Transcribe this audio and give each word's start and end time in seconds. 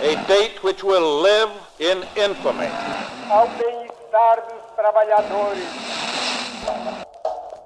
A 0.00 0.26
date 0.28 0.62
which 0.62 0.84
will 0.84 1.22
live 1.22 1.50
in 1.80 1.98
infamy. 2.16 2.68
Ao 3.28 3.48
bem-estar 3.48 4.36
dos 4.48 4.76
trabalhadores. 4.76 5.64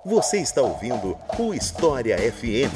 Você 0.02 0.38
está 0.38 0.62
ouvindo 0.62 1.18
o 1.38 1.52
História 1.52 2.16
FM. 2.16 2.72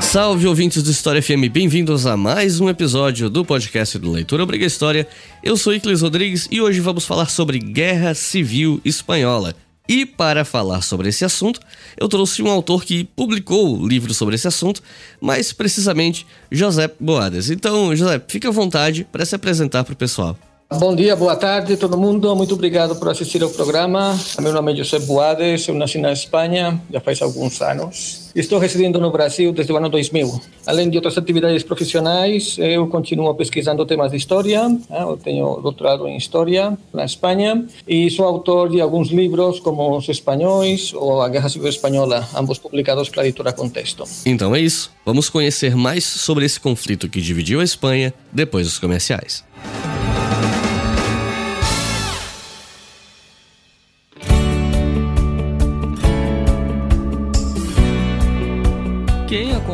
Salve 0.00 0.48
ouvintes 0.48 0.82
do 0.82 0.90
História 0.90 1.22
FM, 1.22 1.48
bem-vindos 1.48 2.06
a 2.06 2.16
mais 2.16 2.58
um 2.58 2.68
episódio 2.68 3.30
do 3.30 3.44
podcast 3.44 3.98
do 4.00 4.10
Leitura 4.10 4.42
Obriga 4.42 4.66
História. 4.66 5.06
Eu 5.44 5.56
sou 5.56 5.72
Iclis 5.72 6.02
Rodrigues 6.02 6.48
e 6.50 6.60
hoje 6.60 6.80
vamos 6.80 7.04
falar 7.04 7.28
sobre 7.30 7.60
Guerra 7.60 8.14
Civil 8.14 8.80
Espanhola. 8.84 9.54
E 9.86 10.06
para 10.06 10.46
falar 10.46 10.80
sobre 10.80 11.10
esse 11.10 11.26
assunto, 11.26 11.60
eu 11.98 12.08
trouxe 12.08 12.42
um 12.42 12.48
autor 12.48 12.84
que 12.84 13.04
publicou 13.04 13.86
livros 13.86 14.16
sobre 14.16 14.34
esse 14.34 14.48
assunto, 14.48 14.82
mais 15.20 15.52
precisamente 15.52 16.26
José 16.50 16.90
Boades. 16.98 17.50
Então, 17.50 17.94
José, 17.94 18.20
fica 18.26 18.48
à 18.48 18.52
vontade 18.52 19.06
para 19.12 19.26
se 19.26 19.34
apresentar 19.34 19.84
para 19.84 19.92
o 19.92 19.96
pessoal. 19.96 20.38
Bom 20.78 20.94
dia, 20.94 21.14
boa 21.14 21.36
tarde 21.36 21.76
todo 21.76 21.96
mundo. 21.96 22.34
Muito 22.34 22.54
obrigado 22.54 22.96
por 22.96 23.08
assistir 23.08 23.42
ao 23.42 23.50
programa. 23.50 24.18
Meu 24.40 24.52
nome 24.52 24.72
é 24.72 24.76
José 24.76 24.98
Boades, 24.98 25.68
eu 25.68 25.74
nasci 25.74 25.98
na 25.98 26.12
Espanha 26.12 26.80
já 26.90 27.00
faz 27.00 27.22
alguns 27.22 27.60
anos. 27.62 28.30
Estou 28.34 28.58
residindo 28.58 29.00
no 29.00 29.12
Brasil 29.12 29.52
desde 29.52 29.72
o 29.72 29.76
ano 29.76 29.88
2000. 29.88 30.40
Além 30.66 30.90
de 30.90 30.96
outras 30.96 31.16
atividades 31.16 31.62
profissionais, 31.62 32.56
eu 32.58 32.88
continuo 32.88 33.32
pesquisando 33.34 33.86
temas 33.86 34.10
de 34.10 34.16
história. 34.16 34.62
Eu 34.90 35.16
tenho 35.16 35.60
doutorado 35.60 36.08
em 36.08 36.16
História 36.16 36.76
na 36.92 37.04
Espanha 37.04 37.64
e 37.86 38.10
sou 38.10 38.24
autor 38.24 38.68
de 38.68 38.80
alguns 38.80 39.10
livros 39.10 39.60
como 39.60 39.96
Os 39.96 40.08
Espanhóis 40.08 40.92
ou 40.92 41.22
A 41.22 41.28
Guerra 41.28 41.48
Civil 41.48 41.68
Espanhola, 41.68 42.28
ambos 42.34 42.58
publicados 42.58 43.08
pela 43.08 43.24
editora 43.24 43.52
Contexto. 43.52 44.04
Então 44.26 44.54
é 44.54 44.60
isso. 44.60 44.90
Vamos 45.06 45.28
conhecer 45.30 45.76
mais 45.76 46.04
sobre 46.04 46.44
esse 46.44 46.58
conflito 46.58 47.08
que 47.08 47.20
dividiu 47.20 47.60
a 47.60 47.64
Espanha 47.64 48.12
depois 48.32 48.66
dos 48.66 48.78
comerciais. 48.78 49.44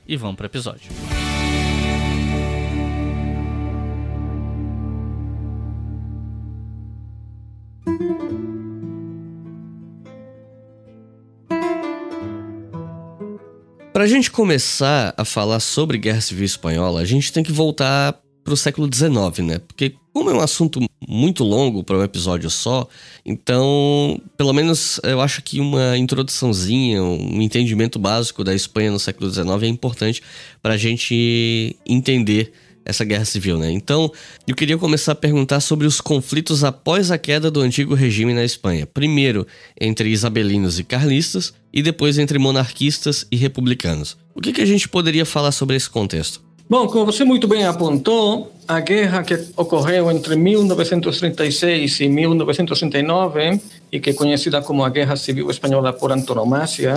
e 0.08 0.16
vamos 0.16 0.37
para 0.37 0.44
o 0.44 0.46
episódio. 0.46 1.19
Para 14.00 14.06
a 14.06 14.08
gente 14.08 14.31
começar 14.31 15.12
a 15.14 15.26
falar 15.26 15.61
sobre 15.61 15.99
Guerra 15.99 16.23
Civil 16.23 16.47
Espanhola, 16.47 17.02
a 17.02 17.05
gente 17.05 17.31
tem 17.31 17.43
que 17.43 17.52
voltar 17.52 18.19
para 18.43 18.55
o 18.55 18.56
século 18.56 18.88
XIX, 18.91 19.47
né? 19.47 19.58
Porque 19.58 19.94
como 20.11 20.31
é 20.31 20.32
um 20.32 20.41
assunto 20.41 20.81
muito 21.06 21.44
longo 21.44 21.85
para 21.85 21.99
um 21.99 22.02
episódio 22.02 22.49
só, 22.49 22.88
então, 23.26 24.19
pelo 24.38 24.55
menos 24.55 24.99
eu 25.02 25.20
acho 25.20 25.43
que 25.43 25.61
uma 25.61 25.99
introduçãozinha, 25.99 27.02
um 27.02 27.43
entendimento 27.43 27.99
básico 27.99 28.43
da 28.43 28.55
Espanha 28.55 28.91
no 28.91 28.99
século 28.99 29.31
XIX 29.31 29.64
é 29.64 29.67
importante 29.67 30.23
para 30.62 30.73
a 30.73 30.79
gente 30.79 31.76
entender 31.87 32.55
essa 32.87 33.05
guerra 33.05 33.26
civil, 33.26 33.58
né? 33.58 33.70
Então, 33.70 34.11
eu 34.49 34.55
queria 34.56 34.79
começar 34.79 35.12
a 35.12 35.14
perguntar 35.14 35.61
sobre 35.61 35.87
os 35.87 36.00
conflitos 36.00 36.64
após 36.64 37.11
a 37.11 37.19
queda 37.19 37.50
do 37.50 37.61
antigo 37.61 37.94
regime 37.94 38.32
na 38.32 38.44
Espanha. 38.44 38.87
Primeiro, 38.87 39.47
entre 39.79 40.08
isabelinos 40.08 40.79
e 40.79 40.85
carlistas, 40.85 41.52
e 41.72 41.82
depois 41.82 42.19
entre 42.19 42.38
monarquistas 42.38 43.26
e 43.31 43.37
republicanos. 43.37 44.17
O 44.34 44.40
que, 44.40 44.52
que 44.52 44.61
a 44.61 44.67
gente 44.67 44.88
poderia 44.88 45.25
falar 45.25 45.52
sobre 45.52 45.76
esse 45.76 45.88
contexto? 45.88 46.43
Bom, 46.69 46.87
como 46.87 47.05
você 47.05 47.25
muito 47.25 47.49
bem 47.49 47.64
apontou, 47.64 48.52
a 48.69 48.78
guerra 48.78 49.25
que 49.25 49.34
ocorreu 49.56 50.08
entre 50.11 50.37
1936 50.37 52.00
e 52.00 52.08
1939, 52.08 53.61
e 53.90 53.99
que 53.99 54.11
é 54.11 54.12
conhecida 54.12 54.62
como 54.62 54.84
a 54.84 54.88
Guerra 54.88 55.17
Civil 55.17 55.50
Espanhola 55.50 55.93
por 55.93 56.12
antonomasia, 56.12 56.94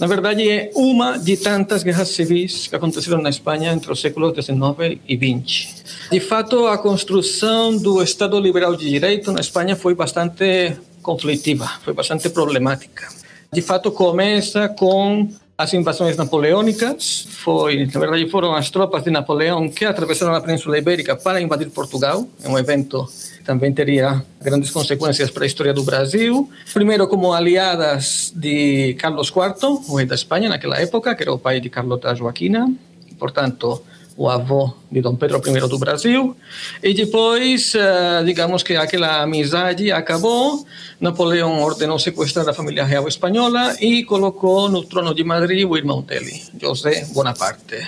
na 0.00 0.06
verdade, 0.06 0.48
é 0.48 0.70
uma 0.74 1.18
de 1.18 1.36
tantas 1.36 1.82
guerras 1.82 2.08
civis 2.08 2.66
que 2.66 2.74
aconteceram 2.74 3.20
na 3.20 3.28
Espanha 3.28 3.72
entre 3.72 3.92
os 3.92 4.00
séculos 4.00 4.34
XIX 4.34 4.98
e 5.06 5.16
XX. 5.16 5.84
De 6.10 6.18
fato, 6.18 6.66
a 6.66 6.78
construção 6.78 7.76
do 7.76 8.02
Estado 8.02 8.40
liberal 8.40 8.74
de 8.74 8.88
direito 8.88 9.30
na 9.30 9.40
Espanha 9.40 9.76
foi 9.76 9.94
bastante 9.94 10.76
conflitiva, 11.02 11.70
foi 11.84 11.92
bastante 11.92 12.30
problemática. 12.30 13.21
De 13.52 13.60
fato, 13.60 13.92
começa 13.92 14.66
com 14.66 15.28
as 15.58 15.74
invasões 15.74 16.16
napoleônicas. 16.16 17.26
Foi, 17.28 17.84
na 17.84 18.00
verdade, 18.00 18.26
foram 18.30 18.54
as 18.54 18.70
tropas 18.70 19.04
de 19.04 19.10
Napoleão 19.10 19.68
que 19.68 19.84
atravessaram 19.84 20.34
a 20.34 20.40
Península 20.40 20.78
Ibérica 20.78 21.14
para 21.14 21.38
invadir 21.38 21.68
Portugal. 21.68 22.26
É 22.42 22.48
um 22.48 22.58
evento 22.58 23.06
também 23.44 23.70
teria 23.70 24.24
grandes 24.40 24.70
consequências 24.70 25.30
para 25.30 25.44
a 25.44 25.46
história 25.46 25.74
do 25.74 25.82
Brasil. 25.82 26.50
Primeiro, 26.72 27.06
como 27.06 27.34
aliadas 27.34 28.32
de 28.34 28.94
Carlos 28.94 29.28
IV, 29.28 29.82
o 29.86 29.96
rei 29.96 30.06
da 30.06 30.14
Espanha 30.14 30.48
naquela 30.48 30.80
época, 30.80 31.14
que 31.14 31.22
era 31.22 31.32
o 31.34 31.38
pai 31.38 31.60
de 31.60 31.68
Carlota 31.68 32.14
Joaquina, 32.14 32.72
portanto, 33.18 33.82
o 34.16 34.28
avô 34.28 34.72
de 34.90 35.00
Dom 35.00 35.16
Pedro 35.16 35.40
I 35.46 35.68
do 35.68 35.78
Brasil. 35.78 36.36
E 36.82 36.94
depois, 36.94 37.74
eh, 37.74 38.22
digamos 38.24 38.62
que 38.62 38.76
aquela 38.76 39.22
amizade 39.22 39.90
acabou. 39.90 40.66
Napoleão 41.00 41.62
ordenou 41.62 41.98
sequestrar 41.98 42.48
a 42.48 42.54
família 42.54 42.84
real 42.84 43.08
espanhola 43.08 43.74
e 43.80 44.04
colocou 44.04 44.68
no 44.68 44.84
trono 44.84 45.14
de 45.14 45.24
Madrid 45.24 45.66
o 45.68 45.76
irmão 45.76 46.02
dele, 46.02 46.42
José 46.60 47.06
Bonaparte. 47.12 47.78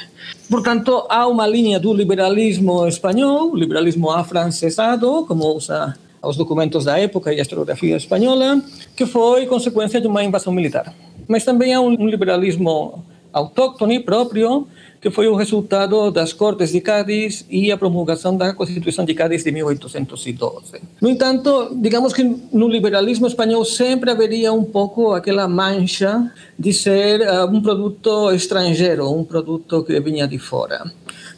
Portanto, 0.49 1.07
há 1.09 1.27
uma 1.27 1.47
linha 1.47 1.79
do 1.79 1.93
liberalismo 1.93 2.87
espanhol, 2.87 3.55
liberalismo 3.55 4.11
afrancesado, 4.11 5.25
como 5.27 5.47
usa 5.55 5.97
os 6.23 6.37
documentos 6.37 6.85
da 6.85 6.99
época 6.99 7.33
e 7.33 7.39
a 7.39 7.43
historiografia 7.43 7.97
espanhola, 7.97 8.63
que 8.97 9.07
foi 9.07 9.47
consequência 9.47 10.01
de 10.01 10.07
uma 10.07 10.25
invasão 10.25 10.53
militar. 10.53 10.93
Mas 11.29 11.45
também 11.45 11.75
há 11.75 11.81
um 11.81 12.07
liberalismo 12.07 13.05
autóctone 13.35 13.99
próprio, 13.99 14.67
que 15.01 15.11
foi 15.11 15.27
o 15.27 15.35
resultado 15.35 16.11
das 16.11 16.33
Cortes 16.33 16.71
de 16.71 16.81
Cádiz 16.81 17.45
e 17.51 17.71
a 17.71 17.77
promulgação 17.77 18.37
da 18.37 18.55
Constituição 18.55 19.05
de 19.05 19.13
Cádiz 19.13 19.43
de 19.43 19.51
1812. 19.51 20.81
No 21.01 21.11
entanto, 21.11 21.77
digamos 21.77 22.13
que 22.13 22.23
no 22.23 22.69
liberalismo 22.69 23.27
espanhol 23.27 23.65
sempre 23.65 24.11
haveria 24.11 24.53
um 24.53 24.65
pouco 24.65 25.13
aquela 25.13 25.47
mancha 25.49 26.33
de 26.59 26.73
ser 26.73 27.21
uh, 27.21 27.45
um 27.47 27.61
produto 27.61 28.31
estrangeiro, 28.33 29.11
um 29.11 29.25
produto 29.25 29.83
que 29.83 29.99
vinha 30.01 30.27
de 30.27 30.39
fora. 30.39 30.91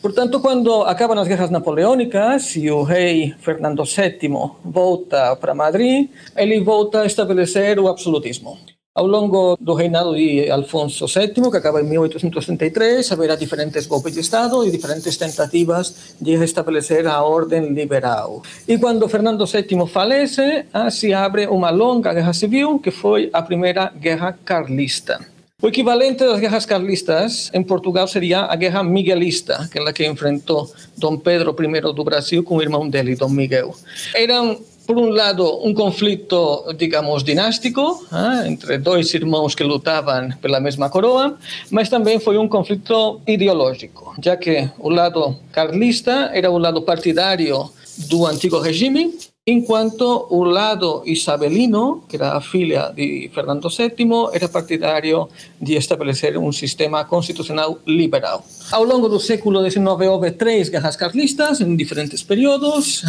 Portanto, 0.02 0.38
quando 0.38 0.82
acabam 0.82 1.18
as 1.18 1.26
guerras 1.26 1.50
napoleônicas 1.50 2.54
e 2.54 2.70
o 2.70 2.82
rei 2.82 3.34
Fernando 3.40 3.82
VII 3.82 4.28
volta 4.64 5.34
para 5.34 5.54
Madrid, 5.54 6.10
ele 6.36 6.60
volta 6.60 7.00
a 7.00 7.06
estabelecer 7.06 7.80
o 7.80 7.88
absolutismo. 7.88 8.75
Ao 8.96 9.06
longo 9.06 9.58
do 9.60 9.74
reinado 9.74 10.16
de 10.16 10.50
Alfonso 10.50 11.04
VII, 11.06 11.50
que 11.50 11.58
acaba 11.58 11.82
em 11.82 11.84
1833, 11.84 13.12
haverá 13.12 13.36
diferentes 13.36 13.84
golpes 13.84 14.14
de 14.14 14.20
Estado 14.20 14.66
e 14.66 14.70
diferentes 14.70 15.18
tentativas 15.18 16.16
de 16.18 16.34
restabelecer 16.34 17.06
a 17.06 17.20
ordem 17.22 17.74
liberal. 17.74 18.42
E 18.66 18.78
quando 18.78 19.06
Fernando 19.06 19.44
VII 19.44 19.86
falece, 19.86 20.64
se 20.90 21.12
abre 21.12 21.46
uma 21.46 21.68
longa 21.68 22.14
guerra 22.14 22.32
civil, 22.32 22.78
que 22.78 22.90
foi 22.90 23.28
a 23.34 23.42
primeira 23.42 23.92
guerra 23.94 24.32
carlista. 24.42 25.20
O 25.60 25.68
equivalente 25.68 26.24
das 26.24 26.40
guerras 26.40 26.64
carlistas 26.64 27.50
em 27.52 27.62
Portugal 27.62 28.08
seria 28.08 28.46
a 28.46 28.56
guerra 28.56 28.82
miguelista, 28.82 29.56
aquela 29.56 29.92
que 29.92 30.06
enfrentou 30.06 30.72
Dom 30.96 31.18
Pedro 31.18 31.54
I 31.58 31.80
do 31.92 32.02
Brasil 32.02 32.42
com 32.42 32.56
o 32.56 32.62
irmão 32.62 32.88
dele, 32.88 33.14
Dom 33.14 33.28
Miguel. 33.28 33.74
Eram 34.14 34.58
por 34.86 34.96
um 34.96 35.08
lado, 35.10 35.66
um 35.66 35.74
conflito, 35.74 36.64
digamos, 36.76 37.24
dinástico, 37.24 38.06
eh, 38.12 38.48
entre 38.48 38.78
dois 38.78 39.12
irmãos 39.12 39.54
que 39.54 39.64
lutavam 39.64 40.30
pela 40.40 40.60
mesma 40.60 40.88
coroa, 40.88 41.36
mas 41.70 41.88
também 41.88 42.20
foi 42.20 42.38
um 42.38 42.48
conflito 42.48 43.20
ideológico, 43.26 44.14
já 44.22 44.36
que 44.36 44.70
o 44.78 44.88
lado 44.88 45.36
carlista 45.52 46.30
era 46.32 46.50
o 46.50 46.58
lado 46.58 46.82
partidário 46.82 47.70
do 48.08 48.26
antigo 48.26 48.60
regime 48.60 49.12
enquanto 49.46 50.26
o 50.28 50.42
lado 50.42 51.04
isabelino, 51.06 52.02
que 52.08 52.16
era 52.16 52.36
a 52.36 52.40
filha 52.40 52.92
de 52.92 53.30
Fernando 53.32 53.68
VII, 53.68 54.30
era 54.32 54.48
partidário 54.48 55.28
de 55.62 55.76
estabelecer 55.76 56.36
um 56.36 56.50
sistema 56.50 57.04
constitucional 57.04 57.78
liberal. 57.86 58.44
Ao 58.72 58.82
longo 58.82 59.08
do 59.08 59.20
século 59.20 59.62
XIX 59.70 59.86
houve 60.10 60.32
três 60.32 60.68
guerras 60.68 60.96
carlistas 60.96 61.60
em 61.60 61.76
diferentes 61.76 62.24
períodos. 62.24 63.04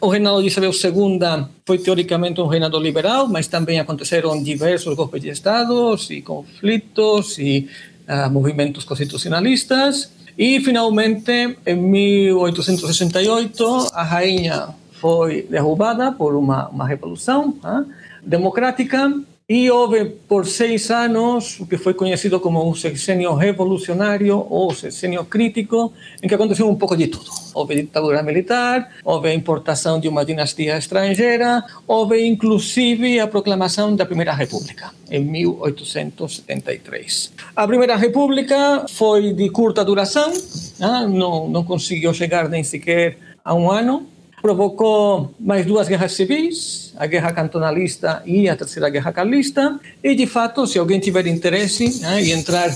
O 0.00 0.08
reinado 0.08 0.40
de 0.40 0.48
Isabel 0.48 0.70
II 0.70 1.18
foi 1.66 1.76
teoricamente 1.76 2.40
um 2.40 2.46
reinado 2.46 2.80
liberal, 2.80 3.28
mas 3.28 3.46
também 3.46 3.78
aconteceram 3.78 4.42
diversos 4.42 4.96
golpes 4.96 5.20
de 5.20 5.28
Estado 5.28 5.94
e 6.08 6.22
conflitos 6.22 7.38
e 7.38 7.68
uh, 8.08 8.30
movimentos 8.30 8.84
constitucionalistas. 8.84 10.10
E, 10.36 10.58
finalmente, 10.60 11.56
em 11.66 11.76
1868, 11.76 13.88
a 13.92 14.02
rainha 14.02 14.74
foi 15.04 15.42
derrubada 15.42 16.12
por 16.12 16.34
uma, 16.34 16.70
uma 16.70 16.88
revolução 16.88 17.54
ah, 17.62 17.84
democrática 18.22 19.12
e 19.46 19.70
houve 19.70 20.06
por 20.06 20.46
seis 20.46 20.90
anos 20.90 21.60
o 21.60 21.66
que 21.66 21.76
foi 21.76 21.92
conhecido 21.92 22.40
como 22.40 22.66
um 22.66 22.74
sexênio 22.74 23.34
revolucionário 23.34 24.46
ou 24.48 24.74
sexênio 24.74 25.22
crítico, 25.26 25.92
em 26.22 26.26
que 26.26 26.34
aconteceu 26.34 26.66
um 26.66 26.74
pouco 26.74 26.96
de 26.96 27.08
tudo. 27.08 27.30
Houve 27.52 27.74
ditadura 27.74 28.22
militar, 28.22 28.92
houve 29.04 29.28
a 29.28 29.34
importação 29.34 30.00
de 30.00 30.08
uma 30.08 30.24
dinastia 30.24 30.78
estrangeira, 30.78 31.62
houve 31.86 32.26
inclusive 32.26 33.20
a 33.20 33.26
proclamação 33.26 33.94
da 33.94 34.06
Primeira 34.06 34.32
República, 34.32 34.90
em 35.10 35.22
1873. 35.22 37.30
A 37.54 37.66
Primeira 37.66 37.96
República 37.96 38.86
foi 38.88 39.34
de 39.34 39.50
curta 39.50 39.84
duração, 39.84 40.32
ah, 40.80 41.06
não, 41.06 41.46
não 41.46 41.62
conseguiu 41.62 42.14
chegar 42.14 42.48
nem 42.48 42.64
sequer 42.64 43.18
a 43.44 43.54
um 43.54 43.70
ano, 43.70 44.13
provocou 44.44 45.34
mais 45.40 45.64
duas 45.64 45.88
guerras 45.88 46.12
civis, 46.12 46.92
a 46.98 47.06
guerra 47.06 47.32
cantonalista 47.32 48.22
e 48.26 48.46
a 48.46 48.54
terceira 48.54 48.90
guerra 48.90 49.10
carlista. 49.10 49.80
E, 50.02 50.14
de 50.14 50.26
fato, 50.26 50.66
se 50.66 50.78
alguém 50.78 51.00
tiver 51.00 51.26
interesse 51.26 52.02
né, 52.02 52.22
em 52.22 52.32
entrar 52.32 52.68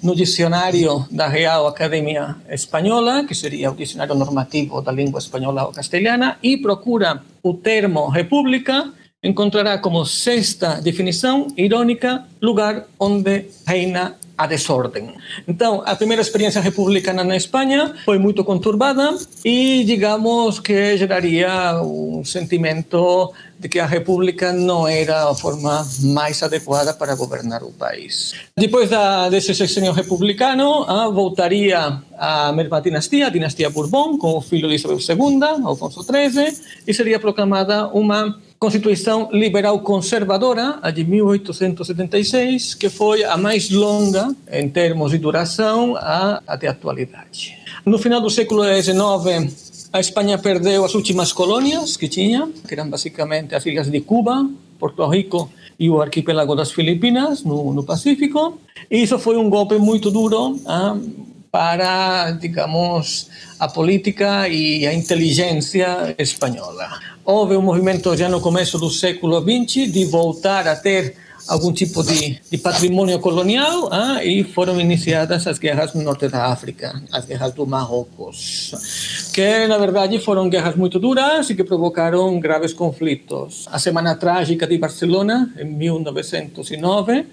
no 0.00 0.14
dicionário 0.14 1.04
da 1.10 1.26
Real 1.26 1.66
Academia 1.66 2.36
Espanhola, 2.48 3.24
que 3.24 3.34
seria 3.34 3.72
o 3.72 3.74
dicionário 3.74 4.14
normativo 4.14 4.80
da 4.80 4.92
língua 4.92 5.18
espanhola 5.18 5.64
ou 5.64 5.72
castelhana, 5.72 6.38
e 6.40 6.58
procura 6.58 7.20
o 7.42 7.52
termo 7.54 8.06
república, 8.06 8.92
encontrará 9.20 9.78
como 9.78 10.06
sexta 10.06 10.80
definição 10.80 11.48
irônica 11.56 12.22
lugar 12.40 12.86
onde 13.00 13.46
reina 13.66 14.14
a 14.36 14.46
desordem. 14.46 15.14
Então, 15.48 15.82
a 15.86 15.96
primeira 15.96 16.20
experiência 16.20 16.60
republicana 16.60 17.24
na 17.24 17.36
Espanha 17.36 17.94
foi 18.04 18.18
muito 18.18 18.44
conturbada 18.44 19.16
e, 19.44 19.82
digamos, 19.84 20.60
que 20.60 20.96
geraria 20.96 21.80
um 21.82 22.24
sentimento 22.24 23.32
de 23.58 23.68
que 23.68 23.78
a 23.78 23.86
república 23.86 24.52
não 24.52 24.86
era 24.86 25.30
a 25.30 25.34
forma 25.34 25.86
mais 26.02 26.42
adequada 26.42 26.92
para 26.92 27.14
governar 27.14 27.62
o 27.62 27.72
país. 27.72 28.34
Depois 28.56 28.90
da, 28.90 29.30
desse 29.30 29.54
sexenio 29.54 29.92
republicano, 29.92 30.84
ah, 30.86 31.08
voltaria 31.08 32.02
a 32.18 32.52
mesma 32.52 32.80
dinastia, 32.80 33.28
a 33.28 33.30
dinastia 33.30 33.70
Bourbon, 33.70 34.18
com 34.18 34.36
o 34.36 34.42
filho 34.42 34.68
de 34.68 34.74
Isabel 34.74 34.98
II, 34.98 35.64
Alfonso 35.64 36.02
XIII, 36.02 36.54
e 36.86 36.92
seria 36.92 37.18
proclamada 37.18 37.88
uma 37.88 38.38
Constituição 38.58 39.28
Liberal 39.32 39.80
Conservadora, 39.80 40.78
a 40.80 40.90
de 40.90 41.04
1876, 41.04 42.74
que 42.74 42.88
foi 42.88 43.22
a 43.22 43.36
mais 43.36 43.70
longa 43.70 44.34
em 44.50 44.66
termos 44.68 45.10
de 45.10 45.18
duração 45.18 45.94
até 46.46 46.66
a 46.66 46.70
atualidade. 46.70 47.58
No 47.84 47.98
final 47.98 48.20
do 48.20 48.30
século 48.30 48.62
XIX, 48.64 49.88
a 49.92 50.00
Espanha 50.00 50.38
perdeu 50.38 50.86
as 50.86 50.94
últimas 50.94 51.32
colônias 51.32 51.98
que 51.98 52.08
tinha, 52.08 52.48
que 52.66 52.74
eram 52.74 52.88
basicamente 52.88 53.54
as 53.54 53.66
ilhas 53.66 53.90
de 53.90 54.00
Cuba, 54.00 54.48
Porto 54.78 55.06
Rico 55.06 55.50
e 55.78 55.90
o 55.90 56.00
arquipélago 56.00 56.54
das 56.54 56.72
Filipinas, 56.72 57.44
no, 57.44 57.74
no 57.74 57.84
Pacífico. 57.84 58.58
E 58.90 59.02
isso 59.02 59.18
foi 59.18 59.36
um 59.36 59.50
golpe 59.50 59.76
muito 59.76 60.10
duro 60.10 60.58
ah, 60.66 60.96
para, 61.56 62.32
digamos, 62.32 63.30
a 63.58 63.66
política 63.66 64.46
e 64.46 64.86
a 64.86 64.92
inteligência 64.92 66.14
espanhola. 66.18 67.00
Houve 67.24 67.56
um 67.56 67.62
movimento 67.62 68.14
já 68.14 68.28
no 68.28 68.42
começo 68.42 68.78
do 68.78 68.90
século 68.90 69.40
XX 69.40 69.90
de 69.90 70.04
voltar 70.04 70.68
a 70.68 70.76
ter 70.76 71.16
algum 71.48 71.72
tipo 71.72 72.02
de, 72.02 72.38
de 72.50 72.58
patrimônio 72.58 73.18
colonial 73.20 73.88
ah, 73.90 74.22
e 74.22 74.44
foram 74.44 74.78
iniciadas 74.78 75.46
as 75.46 75.58
guerras 75.58 75.94
no 75.94 76.02
norte 76.02 76.28
da 76.28 76.44
África, 76.44 77.02
as 77.10 77.24
guerras 77.24 77.54
do 77.54 77.66
Marrocos, 77.66 79.30
que 79.32 79.66
na 79.66 79.78
verdade 79.78 80.18
foram 80.18 80.50
guerras 80.50 80.76
muito 80.76 80.98
duras 80.98 81.48
e 81.48 81.54
que 81.54 81.64
provocaram 81.64 82.38
graves 82.38 82.74
conflitos. 82.74 83.66
A 83.72 83.78
Semana 83.78 84.14
Trágica 84.14 84.66
de 84.66 84.76
Barcelona, 84.76 85.50
em 85.58 85.64
1909, 85.64 87.24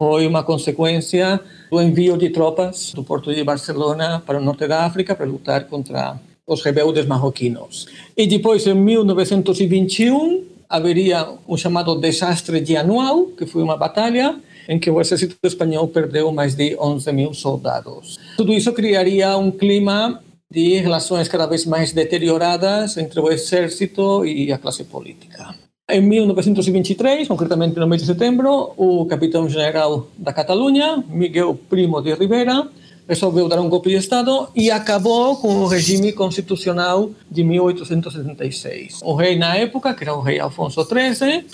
foi 0.00 0.28
uma 0.28 0.44
consequência 0.44 1.40
do 1.72 1.82
envio 1.82 2.16
de 2.16 2.30
tropas 2.30 2.92
do 2.94 3.02
porto 3.02 3.34
de 3.34 3.42
Barcelona 3.42 4.22
para 4.24 4.38
o 4.38 4.40
norte 4.40 4.68
da 4.68 4.84
África 4.84 5.12
para 5.12 5.26
lutar 5.26 5.64
contra 5.64 6.20
os 6.46 6.62
rebeldes 6.62 7.04
marroquinos. 7.04 7.88
E 8.16 8.24
depois, 8.24 8.64
em 8.68 8.74
1921, 8.74 10.44
haveria 10.68 11.28
um 11.48 11.56
chamado 11.56 11.96
desastre 11.96 12.60
de 12.60 12.76
Anual, 12.76 13.26
que 13.36 13.44
foi 13.44 13.60
uma 13.60 13.76
batalha 13.76 14.38
em 14.68 14.78
que 14.78 14.88
o 14.88 15.00
exército 15.00 15.36
espanhol 15.42 15.88
perdeu 15.88 16.30
mais 16.30 16.54
de 16.54 16.76
11 16.78 17.12
mil 17.12 17.34
soldados. 17.34 18.18
Tudo 18.36 18.52
isso 18.52 18.72
criaria 18.72 19.36
um 19.36 19.50
clima 19.50 20.22
de 20.48 20.78
relações 20.78 21.26
cada 21.26 21.46
vez 21.46 21.66
mais 21.66 21.92
deterioradas 21.92 22.96
entre 22.96 23.18
o 23.18 23.32
exército 23.32 24.24
e 24.24 24.52
a 24.52 24.58
classe 24.58 24.84
política. 24.84 25.54
Em 25.90 26.02
1923, 26.02 27.26
concretamente 27.26 27.78
no 27.78 27.86
mês 27.86 28.02
de 28.02 28.08
setembro, 28.08 28.74
o 28.76 29.06
capitão-general 29.06 30.06
da 30.18 30.34
Catalunha, 30.34 31.02
Miguel 31.08 31.54
Primo 31.54 32.02
de 32.02 32.12
Rivera, 32.12 32.68
resolveu 33.08 33.48
dar 33.48 33.58
um 33.58 33.70
golpe 33.70 33.88
de 33.88 33.96
Estado 33.96 34.50
e 34.54 34.70
acabou 34.70 35.36
com 35.36 35.48
o 35.48 35.66
regime 35.66 36.12
constitucional 36.12 37.10
de 37.30 37.42
1876. 37.42 39.00
O 39.02 39.14
rei 39.14 39.38
na 39.38 39.56
época, 39.56 39.94
que 39.94 40.04
era 40.04 40.14
o 40.14 40.20
rei 40.20 40.38
Alfonso 40.38 40.84
XIII, 40.84 41.46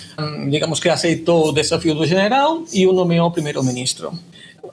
digamos 0.50 0.80
que 0.80 0.88
aceitou 0.88 1.50
o 1.50 1.52
desafio 1.52 1.94
do 1.94 2.04
general 2.04 2.64
e 2.72 2.88
o 2.88 2.92
nomeou 2.92 3.30
primeiro-ministro. 3.30 4.10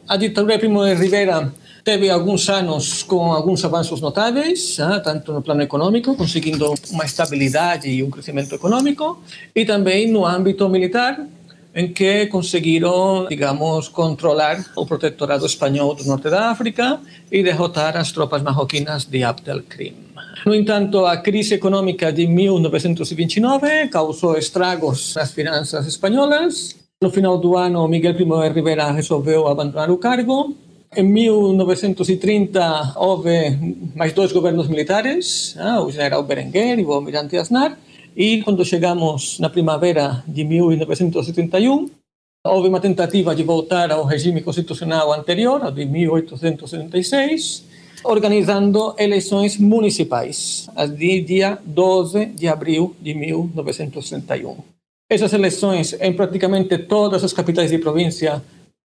A 0.07 0.17
ditadura 0.17 0.55
de 0.55 0.59
Primo 0.59 0.83
de 0.83 0.95
Rivera 0.95 1.53
teve 1.83 2.09
alguns 2.09 2.47
anos 2.49 3.03
com 3.03 3.31
alguns 3.31 3.63
avanços 3.65 4.01
notáveis, 4.01 4.79
ah, 4.79 4.99
tanto 4.99 5.33
no 5.33 5.41
plano 5.41 5.61
econômico, 5.61 6.15
conseguindo 6.15 6.73
uma 6.89 7.05
estabilidade 7.05 7.89
e 7.89 8.03
um 8.03 8.09
crescimento 8.09 8.53
econômico, 8.53 9.21
e 9.55 9.65
também 9.65 10.11
no 10.11 10.25
âmbito 10.25 10.67
militar, 10.69 11.19
em 11.73 11.91
que 11.91 12.25
conseguiram, 12.27 13.27
digamos, 13.29 13.87
controlar 13.87 14.63
o 14.75 14.85
protetorado 14.85 15.45
espanhol 15.45 15.95
do 15.95 16.03
norte 16.03 16.29
da 16.29 16.51
África 16.51 16.99
e 17.31 17.41
derrotar 17.41 17.95
as 17.95 18.11
tropas 18.11 18.41
marroquinas 18.41 19.05
de 19.05 19.23
Abdelkrim. 19.23 19.95
No 20.45 20.55
entanto, 20.55 21.05
a 21.05 21.17
crise 21.17 21.53
econômica 21.53 22.11
de 22.11 22.25
1929 22.27 23.87
causou 23.87 24.37
estragos 24.37 25.13
nas 25.15 25.31
finanças 25.31 25.85
espanholas. 25.85 26.75
No 27.01 27.09
final 27.09 27.37
do 27.37 27.55
ano, 27.55 27.87
Miguel 27.87 28.15
Primo 28.15 28.41
de 28.41 28.49
Rivera 28.49 28.91
resolveu 28.91 29.47
abandonar 29.47 29.89
o 29.89 29.97
cargo. 29.97 30.55
Em 30.93 31.03
1930 31.03 32.95
houve 32.97 33.57
mais 33.95 34.11
dois 34.11 34.33
governos 34.33 34.67
militares, 34.67 35.55
ah, 35.57 35.81
o 35.81 35.89
general 35.89 36.21
Berenguer 36.21 36.79
e 36.79 36.83
o 36.83 36.91
almirante 36.91 37.37
Aznar, 37.37 37.77
e 38.13 38.41
quando 38.41 38.65
chegamos 38.65 39.39
na 39.39 39.49
primavera 39.49 40.21
de 40.27 40.43
1971, 40.43 41.89
houve 42.45 42.67
uma 42.67 42.81
tentativa 42.81 43.33
de 43.33 43.41
voltar 43.41 43.89
ao 43.89 44.03
regime 44.03 44.41
constitucional 44.41 45.13
anterior, 45.13 45.71
de 45.71 45.85
1876, 45.85 47.63
organizando 48.03 48.93
eleições 48.97 49.57
municipais, 49.57 50.67
de 50.97 51.21
dia 51.21 51.57
12 51.63 52.25
de 52.25 52.49
abril 52.49 52.97
de 52.99 53.13
1961. 53.13 54.57
Essas 55.09 55.31
eleições, 55.31 55.95
em 56.01 56.11
praticamente 56.11 56.77
todas 56.79 57.23
as 57.23 57.31
capitais 57.31 57.71
de 57.71 57.77
província, 57.77 58.43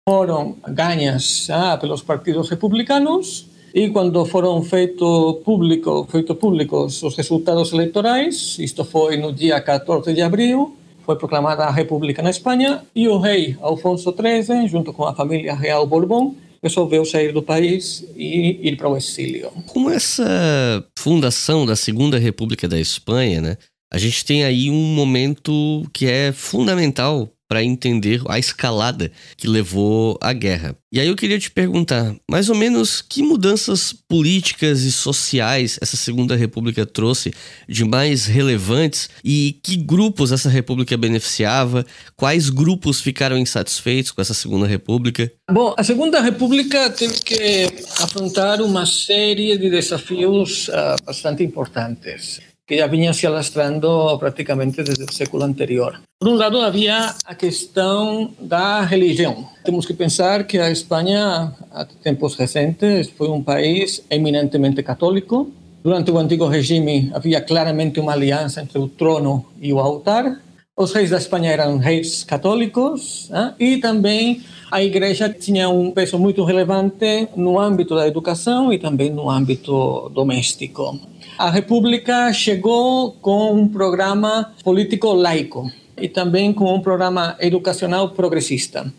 foram 0.06 0.56
ganhas 0.68 1.48
ah, 1.48 1.78
pelos 1.78 2.02
partidos 2.02 2.50
republicanos 2.50 3.46
e 3.72 3.88
quando 3.88 4.22
foram 4.26 4.62
feito 4.62 5.40
público, 5.42 6.06
feito 6.10 6.34
públicos 6.34 7.02
os 7.02 7.16
resultados 7.16 7.72
eleitorais, 7.72 8.58
isto 8.58 8.84
foi 8.84 9.16
no 9.16 9.32
dia 9.32 9.58
14 9.62 10.12
de 10.12 10.20
abril, 10.20 10.76
foi 11.06 11.16
proclamada 11.16 11.64
a 11.64 11.70
República 11.70 12.22
na 12.22 12.28
Espanha 12.28 12.82
e 12.94 13.08
o 13.08 13.18
rei 13.18 13.56
Alfonso 13.62 14.14
XIII, 14.14 14.68
junto 14.68 14.92
com 14.92 15.04
a 15.04 15.14
família 15.14 15.54
real 15.54 15.86
Bourbon, 15.86 16.34
resolveu 16.62 17.02
sair 17.06 17.32
do 17.32 17.42
país 17.42 18.06
e 18.14 18.60
ir 18.62 18.76
para 18.76 18.90
o 18.90 18.98
exílio. 18.98 19.50
Com 19.68 19.88
essa 19.88 20.84
fundação 20.98 21.64
da 21.64 21.76
Segunda 21.76 22.18
República 22.18 22.68
da 22.68 22.78
Espanha, 22.78 23.40
né, 23.40 23.56
a 23.90 23.96
gente 23.96 24.22
tem 24.22 24.44
aí 24.44 24.70
um 24.70 24.94
momento 24.94 25.82
que 25.94 26.06
é 26.06 26.30
fundamental 26.30 27.30
para 27.48 27.62
entender 27.62 28.20
a 28.28 28.38
escalada 28.38 29.10
que 29.36 29.46
levou 29.46 30.18
à 30.20 30.32
guerra. 30.32 30.76
E 30.92 31.00
aí 31.00 31.08
eu 31.08 31.16
queria 31.16 31.38
te 31.38 31.50
perguntar, 31.50 32.14
mais 32.30 32.48
ou 32.48 32.54
menos 32.54 33.02
que 33.02 33.22
mudanças 33.22 33.92
políticas 33.92 34.82
e 34.82 34.92
sociais 34.92 35.78
essa 35.82 35.96
Segunda 35.96 36.36
República 36.36 36.86
trouxe 36.86 37.32
de 37.68 37.84
mais 37.84 38.26
relevantes 38.26 39.10
e 39.24 39.58
que 39.62 39.76
grupos 39.76 40.30
essa 40.30 40.48
república 40.48 40.96
beneficiava? 40.96 41.84
Quais 42.16 42.48
grupos 42.48 43.00
ficaram 43.00 43.36
insatisfeitos 43.36 44.12
com 44.12 44.20
essa 44.20 44.34
Segunda 44.34 44.66
República? 44.66 45.30
Bom, 45.50 45.74
a 45.76 45.82
Segunda 45.82 46.20
República 46.20 46.88
teve 46.90 47.20
que 47.20 47.68
afrontar 48.00 48.62
uma 48.62 48.86
série 48.86 49.58
de 49.58 49.68
desafios 49.68 50.68
uh, 50.68 51.04
bastante 51.04 51.42
importantes 51.42 52.53
que 52.66 52.78
já 52.78 52.86
vinha 52.86 53.12
se 53.12 53.26
alastrando 53.26 54.18
praticamente 54.18 54.82
desde 54.82 55.04
o 55.04 55.12
século 55.12 55.44
anterior. 55.44 56.00
Por 56.18 56.28
um 56.28 56.34
lado, 56.36 56.60
havia 56.60 57.14
a 57.24 57.34
questão 57.34 58.32
da 58.40 58.80
religião. 58.80 59.46
Temos 59.64 59.84
que 59.84 59.92
pensar 59.92 60.44
que 60.44 60.58
a 60.58 60.70
Espanha, 60.70 61.52
há 61.70 61.84
tempos 61.84 62.34
recentes, 62.36 63.10
foi 63.10 63.28
um 63.28 63.42
país 63.42 64.02
eminentemente 64.08 64.82
católico. 64.82 65.52
Durante 65.82 66.10
o 66.10 66.16
antigo 66.16 66.46
regime, 66.46 67.10
havia 67.12 67.42
claramente 67.42 68.00
uma 68.00 68.12
aliança 68.12 68.62
entre 68.62 68.78
o 68.78 68.88
trono 68.88 69.44
e 69.60 69.70
o 69.70 69.78
altar. 69.78 70.40
Os 70.76 70.92
reis 70.92 71.10
da 71.10 71.18
Espanha 71.18 71.52
eram 71.52 71.76
reis 71.76 72.24
católicos 72.24 73.30
e 73.60 73.76
também 73.76 74.42
a 74.72 74.82
igreja 74.82 75.28
tinha 75.28 75.68
um 75.68 75.92
peso 75.92 76.18
muito 76.18 76.42
relevante 76.42 77.28
no 77.36 77.60
âmbito 77.60 77.94
da 77.94 78.08
educação 78.08 78.72
e 78.72 78.78
também 78.78 79.10
no 79.10 79.30
âmbito 79.30 80.10
doméstico. 80.12 80.98
A 81.36 81.50
República 81.50 82.32
chegou 82.32 83.12
com 83.20 83.52
um 83.52 83.66
programa 83.66 84.54
político 84.62 85.12
laico 85.12 85.68
e 85.96 86.08
também 86.08 86.52
com 86.52 86.72
um 86.72 86.80
programa 86.80 87.36
educacional 87.40 88.10
progressista. 88.10 88.92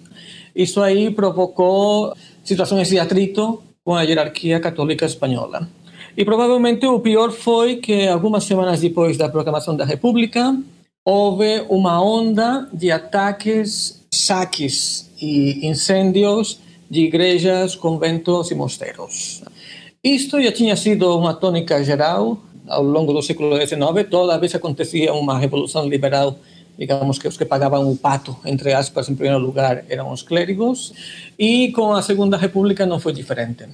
Isso 0.54 0.82
aí 0.82 1.10
provocou 1.10 2.14
situações 2.44 2.90
de 2.90 3.00
atrito 3.00 3.64
com 3.86 3.96
a 3.96 4.04
hierarquia 4.04 4.60
católica 4.60 5.06
espanhola. 5.06 5.68
E 6.18 6.26
provavelmente 6.26 6.86
o 6.86 7.00
pior 7.00 7.32
foi 7.32 7.78
que 7.78 8.06
algumas 8.06 8.44
semanas 8.44 8.82
depois 8.82 9.16
da 9.16 9.30
proclamação 9.30 9.76
da 9.76 9.86
República, 9.86 10.58
houve 11.06 11.64
uma 11.70 12.04
onda 12.04 12.68
de 12.74 12.92
ataques, 12.92 14.06
saques 14.12 15.10
e 15.22 15.66
incêndios 15.66 16.60
de 16.90 17.02
igrejas, 17.02 17.76
conventos 17.76 18.52
e 18.52 18.56
mosteiros. 18.56 19.42
Isto 20.06 20.40
já 20.40 20.52
tinha 20.52 20.76
sido 20.76 21.18
uma 21.18 21.34
tônica 21.34 21.84
geral 21.84 22.38
ao 22.68 22.84
longo 22.84 23.12
do 23.12 23.24
século 23.24 23.58
XIX. 23.58 24.08
Toda 24.08 24.38
vez 24.38 24.54
acontecia 24.54 25.12
uma 25.12 25.36
revolução 25.40 25.90
liberal, 25.90 26.38
digamos 26.78 27.18
que 27.18 27.28
os 27.28 27.36
que 27.36 27.44
pagavam 27.44 27.90
o 27.90 27.98
pato, 27.98 28.38
entre 28.46 28.72
aspas, 28.72 29.10
em 29.10 29.16
primeiro 29.16 29.44
lugar, 29.44 29.84
eram 29.90 30.12
os 30.12 30.22
clérigos. 30.22 30.94
E 31.40 31.72
com 31.72 31.92
a 31.92 32.04
Segunda 32.04 32.38
República 32.38 32.86
não 32.86 33.00
foi 33.00 33.14
diferente. 33.14 33.66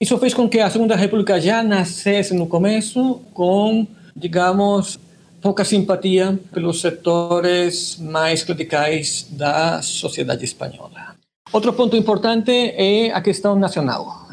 Isso 0.00 0.16
fez 0.16 0.32
com 0.32 0.48
que 0.48 0.60
a 0.60 0.70
Segunda 0.70 0.96
República 0.96 1.38
já 1.38 1.62
nascesse 1.62 2.32
no 2.32 2.46
começo 2.46 3.20
com, 3.34 3.86
digamos, 4.16 4.98
pouca 5.42 5.62
simpatia 5.62 6.38
pelos 6.54 6.80
setores 6.80 7.98
mais 7.98 8.42
clericais 8.42 9.26
da 9.28 9.82
sociedade 9.82 10.42
espanhola. 10.42 11.14
Outro 11.52 11.74
ponto 11.74 11.94
importante 11.94 12.50
é 12.50 13.12
a 13.12 13.20
questão 13.20 13.54
nacional. 13.58 14.25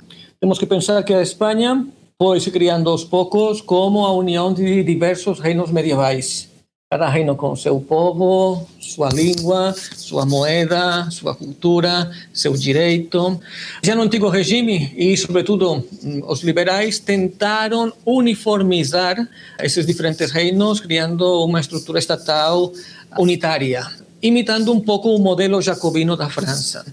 Temos 0.43 0.59
que 0.59 0.65
pensar 0.65 1.01
que 1.05 1.13
a 1.13 1.21
Espanha 1.21 1.87
foi 2.17 2.37
se 2.41 2.51
criando 2.51 2.89
aos 2.89 3.05
poucos 3.05 3.61
como 3.61 4.05
a 4.05 4.11
união 4.11 4.53
de 4.53 4.83
diversos 4.83 5.39
reinos 5.39 5.71
medievais. 5.71 6.49
cada 6.91 7.07
reino 7.07 7.33
com 7.37 7.55
seu 7.55 7.79
povo, 7.79 8.67
sua 8.77 9.07
língua, 9.07 9.73
sua 9.95 10.25
moeda, 10.25 11.09
sua 11.11 11.33
cultura, 11.33 12.11
seu 12.33 12.51
direito. 12.57 13.39
Já 13.81 13.95
no 13.95 14.01
antigo 14.01 14.27
regime, 14.27 14.93
e 14.97 15.15
sobretudo 15.15 15.81
os 16.27 16.43
liberais, 16.43 16.99
tentaram 16.99 17.93
uniformizar 18.05 19.25
esses 19.61 19.85
diferentes 19.85 20.29
reinos, 20.29 20.81
criando 20.81 21.45
uma 21.45 21.61
estrutura 21.61 21.99
estatal 21.99 22.69
unitária, 23.17 23.87
imitando 24.21 24.73
um 24.73 24.81
pouco 24.81 25.07
o 25.09 25.19
modelo 25.19 25.61
jacobino 25.61 26.17
da 26.17 26.29
França. 26.29 26.85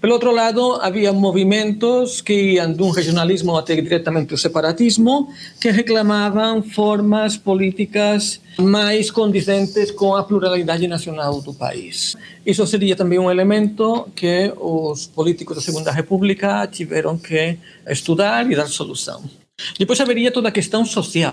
Por 0.00 0.10
otro 0.10 0.32
lado, 0.32 0.82
había 0.82 1.12
movimientos 1.12 2.22
que 2.22 2.34
iban 2.34 2.76
de 2.76 2.82
un 2.82 2.94
regionalismo 2.94 3.58
hasta 3.58 3.72
directamente 3.72 4.34
el 4.34 4.40
separatismo, 4.40 5.32
que 5.60 5.72
reclamaban 5.72 6.64
formas 6.64 7.38
políticas 7.38 8.40
más 8.58 9.12
condicentes 9.12 9.92
con 9.92 10.16
la 10.16 10.26
pluralidad 10.26 10.78
nacional 10.80 11.42
del 11.44 11.54
país. 11.54 12.16
Eso 12.44 12.66
sería 12.66 12.96
también 12.96 13.22
un 13.22 13.30
elemento 13.30 14.08
que 14.14 14.52
los 14.56 15.08
políticos 15.08 15.56
de 15.56 15.62
Segunda 15.62 15.92
República 15.92 16.68
tuvieron 16.70 17.18
que 17.18 17.58
estudiar 17.86 18.50
y 18.50 18.54
dar 18.54 18.68
solución. 18.68 19.30
Después 19.78 20.00
habría 20.00 20.32
toda 20.32 20.48
la 20.48 20.52
cuestión 20.52 20.86
social. 20.86 21.32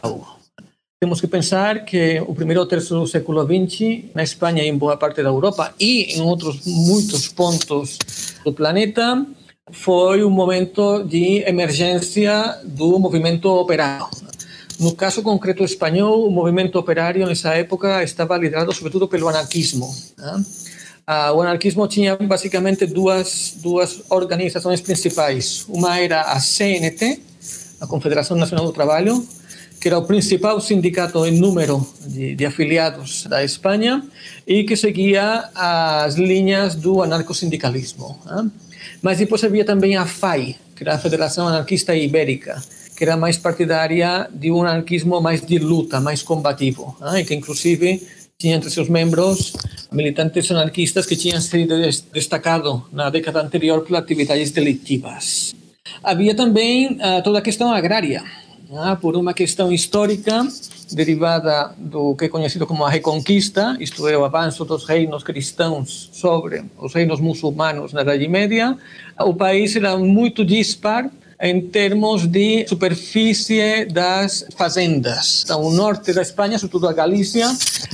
Temos 1.04 1.20
que 1.20 1.28
pensar 1.28 1.84
que 1.84 2.22
o 2.22 2.34
primeiro 2.34 2.66
terço 2.66 2.96
do 2.96 3.06
século 3.06 3.44
XX, 3.44 4.16
na 4.16 4.24
Espanha 4.24 4.64
e 4.64 4.70
em 4.70 4.78
boa 4.78 4.96
parte 4.96 5.22
da 5.22 5.28
Europa 5.28 5.76
e 5.78 6.16
em 6.16 6.22
outros 6.22 6.64
muitos 6.66 7.28
pontos 7.28 7.98
do 8.44 8.54
planeta, 8.54 9.26
foi 9.72 10.24
um 10.24 10.30
momento 10.30 11.04
de 11.04 11.44
emergência 11.48 12.60
do 12.64 13.00
movimento 13.00 13.50
operário. 13.50 14.08
No 14.80 14.94
caso 14.96 15.22
concreto 15.22 15.64
espanhol, 15.64 16.28
o 16.28 16.32
movimento 16.32 16.78
operário 16.78 17.26
nessa 17.26 17.54
época 17.54 18.04
estava 18.04 18.38
liderado 18.38 18.74
sobretudo 18.74 19.08
pelo 19.08 19.30
anarquismo. 19.30 19.94
Né? 20.18 20.44
o 21.36 21.42
anarquismo 21.42 21.86
tinha 21.88 22.16
basicamente 22.16 22.86
duas, 22.86 23.56
duas 23.58 24.04
organizações 24.10 24.80
principais. 24.80 25.66
Uma 25.68 26.00
era 26.00 26.22
a 26.22 26.40
CNT, 26.40 27.20
a 27.82 27.88
Confederação 27.88 28.38
Nacional 28.38 28.66
do 28.66 28.72
Trabalho, 28.72 29.26
que 29.84 29.90
era 29.90 29.98
o 29.98 30.06
principal 30.06 30.62
sindicato 30.62 31.26
em 31.26 31.38
número 31.38 31.86
de, 32.08 32.36
de 32.36 32.46
afiliados 32.46 33.26
da 33.26 33.44
Espanha 33.44 34.02
e 34.48 34.64
que 34.64 34.78
seguia 34.78 35.50
as 35.54 36.16
linhas 36.16 36.74
do 36.74 37.04
anarcosindicalismo. 37.04 38.18
Né? 38.26 38.50
Mas 39.02 39.18
depois 39.18 39.44
havia 39.44 39.66
também 39.66 39.98
a 39.98 40.06
FAI, 40.06 40.56
que 40.74 40.84
era 40.84 40.96
a 40.96 40.98
Federação 40.98 41.50
Anarquista 41.50 41.94
Ibérica, 41.94 42.64
que 42.96 43.04
era 43.04 43.18
mais 43.18 43.36
partidária 43.36 44.30
de 44.34 44.50
um 44.54 44.62
anarquismo 44.62 45.20
mais 45.20 45.42
de 45.42 45.60
luta, 45.60 46.00
mais 46.00 46.24
combativo, 46.24 46.96
né? 47.02 47.20
e 47.20 47.26
que 47.26 47.36
inclusive 47.36 48.08
tinha 48.40 48.56
entre 48.56 48.70
seus 48.70 48.88
membros 48.88 49.52
militantes 49.92 50.50
anarquistas 50.50 51.06
que 51.06 51.18
tinham 51.18 51.42
sido 51.42 51.76
destacado 52.14 52.86
na 52.90 53.10
década 53.10 53.42
anterior 53.42 53.82
por 53.82 53.98
atividades 53.98 54.50
delitivas. 54.52 55.54
Havia 56.02 56.34
também 56.34 56.94
uh, 56.94 57.22
toda 57.22 57.40
a 57.40 57.42
questão 57.42 57.72
agrária, 57.72 58.24
ah, 58.78 58.96
por 58.96 59.16
uma 59.16 59.34
questão 59.34 59.72
histórica 59.72 60.48
derivada 60.92 61.74
do 61.78 62.16
que 62.16 62.26
é 62.26 62.30
conhecido 62.30 62.66
como 62.66 62.84
a 62.84 62.90
Reconquista, 62.90 63.76
isto 63.80 64.08
é, 64.08 64.18
o 64.18 64.26
avanço 64.26 64.64
dos 64.66 64.86
reinos 64.86 65.24
cristãos 65.24 66.10
sobre 66.12 66.64
os 66.78 66.94
reinos 66.94 67.20
muçulmanos 67.20 67.94
na 67.94 68.02
Idade 68.02 68.28
Média, 68.28 68.78
o 69.20 69.34
país 69.34 69.76
era 69.76 69.98
muito 69.98 70.46
dispar 70.46 71.10
em 71.42 71.62
termos 71.62 72.26
de 72.26 72.66
superfície 72.68 73.86
das 73.86 74.46
fazendas. 74.56 75.44
Então, 75.44 75.62
o 75.62 75.72
norte 75.72 76.14
da 76.14 76.22
Espanha, 76.22 76.58
sobretudo 76.58 76.88
a 76.88 76.94
Galícia, 76.94 77.52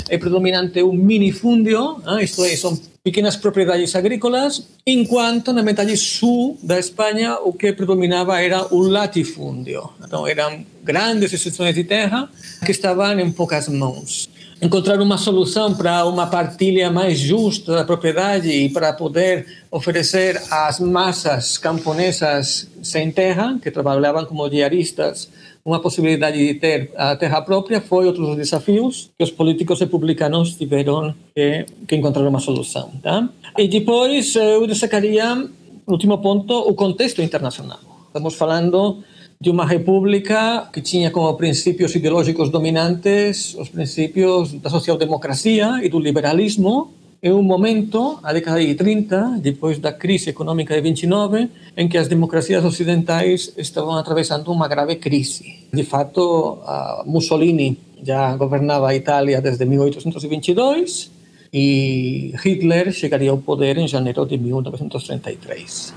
é 0.08 0.18
predominante 0.18 0.82
o 0.84 0.94
minifúndio, 0.94 2.02
isto 2.22 2.46
é, 2.46 2.56
são 2.56 2.78
pequenas 3.04 3.36
propriedades 3.36 3.96
agrícolas, 3.96 4.68
enquanto 4.86 5.54
na 5.54 5.64
metade 5.64 5.96
sul 5.96 6.58
da 6.62 6.78
Espanha 6.78 7.38
o 7.40 7.54
que 7.54 7.72
predominava 7.74 8.42
era 8.42 8.74
o 8.74 8.80
latifúndio. 8.80 9.90
Então, 10.04 10.28
eram 10.28 10.66
grandes 10.84 11.32
extensões 11.32 11.76
de 11.76 11.84
terra 11.84 12.30
que 12.66 12.72
estavam 12.72 13.20
em 13.20 13.32
poucas 13.32 13.68
mãos 13.68 14.30
encontrar 14.62 15.00
uma 15.00 15.18
solução 15.18 15.74
para 15.74 16.06
uma 16.06 16.28
partilha 16.28 16.92
mais 16.92 17.18
justa 17.18 17.74
da 17.76 17.86
propriedade 17.86 18.50
e 18.50 18.70
para 18.70 18.92
poder 18.92 19.46
oferecer 19.72 20.42
às 20.52 20.80
massas 20.80 21.58
camponesas 21.58 22.68
sem 22.84 23.10
terra, 23.12 23.58
que 23.62 23.72
trabalhavam 23.72 24.26
como 24.26 24.50
diaristas, 24.50 25.30
uma 25.64 25.80
possibilidade 25.80 26.38
de 26.38 26.54
ter 26.56 26.92
a 26.96 27.16
terra 27.16 27.42
própria, 27.42 27.82
foi 27.82 28.06
outro 28.06 28.26
dos 28.26 28.36
desafios 28.36 29.12
que 29.18 29.24
os 29.24 29.32
políticos 29.32 29.80
republicanos 29.80 30.56
tiveram 30.56 31.14
que, 31.36 31.66
que 31.88 31.96
encontrar 31.96 32.28
uma 32.28 32.40
solução. 32.40 32.92
Tá? 33.02 33.30
E 33.58 33.68
depois 33.68 34.36
eu 34.36 34.66
destacaria, 34.66 35.48
último 35.88 36.18
ponto, 36.20 36.54
o 36.54 36.74
contexto 36.74 37.22
internacional. 37.22 37.80
Estamos 38.08 38.36
falando 38.36 39.04
de 39.42 39.50
uma 39.50 39.66
república 39.66 40.68
que 40.74 40.82
tinha 40.82 41.12
como 41.12 41.34
princípios 41.36 41.96
ideológicos 41.96 42.50
dominantes 42.50 43.56
os 43.56 43.70
princípios 43.70 44.52
da 44.54 44.70
social-democracia 44.70 45.80
e 45.82 45.88
do 45.88 45.98
liberalismo, 45.98 46.94
em 47.22 47.34
um 47.34 47.44
momento, 47.44 48.20
a 48.24 48.32
década 48.32 48.60
de 48.60 48.76
30, 48.76 49.40
depois 49.42 49.78
da 49.78 49.92
crise 49.92 50.30
econômica 50.30 50.74
de 50.74 50.82
29, 50.82 51.50
em 51.76 51.88
que 51.90 51.98
as 51.98 52.08
democracias 52.08 52.64
ocidentais 52.64 53.54
estavam 53.58 53.96
atravessando 53.96 54.52
uma 54.52 54.70
grave 54.70 54.96
crise. 54.96 55.68
De 55.74 55.84
fato, 55.84 56.60
Mussolini 57.06 57.78
já 58.02 58.36
governava 58.38 58.90
a 58.92 59.42
desde 59.42 59.66
1822 59.66 61.12
e 61.52 62.34
Hitler 62.42 62.94
chegaria 62.94 63.32
ao 63.32 63.40
poder 63.40 63.78
em 63.78 63.88
janeiro 63.88 64.26
de 64.26 64.38
1933. 64.38 65.94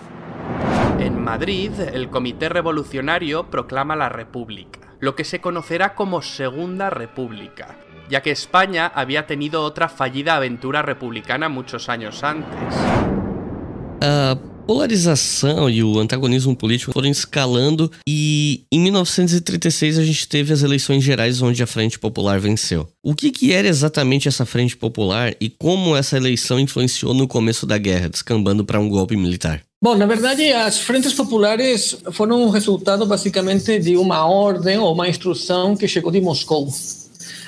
En 0.98 1.20
Madrid, 1.20 1.72
el 1.92 2.08
Comité 2.10 2.48
Revolucionario 2.48 3.44
proclama 3.44 3.94
la 3.94 4.08
República, 4.08 4.80
lo 4.98 5.14
que 5.14 5.24
se 5.24 5.40
conocerá 5.40 5.94
como 5.94 6.20
Segunda 6.20 6.90
República, 6.90 7.76
ya 8.12 8.20
que 8.20 8.30
España 8.30 8.92
había 8.94 9.26
tenido 9.26 9.62
otra 9.62 9.88
fallida 9.88 10.36
aventura 10.36 10.82
republicana 10.82 11.48
muchos 11.48 11.88
años 11.88 12.22
antes. 12.22 12.74
A 14.02 14.36
polarização 14.66 15.70
e 15.70 15.82
o 15.82 15.98
antagonismo 15.98 16.54
político 16.54 16.92
foram 16.92 17.08
escalando 17.08 17.90
e 18.06 18.64
em 18.70 18.80
1936 18.80 19.98
a 19.98 20.04
gente 20.04 20.28
teve 20.28 20.52
as 20.52 20.62
eleições 20.62 21.02
gerais 21.02 21.40
onde 21.40 21.62
a 21.62 21.66
Frente 21.66 21.98
Popular 21.98 22.38
venceu. 22.38 22.86
O 23.02 23.14
que, 23.14 23.30
que 23.30 23.50
era 23.50 23.66
exatamente 23.66 24.28
essa 24.28 24.44
Frente 24.44 24.76
Popular 24.76 25.34
e 25.40 25.48
como 25.48 25.96
essa 25.96 26.18
eleição 26.18 26.60
influenciou 26.60 27.14
no 27.14 27.26
começo 27.26 27.64
da 27.64 27.78
guerra, 27.78 28.10
descambando 28.10 28.62
para 28.62 28.78
um 28.78 28.90
golpe 28.90 29.16
militar? 29.16 29.62
Bom, 29.82 29.96
na 29.96 30.06
verdade, 30.06 30.52
as 30.52 30.78
frentes 30.78 31.14
populares 31.14 31.96
foram 32.12 32.44
um 32.44 32.50
resultado 32.50 33.06
basicamente 33.06 33.80
de 33.80 33.96
uma 33.96 34.26
ordem 34.26 34.78
ou 34.78 34.92
uma 34.92 35.08
instrução 35.08 35.74
que 35.74 35.88
chegou 35.88 36.12
de 36.12 36.20
Moscou. 36.20 36.68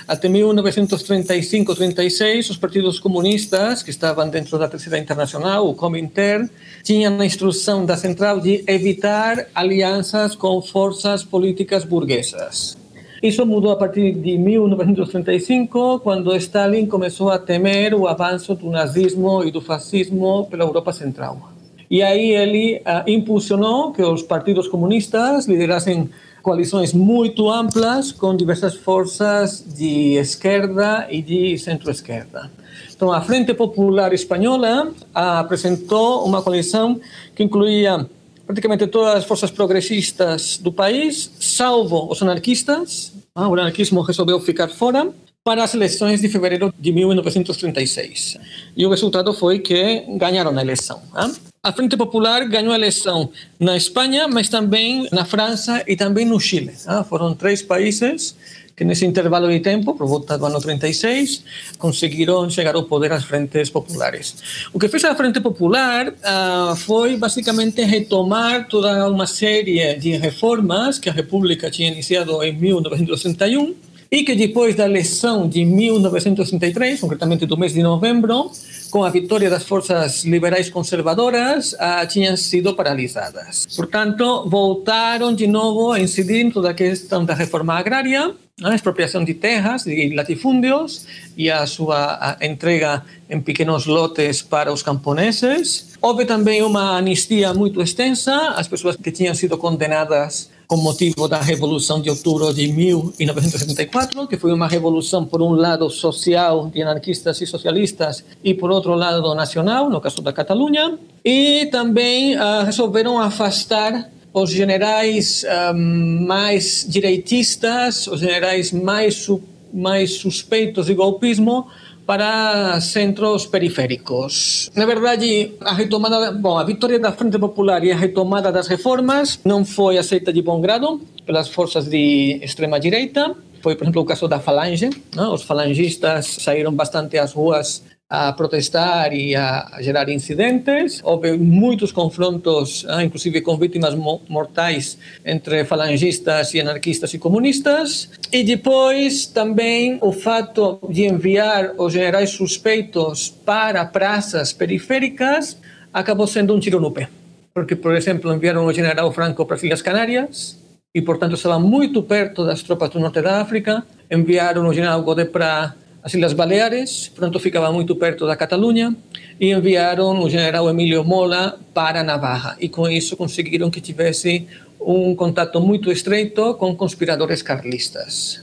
Até 0.06 0.28
1935-36, 0.28 2.50
os 2.50 2.58
partidos 2.58 3.00
comunistas, 3.00 3.82
que 3.82 3.88
estavam 3.88 4.28
dentro 4.28 4.58
da 4.58 4.68
Terceira 4.68 4.98
Internacional, 4.98 5.66
o 5.68 5.74
Comintern, 5.74 6.46
tinham 6.82 7.18
a 7.18 7.24
instrução 7.24 7.86
da 7.86 7.96
central 7.96 8.38
de 8.38 8.62
evitar 8.66 9.46
alianças 9.54 10.34
com 10.34 10.60
forças 10.60 11.24
políticas 11.24 11.84
burguesas. 11.84 12.76
Isso 13.22 13.46
mudou 13.46 13.72
a 13.72 13.76
partir 13.76 14.12
de 14.12 14.36
1935, 14.36 16.00
quando 16.00 16.36
Stalin 16.36 16.84
começou 16.84 17.30
a 17.30 17.38
temer 17.38 17.94
o 17.94 18.06
avanço 18.06 18.54
do 18.54 18.68
nazismo 18.68 19.42
e 19.42 19.50
do 19.50 19.62
fascismo 19.62 20.46
pela 20.50 20.64
Europa 20.64 20.92
Central. 20.92 21.54
E 21.90 22.02
aí 22.02 22.32
ele 22.32 22.78
uh, 22.78 23.08
impulsionou 23.08 23.92
que 23.92 24.02
os 24.02 24.22
partidos 24.22 24.68
comunistas 24.68 25.46
liderassem 25.46 26.10
coalições 26.44 26.92
muito 26.92 27.50
amplas 27.50 28.12
com 28.12 28.36
diversas 28.36 28.74
forças 28.74 29.64
de 29.66 30.16
esquerda 30.16 31.08
e 31.10 31.22
de 31.22 31.56
centro-esquerda. 31.56 32.50
Então, 32.94 33.10
a 33.10 33.22
Frente 33.22 33.54
Popular 33.54 34.12
Espanhola 34.12 34.92
apresentou 35.14 36.22
uma 36.26 36.42
coalição 36.42 37.00
que 37.34 37.42
incluía 37.42 38.06
praticamente 38.46 38.86
todas 38.86 39.14
as 39.14 39.24
forças 39.24 39.50
progressistas 39.50 40.58
do 40.58 40.70
país, 40.70 41.30
salvo 41.40 42.12
os 42.12 42.20
anarquistas. 42.20 43.14
Ah, 43.34 43.48
o 43.48 43.54
anarquismo 43.54 44.02
resolveu 44.02 44.38
ficar 44.38 44.68
fora 44.68 45.10
para 45.44 45.62
as 45.62 45.74
eleições 45.74 46.22
de 46.22 46.28
fevereiro 46.30 46.72
de 46.80 46.90
1936. 46.90 48.38
E 48.74 48.86
o 48.86 48.90
resultado 48.90 49.34
foi 49.34 49.58
que 49.58 50.02
ganharam 50.16 50.56
a 50.56 50.62
eleição. 50.62 51.02
Ah? 51.14 51.30
a 51.64 51.72
Frente 51.72 51.96
Popular 51.96 52.46
ganhou 52.46 52.74
a 52.74 52.76
eleição 52.76 53.30
na 53.58 53.74
Espanha, 53.74 54.28
mas 54.28 54.50
também 54.50 55.08
na 55.10 55.24
França 55.24 55.82
e 55.86 55.96
também 55.96 56.26
no 56.26 56.38
Chile. 56.38 56.74
Ah, 56.86 57.02
foram 57.02 57.34
três 57.34 57.62
países 57.62 58.36
que 58.76 58.84
nesse 58.84 59.06
intervalo 59.06 59.48
de 59.48 59.60
tempo, 59.60 59.94
por 59.94 60.06
volta 60.06 60.36
do 60.36 60.44
ano 60.44 60.60
36, 60.60 61.42
conseguiram 61.78 62.50
chegar 62.50 62.74
ao 62.74 62.82
poder 62.82 63.12
as 63.12 63.24
frentes 63.24 63.70
populares. 63.70 64.34
O 64.74 64.78
que 64.78 64.88
fez 64.88 65.04
a 65.04 65.14
Frente 65.14 65.40
Popular 65.40 66.12
ah, 66.22 66.74
foi 66.76 67.16
basicamente 67.16 67.82
retomar 67.82 68.68
toda 68.68 69.08
uma 69.08 69.26
série 69.26 69.94
de 69.94 70.16
reformas 70.18 70.98
que 70.98 71.08
a 71.08 71.12
República 71.12 71.70
tinha 71.70 71.88
iniciado 71.88 72.42
em 72.42 72.52
1961 72.52 73.74
e 74.14 74.22
que 74.22 74.36
depois 74.36 74.76
da 74.76 74.84
eleição 74.84 75.48
de 75.48 75.64
1963, 75.64 77.00
concretamente 77.00 77.46
do 77.46 77.56
mês 77.56 77.74
de 77.74 77.82
novembro, 77.82 78.48
com 78.88 79.02
a 79.02 79.10
vitória 79.10 79.50
das 79.50 79.64
forças 79.64 80.22
liberais 80.22 80.70
conservadoras, 80.70 81.74
ah, 81.80 82.06
tinham 82.06 82.36
sido 82.36 82.76
paralisadas. 82.76 83.66
Portanto, 83.74 84.48
voltaram 84.48 85.34
de 85.34 85.48
novo 85.48 85.90
a 85.90 85.98
incidir 85.98 86.46
em 86.46 86.50
toda 86.52 86.70
a 86.70 86.74
questão 86.74 87.24
da 87.24 87.34
reforma 87.34 87.74
agrária, 87.74 88.32
a 88.62 88.72
expropriação 88.72 89.24
de 89.24 89.34
terras 89.34 89.84
e 89.84 90.14
latifúndios 90.14 91.06
e 91.36 91.50
a 91.50 91.66
sua 91.66 92.36
entrega 92.40 93.02
em 93.28 93.40
pequenos 93.40 93.84
lotes 93.84 94.42
para 94.42 94.72
os 94.72 94.80
camponeses. 94.80 95.98
Houve 96.00 96.24
também 96.24 96.62
uma 96.62 96.96
anistia 96.96 97.52
muito 97.52 97.82
extensa 97.82 98.50
às 98.50 98.68
pessoas 98.68 98.94
que 98.94 99.10
tinham 99.10 99.34
sido 99.34 99.58
condenadas 99.58 100.53
com 100.66 100.76
motivo 100.76 101.28
da 101.28 101.40
Revolução 101.40 102.00
de 102.00 102.10
Outubro 102.10 102.52
de 102.52 102.66
1974, 102.68 104.26
que 104.26 104.36
foi 104.36 104.52
uma 104.52 104.66
revolução, 104.66 105.24
por 105.24 105.42
um 105.42 105.50
lado, 105.50 105.88
social, 105.90 106.70
de 106.72 106.82
anarquistas 106.82 107.40
e 107.40 107.46
socialistas, 107.46 108.24
e 108.42 108.54
por 108.54 108.70
outro 108.70 108.94
lado, 108.94 109.34
nacional, 109.34 109.90
no 109.90 110.00
caso 110.00 110.22
da 110.22 110.32
Catalunha. 110.32 110.98
E 111.24 111.66
também 111.66 112.36
uh, 112.36 112.64
resolveram 112.64 113.18
afastar 113.18 114.10
os 114.32 114.50
generais 114.50 115.44
um, 115.74 116.26
mais 116.26 116.84
direitistas, 116.88 118.06
os 118.08 118.20
generais 118.20 118.72
mais, 118.72 119.28
mais 119.72 120.14
suspeitos 120.14 120.86
de 120.86 120.94
golpismo, 120.94 121.68
para 122.06 122.80
centros 122.80 123.46
periféricos. 123.46 124.70
Na 124.74 124.86
verdade, 124.86 125.52
a 125.60 125.72
retomada, 125.72 126.32
bom, 126.32 126.58
a 126.58 126.64
vitória 126.64 126.98
da 126.98 127.12
Frente 127.12 127.38
Popular 127.38 127.82
e 127.84 127.92
a 127.92 127.96
retomada 127.96 128.52
das 128.52 128.68
reformas 128.68 129.40
não 129.44 129.64
foi 129.64 129.98
aceita 129.98 130.32
de 130.32 130.42
bom 130.42 130.60
grado 130.60 131.00
pelas 131.24 131.48
forças 131.48 131.88
de 131.88 132.40
extrema 132.42 132.78
direita. 132.78 133.34
Foi, 133.62 133.74
por 133.74 133.84
exemplo, 133.84 134.02
o 134.02 134.04
caso 134.04 134.28
da 134.28 134.38
Falange. 134.38 134.90
Não? 135.16 135.32
Os 135.32 135.42
falangistas 135.42 136.26
saíram 136.40 136.72
bastante 136.72 137.16
às 137.16 137.32
ruas 137.32 137.82
a 138.08 138.32
protestar 138.32 139.12
e 139.12 139.34
a 139.34 139.78
gerar 139.80 140.08
incidentes. 140.08 141.00
Houve 141.02 141.36
muitos 141.36 141.90
confrontos, 141.90 142.84
ah, 142.88 143.02
inclusive 143.02 143.40
com 143.40 143.56
vítimas 143.56 143.94
mortais 144.28 144.98
entre 145.24 145.64
falangistas 145.64 146.54
e 146.54 146.60
anarquistas 146.60 147.12
e 147.14 147.18
comunistas. 147.18 148.10
E 148.32 148.44
depois 148.44 149.26
também 149.26 149.98
o 150.00 150.12
fato 150.12 150.78
de 150.88 151.04
enviar 151.04 151.74
os 151.78 151.92
generais 151.92 152.30
suspeitos 152.30 153.28
para 153.28 153.84
praças 153.84 154.52
periféricas 154.52 155.56
acabou 155.92 156.26
sendo 156.26 156.54
um 156.54 156.60
tiro 156.60 156.80
no 156.80 156.90
pé. 156.90 157.08
Porque, 157.52 157.76
por 157.76 157.94
exemplo, 157.94 158.34
enviaram 158.34 158.66
o 158.66 158.72
general 158.72 159.12
Franco 159.12 159.46
para 159.46 159.56
as 159.56 159.62
Ilhas 159.62 159.80
Canárias, 159.80 160.58
e 160.94 161.02
portanto 161.02 161.34
estava 161.34 161.58
muito 161.58 162.02
perto 162.02 162.44
das 162.44 162.62
tropas 162.62 162.90
do 162.90 163.00
norte 163.00 163.20
da 163.20 163.40
África. 163.40 163.84
Enviaram 164.08 164.66
o 164.66 164.72
general 164.72 165.02
Godet 165.02 165.30
para 165.30 165.74
as 166.04 166.12
Ilhas 166.12 166.34
Baleares, 166.34 167.08
portanto 167.08 167.40
ficava 167.40 167.72
muito 167.72 167.96
perto 167.96 168.26
da 168.26 168.36
Catalunha, 168.36 168.94
e 169.40 169.52
enviaram 169.52 170.20
o 170.20 170.28
general 170.28 170.68
Emílio 170.68 171.02
Mola 171.02 171.58
para 171.72 172.04
Navarra. 172.04 172.56
E 172.60 172.68
com 172.68 172.86
isso 172.86 173.16
conseguiram 173.16 173.70
que 173.70 173.80
tivesse 173.80 174.46
um 174.78 175.16
contato 175.16 175.58
muito 175.62 175.90
estreito 175.90 176.52
com 176.54 176.76
conspiradores 176.76 177.40
carlistas. 177.40 178.42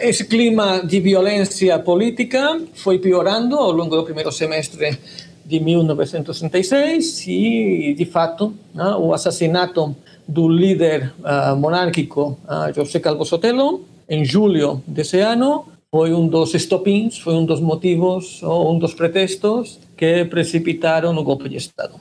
Esse 0.00 0.24
clima 0.24 0.80
de 0.84 0.98
violência 0.98 1.78
política 1.78 2.60
foi 2.74 2.98
piorando 2.98 3.54
ao 3.54 3.70
longo 3.70 3.94
do 3.94 4.02
primeiro 4.02 4.32
semestre 4.32 4.98
de 5.46 5.60
1966 5.60 7.28
e, 7.28 7.94
de 7.96 8.04
fato, 8.06 8.52
o 8.98 9.14
assassinato 9.14 9.94
do 10.26 10.48
líder 10.48 11.12
uh, 11.20 11.56
monárquico 11.56 12.36
José 12.74 12.98
Calvo 12.98 13.24
Sotelo, 13.24 13.86
em 14.08 14.24
julho 14.24 14.82
desse 14.86 15.20
ano, 15.20 15.64
foi 15.94 16.12
um 16.12 16.28
dos 16.28 16.54
estopins, 16.54 17.18
foi 17.18 17.34
um 17.34 17.46
dos 17.46 17.60
motivos 17.60 18.42
ou 18.42 18.74
um 18.74 18.78
dos 18.78 18.94
pretextos 18.94 19.78
que 19.96 20.24
precipitaram 20.26 21.16
o 21.16 21.24
golpe 21.24 21.48
de 21.48 21.56
Estado. 21.56 21.98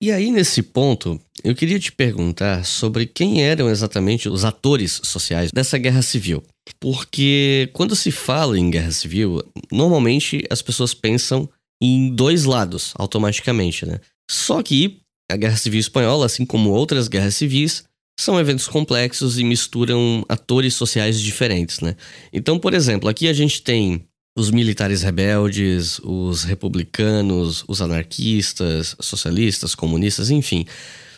E 0.00 0.12
aí, 0.12 0.30
nesse 0.30 0.62
ponto, 0.62 1.20
eu 1.42 1.56
queria 1.56 1.78
te 1.78 1.90
perguntar 1.90 2.64
sobre 2.64 3.04
quem 3.04 3.42
eram 3.42 3.68
exatamente 3.68 4.28
os 4.28 4.44
atores 4.44 5.00
sociais 5.02 5.50
dessa 5.52 5.76
guerra 5.76 6.02
civil. 6.02 6.42
Porque 6.78 7.68
quando 7.72 7.96
se 7.96 8.12
fala 8.12 8.56
em 8.56 8.70
guerra 8.70 8.92
civil, 8.92 9.42
normalmente 9.72 10.44
as 10.50 10.62
pessoas 10.62 10.94
pensam 10.94 11.48
em 11.82 12.14
dois 12.14 12.44
lados 12.44 12.92
automaticamente, 12.96 13.86
né? 13.86 13.98
Só 14.30 14.62
que 14.62 15.00
a 15.30 15.36
Guerra 15.36 15.56
Civil 15.56 15.80
Espanhola, 15.80 16.26
assim 16.26 16.46
como 16.46 16.70
outras 16.70 17.08
guerras 17.08 17.34
civis, 17.36 17.84
são 18.18 18.38
eventos 18.38 18.66
complexos 18.66 19.38
e 19.38 19.44
misturam 19.44 20.24
atores 20.28 20.74
sociais 20.74 21.20
diferentes, 21.20 21.78
né? 21.78 21.94
Então, 22.32 22.58
por 22.58 22.74
exemplo, 22.74 23.08
aqui 23.08 23.28
a 23.28 23.32
gente 23.32 23.62
tem 23.62 24.04
os 24.36 24.50
militares 24.50 25.02
rebeldes, 25.02 26.00
os 26.00 26.42
republicanos, 26.42 27.64
os 27.68 27.80
anarquistas, 27.80 28.96
socialistas, 29.00 29.74
comunistas, 29.74 30.30
enfim. 30.32 30.66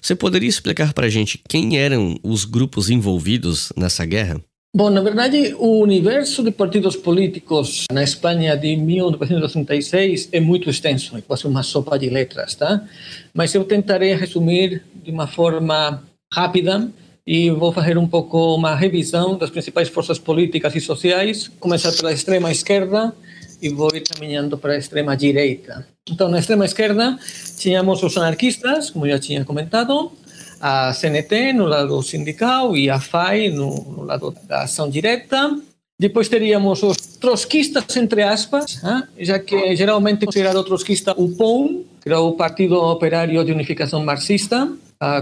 Você 0.01 0.15
poderia 0.15 0.49
explicar 0.49 0.93
para 0.93 1.07
a 1.07 1.11
gente 1.11 1.41
quem 1.49 1.79
eram 1.79 2.19
os 2.23 2.45
grupos 2.45 2.91
envolvidos 2.91 3.73
nessa 3.77 4.05
guerra? 4.05 4.39
Bom, 4.77 4.89
na 4.89 5.01
verdade, 5.01 5.55
o 5.59 5.81
universo 5.81 6.45
de 6.45 6.51
partidos 6.51 6.97
políticos 6.97 7.87
na 7.91 8.05
Espanha 8.05 8.57
de 8.57 8.77
1936 8.77 10.29
é 10.31 10.39
muito 10.39 10.71
extenso, 10.71 11.17
é 11.17 11.21
quase 11.23 11.47
uma 11.47 11.63
sopa 11.63 11.99
de 11.99 12.09
letras, 12.09 12.55
tá? 12.55 12.87
Mas 13.35 13.55
eu 13.55 13.65
tentarei 13.65 14.15
resumir 14.15 14.83
de 15.03 15.11
uma 15.11 15.27
forma 15.27 16.05
rápida 16.33 16.91
e 17.27 17.51
vou 17.51 17.73
fazer 17.73 17.99
um 17.99 18.07
pouco 18.07 18.55
uma 18.55 18.75
revisão 18.75 19.37
das 19.37 19.51
principais 19.51 19.89
forças 19.89 20.19
políticas 20.19 20.75
e 20.75 20.81
sociais, 20.81 21.49
começar 21.61 21.93
pela 21.93 22.13
extrema 22.13 22.51
esquerda 22.51 23.15
e 23.61 23.69
vou 23.69 23.91
ir 23.95 24.03
caminhando 24.03 24.57
para 24.57 24.73
a 24.73 24.79
extrema 24.79 25.17
direita. 25.17 25.87
Então, 26.09 26.29
na 26.29 26.39
extrema 26.39 26.65
esquerda, 26.65 27.19
tínhamos 27.59 28.03
os 28.03 28.17
anarquistas, 28.17 28.91
como 28.91 29.07
já 29.07 29.19
tinha 29.19 29.45
comentado, 29.45 30.13
a 30.61 30.93
CNT 30.93 31.53
no 31.53 31.67
lado 31.67 32.03
sindical 32.03 32.77
e 32.77 32.89
a 32.89 32.99
FAI 32.99 33.51
no, 33.51 33.75
no 33.83 34.05
lado 34.05 34.35
da 34.45 34.63
ação 34.63 34.89
direta. 34.89 35.59
Depois 35.99 36.29
teríamos 36.29 36.83
os 36.83 36.97
trotskistas, 36.97 37.97
entre 37.97 38.23
aspas, 38.23 38.81
já 39.19 39.39
que 39.39 39.77
geralmente 39.77 40.25
considerado 40.25 40.65
trotskista 40.65 41.13
o 41.13 41.37
POM, 41.37 41.85
que 42.01 42.09
era 42.09 42.21
o 42.21 42.33
Partido 42.33 42.77
Operário 42.77 43.45
de 43.45 43.53
Unificação 43.53 44.03
Marxista, 44.03 44.71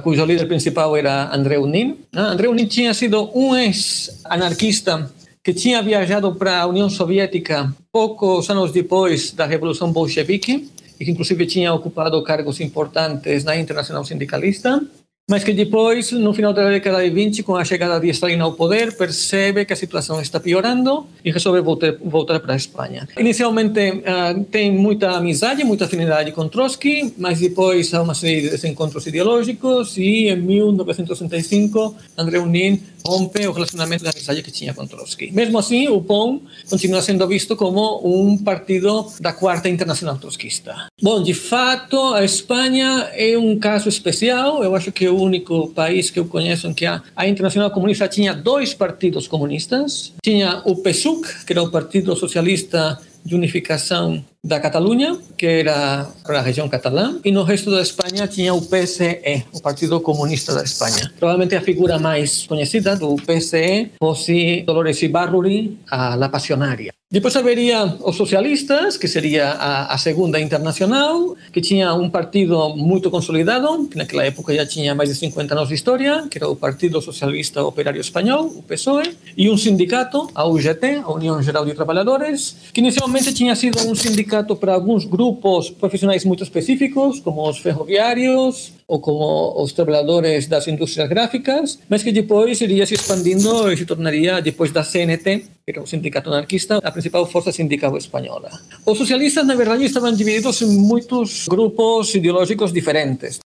cujo 0.02 0.26
líder 0.26 0.48
principal 0.48 0.96
era 0.96 1.32
André 1.32 1.58
Unin. 1.58 1.90
Uh, 2.14 2.18
André 2.34 2.48
Unin 2.48 2.66
tinha 2.66 2.92
sido 2.92 3.30
um 3.34 3.54
ex-anarquista 3.54 5.10
que 5.42 5.54
tinha 5.54 5.80
viajado 5.82 6.34
para 6.34 6.60
a 6.60 6.66
União 6.66 6.90
Soviética 6.90 7.72
poucos 7.92 8.50
anos 8.50 8.72
depois 8.72 9.32
da 9.32 9.46
Revolução 9.46 9.92
Bolchevique 9.92 10.68
e 10.98 11.04
que 11.04 11.10
inclusive 11.10 11.46
tinha 11.46 11.72
ocupado 11.72 12.22
cargos 12.24 12.60
importantes 12.60 13.44
na 13.44 13.56
Internacional 13.56 14.04
Sindicalista 14.04 14.82
mas 15.28 15.44
que 15.44 15.52
depois, 15.52 16.10
no 16.12 16.32
final 16.32 16.54
da 16.54 16.70
década 16.70 17.02
de 17.04 17.10
20, 17.10 17.42
com 17.42 17.54
a 17.54 17.64
chegada 17.64 18.00
de 18.00 18.08
Stalin 18.08 18.40
ao 18.40 18.52
poder, 18.52 18.96
percebe 18.96 19.64
que 19.66 19.72
a 19.74 19.76
situação 19.76 20.20
está 20.20 20.40
piorando 20.40 21.06
e 21.22 21.30
resolve 21.30 21.60
voltar, 21.60 21.94
voltar 22.02 22.40
para 22.40 22.54
a 22.54 22.56
Espanha. 22.56 23.06
Inicialmente 23.18 23.78
uh, 23.78 24.42
tem 24.44 24.72
muita 24.72 25.10
amizade, 25.10 25.62
muita 25.64 25.84
afinidade 25.84 26.32
com 26.32 26.48
Trotsky, 26.48 27.12
mas 27.18 27.40
depois 27.40 27.92
há 27.92 28.02
uma 28.02 28.14
série 28.14 28.40
de 28.40 28.50
desencontros 28.50 29.06
ideológicos 29.06 29.98
e 29.98 30.28
em 30.28 30.36
1965 30.36 31.94
André 32.16 32.38
Unin 32.38 32.80
rompe 33.04 33.46
o 33.46 33.52
relacionamento 33.52 34.04
de 34.04 34.10
amizade 34.10 34.42
que 34.42 34.50
tinha 34.50 34.74
com 34.74 34.86
Trotsky. 34.86 35.30
Mesmo 35.32 35.58
assim, 35.58 35.88
o 35.88 36.00
POM 36.00 36.40
continua 36.68 37.00
sendo 37.00 37.26
visto 37.26 37.56
como 37.56 38.00
um 38.04 38.36
partido 38.36 39.10
da 39.20 39.32
quarta 39.32 39.68
internacional 39.68 40.16
trotskista. 40.18 40.88
Bom, 41.00 41.22
de 41.22 41.34
fato, 41.34 42.14
a 42.14 42.24
Espanha 42.24 43.08
é 43.14 43.36
um 43.38 43.58
caso 43.58 43.88
especial. 43.88 44.62
Eu 44.62 44.74
acho 44.74 44.92
que 44.92 45.06
é 45.06 45.10
único 45.22 45.68
país 45.68 46.10
que 46.10 46.18
eu 46.18 46.24
conheço 46.26 46.66
em 46.66 46.74
que 46.74 46.86
a, 46.86 47.02
a 47.14 47.26
Internacional 47.26 47.70
Comunista 47.70 48.08
tinha 48.08 48.34
dois 48.34 48.74
partidos 48.74 49.26
comunistas. 49.28 50.12
Tinha 50.22 50.62
o 50.64 50.76
PSUC, 50.76 51.44
que 51.44 51.52
era 51.52 51.62
o 51.62 51.70
Partido 51.70 52.14
Socialista 52.16 52.98
de 53.28 53.34
Unificação 53.34 54.24
da 54.42 54.58
Catalunha, 54.58 55.18
que 55.36 55.46
era 55.46 56.08
para 56.24 56.38
a 56.38 56.42
região 56.42 56.68
catalã, 56.68 57.20
e 57.24 57.30
no 57.30 57.42
resto 57.42 57.70
da 57.70 57.82
Espanha 57.82 58.26
tinha 58.26 58.54
o 58.54 58.62
PSE, 58.62 59.44
o 59.52 59.60
Partido 59.60 60.00
Comunista 60.00 60.54
da 60.54 60.62
Espanha. 60.62 61.12
Provavelmente 61.18 61.54
a 61.54 61.60
figura 61.60 61.98
mais 61.98 62.46
conhecida 62.46 62.96
do 62.96 63.16
PSE 63.16 63.90
fosse 63.98 64.62
Dolores 64.62 65.02
Ibarruri, 65.02 65.78
a 65.90 66.14
La 66.14 66.28
Passionaria. 66.28 66.92
Depois 67.10 67.34
haveria 67.36 67.86
os 68.04 68.16
socialistas, 68.16 68.98
que 68.98 69.08
seria 69.08 69.52
a, 69.52 69.94
a, 69.94 69.96
segunda 69.96 70.38
internacional, 70.38 71.34
que 71.50 71.58
tinha 71.58 71.94
um 71.94 72.10
partido 72.10 72.76
muito 72.76 73.10
consolidado, 73.10 73.88
que 73.88 73.96
naquela 73.96 74.26
época 74.26 74.54
já 74.54 74.66
tinha 74.66 74.94
mais 74.94 75.08
de 75.08 75.14
50 75.14 75.54
anos 75.54 75.68
de 75.68 75.74
história, 75.74 76.26
que 76.30 76.36
era 76.36 76.46
o 76.46 76.54
Partido 76.54 77.00
Socialista 77.00 77.64
Operário 77.64 77.98
Espanhol, 77.98 78.48
o 78.48 78.62
PSOE, 78.62 79.16
e 79.34 79.48
um 79.48 79.56
sindicato, 79.56 80.30
a 80.34 80.46
UGT, 80.46 80.96
a 81.02 81.10
União 81.10 81.40
Geral 81.42 81.64
de 81.64 81.72
Trabalhadores, 81.72 82.56
que 82.74 82.80
inicialmente 82.82 83.17
tinha 83.26 83.54
sido 83.54 83.78
um 83.88 83.94
sindicato 83.94 84.54
para 84.56 84.74
alguns 84.74 85.04
grupos 85.04 85.70
profissionais 85.70 86.24
muito 86.24 86.42
específicos, 86.42 87.20
como 87.20 87.48
os 87.48 87.58
ferroviários 87.58 88.72
ou 88.86 88.98
como 88.98 89.62
os 89.62 89.72
trabalhadores 89.72 90.46
das 90.46 90.66
indústrias 90.66 91.08
gráficas, 91.08 91.78
mas 91.88 92.02
que 92.02 92.10
depois 92.10 92.58
iria 92.60 92.86
se 92.86 92.94
expandindo 92.94 93.70
e 93.70 93.76
se 93.76 93.84
tornaria, 93.84 94.40
depois 94.40 94.72
da 94.72 94.82
CNT, 94.82 95.44
que 95.64 95.70
era 95.70 95.82
o 95.82 95.86
sindicato 95.86 96.30
anarquista, 96.30 96.78
a 96.82 96.90
principal 96.90 97.26
força 97.26 97.52
sindical 97.52 97.94
espanhola. 97.98 98.50
Os 98.86 98.96
socialistas, 98.96 99.46
na 99.46 99.54
verdade, 99.54 99.84
estavam 99.84 100.10
divididos 100.12 100.62
em 100.62 100.78
muitos 100.78 101.46
grupos 101.46 102.14
ideológicos 102.14 102.72
diferentes. 102.72 103.40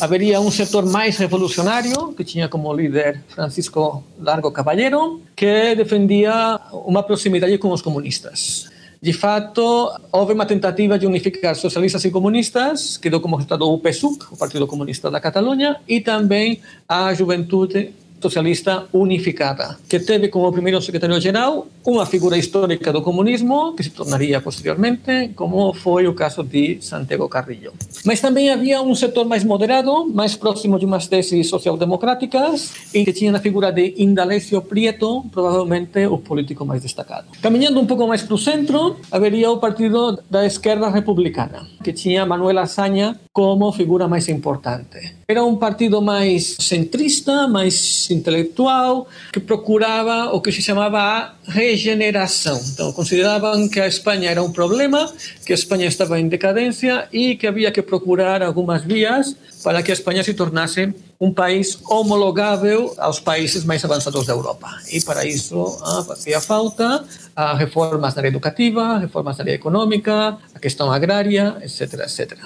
Haveria 0.00 0.40
um 0.40 0.50
setor 0.50 0.86
mais 0.86 1.18
revolucionário, 1.18 2.14
que 2.14 2.24
tinha 2.24 2.48
como 2.48 2.72
líder 2.72 3.22
Francisco 3.28 4.02
Largo 4.18 4.50
Caballero, 4.50 5.20
que 5.36 5.74
defendia 5.74 6.58
uma 6.72 7.02
proximidade 7.02 7.58
com 7.58 7.70
os 7.70 7.82
comunistas. 7.82 8.74
De 9.00 9.12
fato, 9.12 9.92
houve 10.10 10.32
uma 10.32 10.46
tentativa 10.46 10.98
de 10.98 11.06
unificar 11.06 11.54
socialistas 11.54 12.04
e 12.04 12.10
comunistas, 12.10 12.96
que 12.96 13.10
deu 13.10 13.20
como 13.20 13.36
resultado 13.36 13.70
o 13.70 13.78
PSUC, 13.78 14.32
o 14.32 14.36
Partido 14.36 14.66
Comunista 14.66 15.10
da 15.10 15.20
Catalunha, 15.20 15.76
e 15.86 16.00
também 16.00 16.60
a 16.88 17.12
Juventude 17.12 17.94
socialista 18.20 18.86
unificada, 18.92 19.78
que 19.88 20.00
teve 20.00 20.28
como 20.28 20.52
primeiro 20.52 20.80
secretário-geral 20.80 21.66
uma 21.84 22.04
figura 22.04 22.36
histórica 22.36 22.92
do 22.92 23.02
comunismo, 23.02 23.74
que 23.74 23.82
se 23.82 23.90
tornaria 23.90 24.40
posteriormente, 24.40 25.30
como 25.36 25.72
foi 25.72 26.06
o 26.06 26.14
caso 26.14 26.42
de 26.42 26.78
Santiago 26.80 27.28
Carrillo. 27.28 27.72
Mas 28.04 28.20
também 28.20 28.50
havia 28.50 28.82
um 28.82 28.94
setor 28.94 29.24
mais 29.24 29.44
moderado, 29.44 30.06
mais 30.06 30.34
próximo 30.34 30.78
de 30.78 30.84
umas 30.84 31.06
teses 31.06 31.48
social-democráticas, 31.48 32.72
e 32.92 33.04
que 33.04 33.12
tinha 33.12 33.34
a 33.36 33.40
figura 33.40 33.70
de 33.70 33.94
Indalecio 33.98 34.60
Prieto, 34.62 35.24
provavelmente 35.30 36.06
o 36.06 36.18
político 36.18 36.64
mais 36.64 36.82
destacado. 36.82 37.28
Caminhando 37.40 37.80
um 37.80 37.86
pouco 37.86 38.06
mais 38.06 38.22
para 38.22 38.34
o 38.34 38.38
centro, 38.38 38.96
haveria 39.10 39.50
o 39.50 39.58
Partido 39.58 40.18
da 40.28 40.44
Esquerda 40.44 40.88
Republicana, 40.88 41.66
que 41.84 41.92
tinha 41.92 42.26
Manuel 42.26 42.58
Azaña 42.58 43.18
como 43.32 43.70
figura 43.70 44.08
mais 44.08 44.28
importante. 44.28 45.14
Era 45.28 45.44
um 45.44 45.56
partido 45.56 46.00
mais 46.00 46.56
centrista, 46.58 47.46
mais 47.46 48.05
intelectual, 48.12 49.06
que 49.32 49.40
procurava 49.40 50.32
o 50.32 50.40
que 50.40 50.52
se 50.52 50.62
chamava 50.62 50.98
a 50.98 51.34
regeneração. 51.46 52.60
Então, 52.72 52.92
consideravam 52.92 53.68
que 53.68 53.80
a 53.80 53.86
Espanha 53.86 54.30
era 54.30 54.42
um 54.42 54.52
problema, 54.52 55.12
que 55.44 55.52
a 55.52 55.54
Espanha 55.54 55.86
estava 55.86 56.18
em 56.18 56.28
decadência 56.28 57.08
e 57.12 57.36
que 57.36 57.46
havia 57.46 57.70
que 57.70 57.82
procurar 57.82 58.42
algumas 58.42 58.82
vias 58.82 59.36
para 59.62 59.82
que 59.82 59.90
a 59.90 59.94
Espanha 59.94 60.22
se 60.22 60.34
tornasse 60.34 60.94
um 61.20 61.32
país 61.32 61.78
homologável 61.88 62.94
aos 62.98 63.18
países 63.18 63.64
mais 63.64 63.84
avançados 63.84 64.26
da 64.26 64.32
Europa. 64.32 64.68
E 64.92 65.00
para 65.02 65.24
isso 65.24 65.78
ah, 65.82 66.04
fazia 66.06 66.40
falta 66.40 67.04
ah, 67.34 67.54
reformas 67.54 68.14
na 68.14 68.20
área 68.20 68.28
educativa, 68.28 68.98
reformas 68.98 69.38
na 69.38 69.44
área 69.44 69.54
econômica, 69.54 70.36
a 70.54 70.58
questão 70.58 70.92
agrária, 70.92 71.56
etc, 71.62 71.94
etc. 71.94 72.38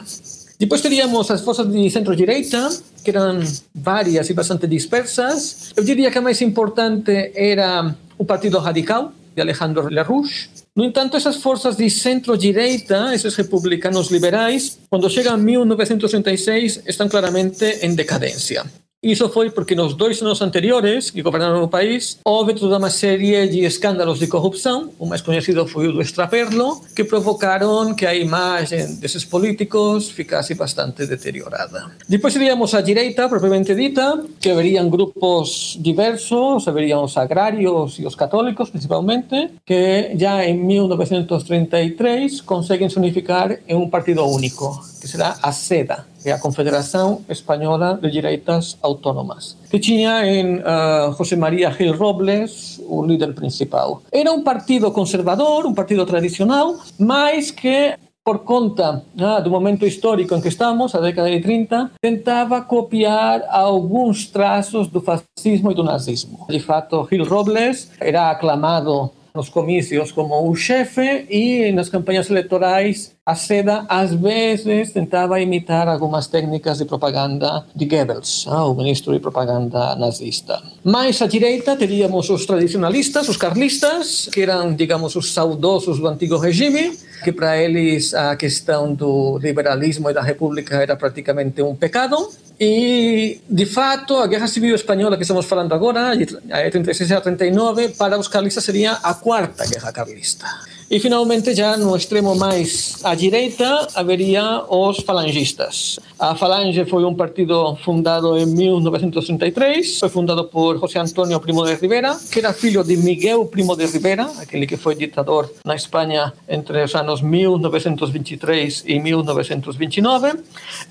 Depois 0.61 0.83
teríamos 0.83 1.31
as 1.31 1.41
forças 1.41 1.67
de 1.73 1.89
centro-direita, 1.89 2.69
que 3.03 3.09
eram 3.09 3.41
várias 3.75 4.29
e 4.29 4.35
bastante 4.35 4.67
dispersas. 4.67 5.73
Eu 5.75 5.83
diria 5.83 6.11
que 6.11 6.19
a 6.19 6.21
mais 6.21 6.43
importante 6.43 7.33
era 7.35 7.97
o 8.19 8.27
Partido 8.27 8.59
Radical, 8.59 9.11
de 9.35 9.41
Alejandro 9.41 9.89
Lerrouche. 9.89 10.51
No 10.77 10.85
entanto, 10.85 11.17
essas 11.17 11.37
forças 11.37 11.79
de 11.79 11.89
centro-direita, 11.89 13.15
esses 13.15 13.35
republicanos 13.37 14.11
liberais, 14.11 14.79
quando 14.91 15.09
chegam 15.09 15.33
a 15.33 15.39
1936, 15.39 16.83
estão 16.87 17.09
claramente 17.09 17.65
em 17.81 17.95
decadência. 17.95 18.63
Isso 19.03 19.31
foi 19.31 19.49
porque 19.49 19.75
nos 19.75 19.95
dois 19.95 20.21
anos 20.21 20.43
anteriores 20.43 21.11
que 21.11 21.23
governaram 21.23 21.63
o 21.63 21.69
país 21.69 22.19
houve 22.23 22.53
toda 22.53 22.77
uma 22.77 22.91
série 22.91 23.49
de 23.49 23.65
escândalos 23.65 24.19
de 24.19 24.27
corrupção, 24.27 24.91
o 24.99 25.07
mais 25.07 25.23
conhecido 25.23 25.67
foi 25.67 25.89
o 25.89 25.93
do 25.93 26.03
Extraperlo, 26.03 26.83
que 26.95 27.03
provocaram 27.03 27.95
que 27.95 28.05
a 28.05 28.15
imagem 28.15 28.97
desses 28.97 29.25
políticos 29.25 30.11
ficasse 30.11 30.53
bastante 30.55 31.07
deteriorada. 31.07 31.93
Depois 32.07 32.35
teríamos 32.35 32.75
a 32.75 32.83
direita, 32.83 33.27
propriamente 33.27 33.75
dita, 33.75 34.23
que 34.39 34.51
haveriam 34.51 34.91
grupos 34.91 35.79
diversos, 35.81 36.69
haveriam 36.69 37.03
os 37.03 37.17
agrários 37.17 37.99
e 37.99 38.05
os 38.05 38.15
católicos, 38.15 38.69
principalmente, 38.69 39.49
que 39.65 40.13
já 40.15 40.45
em 40.45 40.59
1933 40.59 42.43
conseguem 42.43 42.91
se 42.91 42.99
unificar 42.99 43.61
em 43.67 43.75
um 43.75 43.89
partido 43.89 44.27
único, 44.27 44.79
que 45.01 45.09
será 45.09 45.39
a 45.43 45.53
SEDA, 45.53 46.10
é 46.25 46.33
a 46.33 46.39
Confederação 46.39 47.23
Espanhola 47.29 47.99
de 48.01 48.11
Direitas 48.11 48.77
Autónomas, 48.83 49.57
que 49.71 49.79
tinha 49.79 50.27
em 50.27 50.59
uh, 50.59 51.13
José 51.17 51.37
María 51.37 51.71
Gil 51.71 51.97
Robles 51.97 52.81
o 52.87 53.05
líder 53.05 53.35
principal. 53.35 54.03
Era 54.13 54.33
um 54.33 54.43
partido 54.43 54.91
conservador, 54.91 55.67
um 55.67 55.75
partido 55.75 56.05
tradicional, 56.05 56.77
mas 56.99 57.51
que 57.51 57.95
por 58.25 58.41
conta 58.41 59.03
ah, 59.19 59.41
do 59.41 59.51
momento 59.51 59.87
histórico 59.87 60.35
em 60.35 60.41
que 60.41 60.49
estamos, 60.49 60.95
a 60.95 61.01
década 61.01 61.31
de 61.31 61.41
30, 61.41 61.91
tentava 62.01 62.61
copiar 62.61 63.43
alguns 63.49 64.27
traços 64.27 64.89
do 64.89 65.01
fascismo 65.01 65.73
e 65.73 65.75
do 65.75 65.83
nazismo. 65.83 66.47
De 66.49 66.61
fato, 66.61 67.09
Gil 67.11 67.25
Robles 67.25 67.91
era 67.99 68.31
aclamado 68.31 69.11
nos 69.35 69.49
comícios 69.49 70.13
como 70.13 70.49
o 70.49 70.55
chefe 70.55 71.27
e 71.31 71.73
nas 71.73 71.89
campanhas 71.89 72.29
eleitorais 72.31 73.15
a 73.25 73.35
seda 73.35 73.85
às 73.89 74.13
vezes 74.13 74.93
tentava 74.93 75.41
imitar 75.41 75.87
algumas 75.87 76.27
técnicas 76.27 76.79
de 76.79 76.85
propaganda 76.85 77.65
de 77.75 77.85
Goebbels, 77.85 78.47
o 78.47 78.75
ministro 78.75 79.13
de 79.13 79.21
propaganda 79.21 79.95
nazista. 79.95 80.61
Mais 80.83 81.21
à 81.23 81.27
direita 81.27 81.77
teríamos 81.77 82.29
os 82.29 82.45
tradicionalistas, 82.45 83.29
os 83.29 83.37
carlistas, 83.37 84.29
que 84.33 84.43
eram, 84.43 84.75
digamos, 84.75 85.15
os 85.15 85.33
saudosos 85.33 85.99
do 86.01 86.09
antigo 86.09 86.37
regime, 86.39 86.97
que 87.23 87.31
para 87.31 87.57
eles 87.57 88.15
a 88.15 88.35
questão 88.35 88.95
do 88.95 89.39
liberalismo 89.39 90.11
e 90.11 90.15
da 90.15 90.23
república 90.23 90.83
era 90.83 90.97
praticamente 90.97 91.63
um 91.63 91.75
pecado. 91.75 92.29
E, 92.63 93.41
de 93.49 93.65
fato, 93.65 94.19
a 94.19 94.27
Guerra 94.27 94.47
Civil 94.47 94.75
Espanhola 94.75 95.17
que 95.17 95.23
estamos 95.23 95.47
falando 95.47 95.73
agora, 95.75 96.15
de 96.15 96.27
36 96.27 97.11
a 97.13 97.21
39, 97.23 97.89
para 97.97 98.19
os 98.19 98.29
carlistas 98.29 98.63
seria 98.63 98.93
a 99.03 99.15
quarta 99.15 99.65
Guerra 99.67 99.91
Carlista. 99.91 100.47
E, 100.91 100.99
finalmente, 100.99 101.55
já 101.55 101.77
no 101.77 101.95
extremo 101.95 102.35
mais 102.35 102.97
à 103.05 103.15
direita, 103.15 103.87
haveria 103.95 104.65
os 104.69 104.99
falangistas. 104.99 106.01
A 106.19 106.35
Falange 106.35 106.85
foi 106.85 107.05
um 107.05 107.15
partido 107.15 107.77
fundado 107.77 108.37
em 108.37 108.45
1933, 108.45 110.01
foi 110.01 110.09
fundado 110.09 110.47
por 110.47 110.81
José 110.81 110.99
Antonio 110.99 111.39
Primo 111.39 111.65
de 111.65 111.77
Rivera, 111.77 112.19
que 112.33 112.41
era 112.41 112.53
filho 112.53 112.83
de 112.83 112.97
Miguel 112.97 113.47
Primo 113.47 113.77
de 113.77 113.87
Rivera, 113.87 114.29
aquele 114.41 114.67
que 114.67 114.77
foi 114.77 114.97
ditador 114.97 115.49
na 115.65 115.77
Espanha 115.77 116.33
entre 116.49 116.83
os 116.83 116.93
anos 116.97 117.23
1923 117.23 118.83
e 118.85 118.99
1929. 118.99 120.41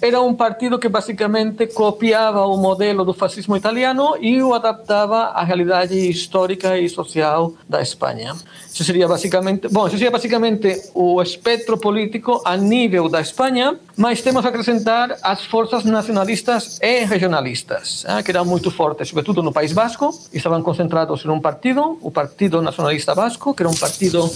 Era 0.01 0.21
um 0.21 0.33
partido 0.33 0.79
que 0.79 0.87
basicamente 0.87 1.67
copiava 1.67 2.45
o 2.45 2.55
modelo 2.55 3.03
do 3.03 3.13
fascismo 3.13 3.57
italiano 3.57 4.15
e 4.21 4.41
o 4.41 4.53
adaptava 4.53 5.25
à 5.25 5.43
realidade 5.43 6.09
histórica 6.09 6.79
e 6.79 6.87
social 6.87 7.53
da 7.67 7.81
Espanha. 7.81 8.33
Isso 8.65 8.83
seria 8.83 9.09
basicamente, 9.09 9.67
bom, 9.67 9.88
isso 9.89 9.97
seria 9.97 10.11
basicamente 10.11 10.91
o 10.93 11.21
espectro 11.21 11.77
político 11.77 12.41
a 12.45 12.55
nível 12.55 13.09
da 13.09 13.19
Espanha, 13.19 13.77
mas 13.97 14.21
temos 14.21 14.45
a 14.45 14.49
acrescentar 14.49 15.17
as 15.23 15.43
forças 15.45 15.83
nacionalistas 15.83 16.79
e 16.81 17.05
regionalistas, 17.05 18.05
eh, 18.07 18.21
que 18.21 18.29
eram 18.29 18.45
muito 18.45 18.69
fortes, 18.69 19.09
sobretudo 19.09 19.41
no 19.41 19.51
País 19.51 19.73
Basco, 19.73 20.13
estavam 20.31 20.61
concentrados 20.61 21.25
em 21.25 21.29
um 21.29 21.41
partido, 21.41 21.97
o 22.01 22.11
Partido 22.11 22.61
Nacionalista 22.61 23.15
Vasco, 23.15 23.53
que 23.53 23.63
era 23.63 23.69
um 23.69 23.75
partido 23.75 24.29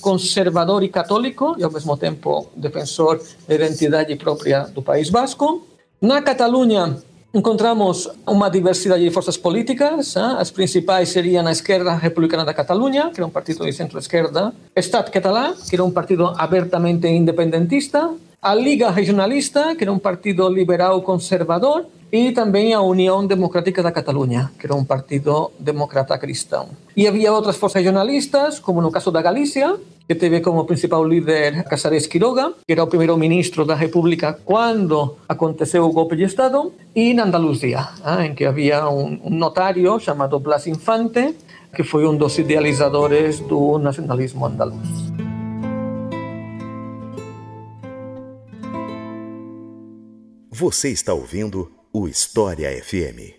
conservador 0.00 0.82
e 0.82 0.88
católico, 0.88 1.56
e 1.58 1.64
ao 1.64 1.72
mesmo 1.72 1.96
tempo 1.96 2.46
defensor 2.54 3.20
da 3.46 3.54
identidade 3.54 4.14
própria 4.16 4.64
do 4.64 4.82
País 4.82 5.08
Basco. 5.08 5.66
Na 6.00 6.20
Catalunha, 6.20 6.98
Encontramos 7.38 8.10
uma 8.26 8.48
diversidade 8.50 9.04
de 9.04 9.10
forças 9.12 9.36
políticas. 9.36 10.16
Eh? 10.16 10.20
As 10.40 10.50
principais 10.50 11.10
seriam 11.10 11.46
a 11.46 11.52
Esquerda 11.52 11.94
Republicana 11.94 12.44
da 12.44 12.52
Catalunha, 12.52 13.10
que 13.14 13.20
era 13.20 13.26
um 13.28 13.30
partido 13.30 13.64
de 13.64 13.72
centro-esquerda, 13.72 14.52
Estat 14.74 15.08
Català, 15.08 15.54
que 15.70 15.76
era 15.76 15.84
um 15.84 15.90
partido 15.92 16.34
abertamente 16.36 17.06
independentista, 17.06 18.10
a 18.42 18.54
Liga 18.56 18.90
Regionalista, 18.90 19.76
que 19.76 19.84
era 19.84 19.92
um 19.92 20.00
partido 20.00 20.48
liberal 20.48 21.00
conservador, 21.02 21.86
e 22.10 22.32
também 22.32 22.72
a 22.72 22.80
União 22.80 23.26
Democrática 23.26 23.82
da 23.82 23.92
Catalunha, 23.92 24.50
que 24.58 24.66
era 24.66 24.74
um 24.74 24.84
partido 24.84 25.50
democrata 25.58 26.16
cristão. 26.18 26.70
E 26.96 27.06
havia 27.06 27.32
outras 27.32 27.56
forças 27.56 27.82
regionalistas, 27.82 28.58
como 28.58 28.80
no 28.80 28.90
caso 28.90 29.10
da 29.10 29.22
Galícia, 29.22 29.76
que 30.08 30.14
teve 30.14 30.40
como 30.40 30.64
principal 30.64 31.04
líder 31.04 31.64
Casares 31.64 32.06
Quiroga, 32.06 32.54
que 32.66 32.72
era 32.72 32.82
o 32.82 32.86
primeiro 32.86 33.16
ministro 33.18 33.64
da 33.64 33.74
República 33.74 34.32
quando 34.42 35.16
aconteceu 35.28 35.84
o 35.84 35.92
golpe 35.92 36.16
de 36.16 36.24
Estado, 36.24 36.72
e 36.94 37.12
na 37.12 37.24
Andaluzia, 37.24 37.86
em 38.24 38.34
que 38.34 38.46
havia 38.46 38.88
um 38.88 39.28
notário 39.28 40.00
chamado 40.00 40.40
Blas 40.40 40.66
Infante, 40.66 41.36
que 41.74 41.84
foi 41.84 42.06
um 42.06 42.16
dos 42.16 42.38
idealizadores 42.38 43.38
do 43.40 43.78
nacionalismo 43.78 44.46
andaluz. 44.46 45.08
Você 50.50 50.88
está 50.88 51.12
ouvindo 51.14 51.70
o 51.98 52.06
História 52.06 52.70
FM. 52.80 53.34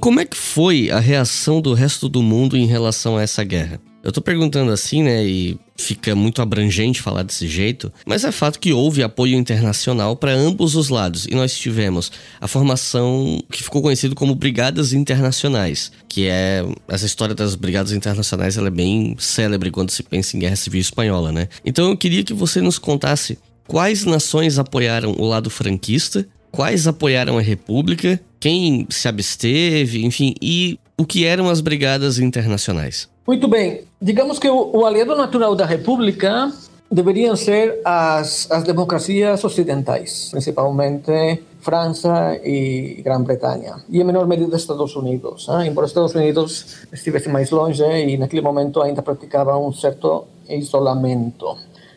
como 0.00 0.20
é 0.20 0.24
que 0.24 0.36
foi 0.36 0.90
a 0.90 0.98
reação 0.98 1.60
do 1.60 1.74
resto 1.74 2.08
do 2.08 2.22
mundo 2.22 2.56
em 2.56 2.64
relação 2.64 3.18
a 3.18 3.22
essa 3.22 3.44
guerra? 3.44 3.78
Eu 4.02 4.12
tô 4.12 4.20
perguntando 4.20 4.70
assim, 4.70 5.02
né, 5.02 5.24
e 5.24 5.58
fica 5.76 6.14
muito 6.14 6.40
abrangente 6.40 7.02
falar 7.02 7.22
desse 7.22 7.46
jeito, 7.46 7.92
mas 8.06 8.24
é 8.24 8.32
fato 8.32 8.58
que 8.58 8.72
houve 8.72 9.02
apoio 9.02 9.36
internacional 9.36 10.16
para 10.16 10.32
ambos 10.32 10.74
os 10.74 10.88
lados 10.88 11.26
e 11.26 11.34
nós 11.34 11.56
tivemos 11.56 12.10
a 12.40 12.48
formação 12.48 13.42
que 13.50 13.62
ficou 13.62 13.82
conhecido 13.82 14.14
como 14.14 14.34
Brigadas 14.34 14.92
Internacionais, 14.92 15.92
que 16.08 16.26
é 16.26 16.64
essa 16.88 17.06
história 17.06 17.34
das 17.34 17.54
Brigadas 17.54 17.92
Internacionais, 17.92 18.56
ela 18.56 18.68
é 18.68 18.72
bem 18.72 19.16
célebre 19.18 19.70
quando 19.70 19.90
se 19.90 20.02
pensa 20.02 20.36
em 20.36 20.40
Guerra 20.40 20.56
Civil 20.56 20.80
Espanhola, 20.80 21.30
né? 21.32 21.48
Então 21.64 21.90
eu 21.90 21.96
queria 21.96 22.24
que 22.24 22.34
você 22.34 22.60
nos 22.60 22.78
contasse 22.78 23.38
quais 23.66 24.04
nações 24.04 24.58
apoiaram 24.58 25.12
o 25.12 25.24
lado 25.26 25.50
franquista, 25.50 26.26
quais 26.50 26.86
apoiaram 26.86 27.38
a 27.38 27.42
República, 27.42 28.20
quem 28.40 28.86
se 28.90 29.06
absteve, 29.06 30.04
enfim, 30.04 30.34
e 30.40 30.78
o 30.96 31.04
que 31.04 31.24
eram 31.24 31.48
as 31.48 31.60
Brigadas 31.60 32.18
Internacionais. 32.18 33.08
Muito 33.26 33.46
bem. 33.46 33.82
Digamos 34.00 34.38
que 34.38 34.48
o, 34.48 34.70
o 34.76 34.86
aliado 34.86 35.16
natural 35.16 35.56
da 35.56 35.66
República 35.66 36.52
deveriam 36.90 37.34
ser 37.34 37.80
as, 37.84 38.48
as 38.50 38.62
democracias 38.62 39.42
ocidentais, 39.42 40.28
principalmente 40.30 41.42
França 41.60 42.38
e 42.44 43.02
Grã-Bretanha, 43.04 43.82
e 43.90 44.00
em 44.00 44.04
menor 44.04 44.26
medida 44.26 44.56
Estados 44.56 44.94
Unidos. 44.94 45.48
Eh? 45.48 45.66
Embora 45.66 45.86
Estados 45.86 46.14
Unidos 46.14 46.86
estivesse 46.92 47.28
mais 47.28 47.50
longe 47.50 47.82
e 47.82 48.16
naquele 48.16 48.40
momento 48.40 48.80
ainda 48.80 49.02
praticava 49.02 49.58
um 49.58 49.72
certo 49.72 50.26
isolamento. 50.48 51.56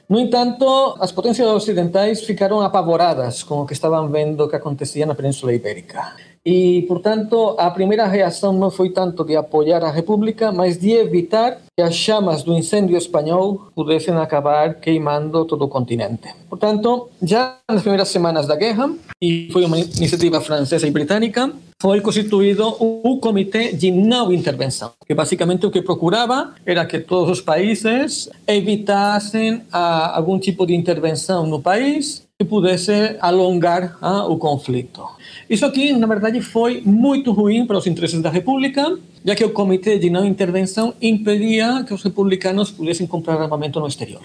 No 0.09 0.19
entanto, 0.19 0.97
as 0.99 1.11
potências 1.11 1.47
ocidentais 1.47 2.21
ficaram 2.23 2.59
apavoradas 2.61 3.43
com 3.43 3.61
o 3.61 3.65
que 3.65 3.73
estavam 3.73 4.09
vendo 4.09 4.49
que 4.49 4.55
acontecia 4.55 5.05
na 5.05 5.15
Península 5.15 5.53
Ibérica. 5.53 6.30
E, 6.45 6.83
portanto, 6.87 7.55
a 7.57 7.69
primeira 7.69 8.07
reação 8.07 8.51
não 8.51 8.71
foi 8.71 8.89
tanto 8.89 9.23
de 9.23 9.35
apoiar 9.35 9.83
a 9.83 9.91
República, 9.91 10.51
mas 10.51 10.77
de 10.77 10.91
evitar 10.91 11.59
que 11.75 11.83
as 11.83 11.93
chamas 11.93 12.43
do 12.43 12.53
incêndio 12.53 12.97
espanhol 12.97 13.67
pudessem 13.75 14.15
acabar 14.15 14.75
queimando 14.75 15.45
todo 15.45 15.65
o 15.65 15.67
continente. 15.67 16.29
Portanto, 16.49 17.09
já 17.21 17.57
nas 17.69 17.81
primeiras 17.81 18.09
semanas 18.09 18.47
da 18.47 18.55
guerra, 18.55 18.91
e 19.21 19.49
foi 19.51 19.63
uma 19.65 19.79
iniciativa 19.79 20.41
francesa 20.41 20.87
e 20.87 20.91
britânica, 20.91 21.51
foi 21.81 21.99
constituído 21.99 22.67
o 22.79 23.19
Comitê 23.19 23.73
de 23.73 23.89
Não 23.89 24.31
Intervenção, 24.31 24.91
que 25.07 25.15
basicamente 25.15 25.65
o 25.65 25.71
que 25.71 25.81
procurava 25.81 26.53
era 26.63 26.85
que 26.85 26.99
todos 26.99 27.31
os 27.31 27.41
países 27.41 28.29
evitassem 28.47 29.63
ah, 29.71 30.15
algum 30.15 30.37
tipo 30.37 30.65
de 30.65 30.75
intervenção 30.75 31.47
no 31.47 31.59
país 31.59 32.23
pudesse 32.43 33.17
alongar 33.19 33.97
ah, 34.01 34.25
o 34.25 34.37
conflito. 34.37 35.05
Isso 35.49 35.65
aqui, 35.65 35.93
na 35.93 36.07
verdade, 36.07 36.41
foi 36.41 36.81
muito 36.85 37.31
ruim 37.31 37.65
para 37.65 37.77
os 37.77 37.87
interesses 37.87 38.21
da 38.21 38.29
República, 38.29 38.97
já 39.23 39.35
que 39.35 39.43
o 39.43 39.51
Comitê 39.51 39.97
de 39.97 40.09
Não 40.09 40.25
Intervenção 40.25 40.93
impedia 41.01 41.83
que 41.85 41.93
os 41.93 42.03
republicanos 42.03 42.71
pudessem 42.71 43.07
comprar 43.07 43.41
armamento 43.41 43.79
no 43.79 43.87
exterior. 43.87 44.21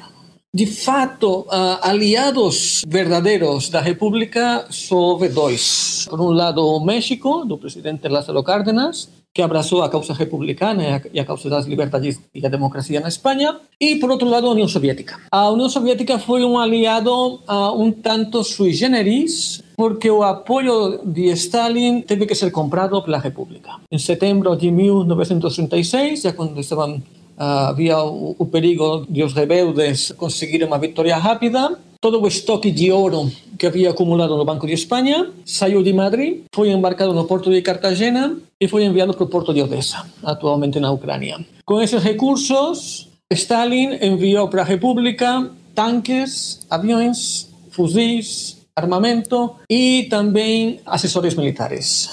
De 0.55 0.65
fato, 0.65 1.41
uh, 1.41 1.79
aliados 1.83 2.83
verdadeiros 2.89 3.69
da 3.69 3.81
República 3.81 4.67
só 4.71 4.97
houve 4.97 5.29
dois. 5.29 6.07
Por 6.09 6.19
um 6.19 6.31
lado, 6.31 6.65
o 6.65 6.83
México, 6.83 7.45
do 7.45 7.59
presidente 7.59 8.09
Lázaro 8.09 8.43
Cárdenas, 8.43 9.11
que 9.37 9.43
abraçou 9.43 9.83
a 9.83 9.89
causa 9.91 10.15
republicana 10.15 11.03
e 11.13 11.21
a 11.21 11.25
causa 11.27 11.51
das 11.51 11.67
liberdades 11.67 12.19
e 12.35 12.41
a 12.47 12.49
democracia 12.49 13.01
na 13.01 13.09
Espanha, 13.09 13.61
e 13.79 13.97
por 13.97 14.11
outro 14.11 14.27
lado 14.27 14.47
a 14.47 14.51
União 14.57 14.67
Soviética. 14.67 15.21
A 15.31 15.51
União 15.51 15.69
Soviética 15.69 16.19
foi 16.19 16.43
um 16.43 16.59
aliado 16.59 17.13
uh, 17.45 17.93
tanto 18.03 18.43
sui 18.43 18.73
generis, 18.73 19.63
porque 19.77 20.11
o 20.11 20.23
apoio 20.23 21.03
de 21.05 21.25
Stalin 21.33 22.01
teve 22.01 22.25
que 22.25 22.35
ser 22.35 22.51
comprado 22.51 23.03
pela 23.03 23.19
República. 23.19 23.73
Em 23.93 23.99
setembro 23.99 24.57
de 24.57 24.71
1936, 24.71 26.23
já 26.23 26.33
quando 26.33 26.59
estavam 26.59 27.03
Uh, 27.37 27.69
havia 27.69 27.99
o, 28.01 28.35
o, 28.39 28.47
perigo 28.47 29.05
de 29.11 29.23
os 29.23 29.35
rebeldes 29.35 30.11
conseguirem 30.17 30.67
uma 30.67 30.79
vitória 30.79 31.15
rápida. 31.19 31.79
Todo 32.01 32.21
o 32.21 32.27
estoque 32.29 32.71
de 32.71 32.93
ouro 32.93 33.31
que 33.59 33.67
havia 33.67 33.91
acumulado 33.91 34.37
no 34.37 34.45
Banco 34.45 34.67
de 34.67 34.75
Espanha 34.75 35.31
saiu 35.45 35.83
de 35.83 35.93
Madrid, 35.93 36.43
foi 36.55 36.71
embarcado 36.71 37.13
no 37.15 37.25
porto 37.25 37.51
de 37.51 37.63
Cartagena 37.63 38.37
e 38.61 38.69
foi 38.69 38.85
enviado 38.85 39.15
para 39.15 39.25
o 39.25 39.29
porto 39.29 39.53
de 39.53 39.63
Odessa, 39.63 40.05
atualmente 40.23 40.79
na 40.79 40.93
Ucrânia. 40.93 41.45
Com 41.65 41.81
esses 41.81 42.03
recursos, 42.03 43.09
Stalin 43.31 43.99
enviou 44.01 44.49
para 44.49 44.63
a 44.63 44.65
República 44.65 45.51
tanques, 45.75 46.61
aviões, 46.71 47.49
fuzis, 47.71 48.57
armamento 48.77 49.57
e 49.71 50.07
também 50.11 50.81
assessores 50.85 51.35
militares. 51.35 52.11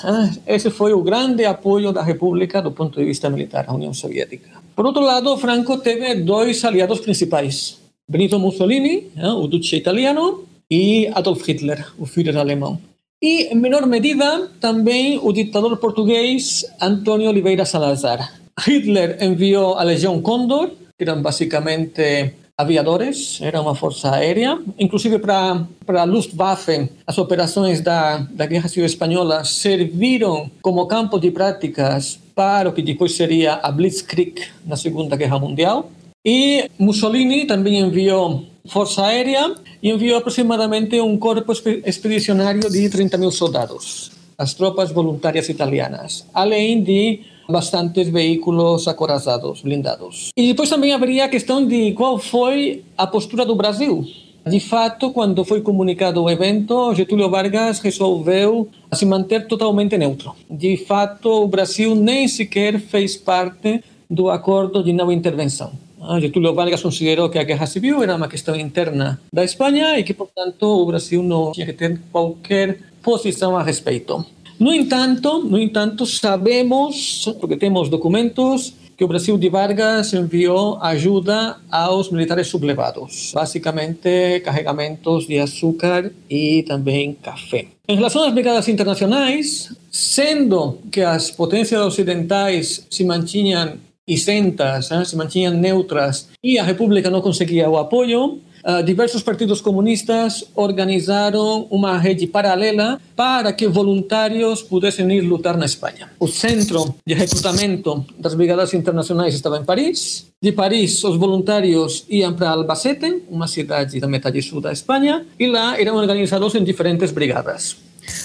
Esse 0.48 0.69
foi 0.69 0.93
o 0.93 1.04
grande 1.04 1.43
apoio 1.46 1.91
da 1.91 2.02
República 2.02 2.62
do 2.62 2.72
ponto 2.72 3.00
de 3.00 3.06
vista 3.06 3.30
militar 3.30 3.65
à 3.67 3.74
União 3.74 3.93
Soviética. 3.93 4.50
Por 4.74 4.86
outro 4.86 5.04
lado, 5.04 5.38
Franco 5.38 5.78
teve 5.78 6.15
dois 6.15 6.63
aliados 6.63 7.02
principais: 7.02 7.80
Benito 8.10 8.38
Mussolini, 8.38 9.12
o 9.18 9.48
duce 9.48 9.76
italiano, 9.76 10.46
e 10.70 11.08
Adolf 11.13 11.48
Hitler, 11.48 11.86
o 11.98 12.06
Führer 12.06 12.38
alemão. 12.38 12.80
E, 13.22 13.54
em 13.54 13.56
menor 13.56 13.86
medida, 13.86 14.50
também 14.60 15.18
o 15.22 15.32
ditador 15.32 15.78
português 15.78 16.66
Antônio 16.82 17.30
Oliveira 17.30 17.63
Salazar. 17.63 18.34
Hitler 18.60 19.18
enviou 19.24 19.76
a 19.76 19.84
Legião 19.84 20.22
Condor, 20.22 20.72
que 20.98 21.04
eram 21.04 21.22
basicamente 21.22 22.34
aviadores, 22.58 23.39
era 23.42 23.62
uma 23.62 23.76
força 23.76 24.12
aérea, 24.12 24.60
inclusive 24.78 25.18
para 25.18 25.66
a 25.88 26.04
Luftwaffe, 26.04 26.89
as 27.08 27.18
operações 27.18 27.82
da, 27.82 28.18
da 28.18 28.46
Guerra 28.46 28.68
Civil 28.68 28.86
Espanhola 28.86 29.44
serviram 29.44 30.52
como 30.62 30.86
campo 30.86 31.18
de 31.18 31.32
práticas 31.32 32.20
para 32.36 32.70
o 32.70 32.74
que 32.74 32.82
depois 32.82 33.16
seria 33.16 33.54
a 33.56 33.72
Blitzkrieg 33.72 34.44
na 34.66 34.76
Segunda 34.76 35.16
Guerra 35.16 35.39
Mundial. 35.39 35.89
E 36.25 36.69
Mussolini 36.79 37.45
também 37.45 37.79
enviou 37.79 38.45
força 38.65 39.05
aérea 39.05 39.55
e 39.81 39.91
enviou 39.91 40.17
aproximadamente 40.17 40.99
um 41.01 41.17
corpo 41.17 41.51
expedicionário 41.86 42.62
de 42.71 42.89
30 42.89 43.17
mil 43.17 43.29
soldados, 43.29 44.09
as 44.38 44.53
tropas 44.53 44.89
voluntárias 44.89 45.49
italianas, 45.49 46.25
além 46.33 46.81
de 46.81 47.19
bastantes 47.49 48.07
veículos 48.07 48.88
acorazados, 48.88 49.62
blindados. 49.63 50.29
E 50.38 50.47
depois 50.47 50.69
também 50.69 50.93
haveria 50.93 51.25
a 51.25 51.27
questão 51.27 51.67
de 51.67 51.91
qual 51.91 52.17
foi 52.17 52.86
a 52.97 53.05
postura 53.05 53.45
do 53.45 53.53
Brasil. 53.53 54.05
De 54.47 54.62
fato, 54.62 55.12
quando 55.12 55.43
foi 55.43 55.59
comunicado 55.59 56.23
o 56.23 56.29
evento, 56.29 56.95
Getúlio 56.95 57.29
Vargas 57.29 57.79
resolveu 57.79 58.69
se 58.93 59.05
manter 59.05 59.45
totalmente 59.45 59.97
neutro. 59.97 60.33
De 60.49 60.77
fato, 60.77 61.43
o 61.43 61.47
Brasil 61.49 61.93
nem 61.95 62.29
sequer 62.29 62.79
fez 62.79 63.17
parte 63.17 63.83
do 64.09 64.29
acordo 64.29 64.81
de 64.81 64.93
não 64.93 65.12
intervenção. 65.12 65.83
Ah, 66.06 66.20
Getúlio 66.20 66.54
Vargas 66.54 66.82
considerou 66.82 67.30
que 67.30 67.39
a 67.39 67.44
guerra 67.44 67.66
civil 67.66 68.04
era 68.04 68.16
uma 68.16 68.28
questão 68.28 68.56
interna 68.58 69.22
da 69.32 69.44
Espanha 69.44 69.98
e 69.98 70.04
que, 70.04 70.13
portanto, 70.13 70.63
o 70.63 70.86
Brasil 70.86 71.24
não 71.24 71.54
tinha 71.54 71.66
que 71.66 71.72
ter 71.72 71.98
qualquer 72.12 72.78
posição 73.02 73.56
a 73.56 73.63
respeito. 73.63 74.26
No 74.60 74.74
entanto, 74.74 75.39
no 75.39 75.58
entanto, 75.58 76.06
sabemos, 76.06 77.26
porque 77.39 77.56
temos 77.56 77.88
documentos, 77.88 78.74
que 78.98 79.04
o 79.04 79.08
Brasil 79.08 79.38
de 79.38 79.50
Vargas 79.50 80.13
enviou 80.13 80.78
ajuda 80.82 81.58
aos 81.72 82.12
militares 82.12 82.48
sublevados, 82.48 83.32
basicamente 83.34 84.42
carregamentos 84.44 85.26
de 85.26 85.39
açúcar 85.39 86.12
e 86.30 86.63
também 86.63 87.13
café. 87.13 87.68
Em 87.88 87.96
relação 87.96 88.24
às 88.24 88.34
brigadas 88.34 88.68
internacionais, 88.68 89.74
sendo 89.92 90.80
que 90.92 91.02
as 91.02 91.32
potências 91.32 91.82
ocidentais 91.82 92.86
se 92.89 93.04
mantinham 93.04 93.78
isentas, 94.08 94.92
eh, 94.92 95.06
se 95.06 95.16
mantinham 95.16 95.54
neutras 95.54 96.30
e 96.44 96.60
a 96.60 96.63
República 96.63 97.10
não 97.10 97.22
conseguia 97.22 97.70
o 97.70 97.78
apoio, 97.78 98.42
Uh, 98.66 98.82
diversos 98.82 99.22
partidos 99.22 99.60
comunistas 99.60 100.46
organizaram 100.56 101.68
uma 101.70 101.98
rede 101.98 102.26
paralela 102.26 102.98
para 103.13 103.52
que 103.52 103.68
voluntários 103.68 104.62
pudessem 104.62 105.12
ir 105.12 105.20
lutar 105.20 105.58
na 105.58 105.66
Espanha. 105.66 106.10
O 106.18 106.30
centro 106.30 106.96
de 107.06 107.13
recrutamento 107.13 108.06
das 108.18 108.34
brigadas 108.34 108.74
internacionais 108.74 109.36
estava 109.36 109.58
em 109.58 109.66
Paris. 109.66 110.32
De 110.42 110.54
Paris, 110.54 111.04
os 111.04 111.18
voluntários 111.18 112.06
iam 112.10 112.34
para 112.34 112.52
Albacete, 112.52 113.24
uma 113.30 113.48
cidade 113.48 114.00
da 114.00 114.08
metade 114.08 114.42
sul 114.42 114.62
da 114.62 114.72
Espanha, 114.72 115.26
e 115.38 115.46
lá 115.46 115.78
eram 115.78 115.98
organizados 115.98 116.56
em 116.56 116.63
diferentes 116.63 117.12
brigadas. 117.12 117.76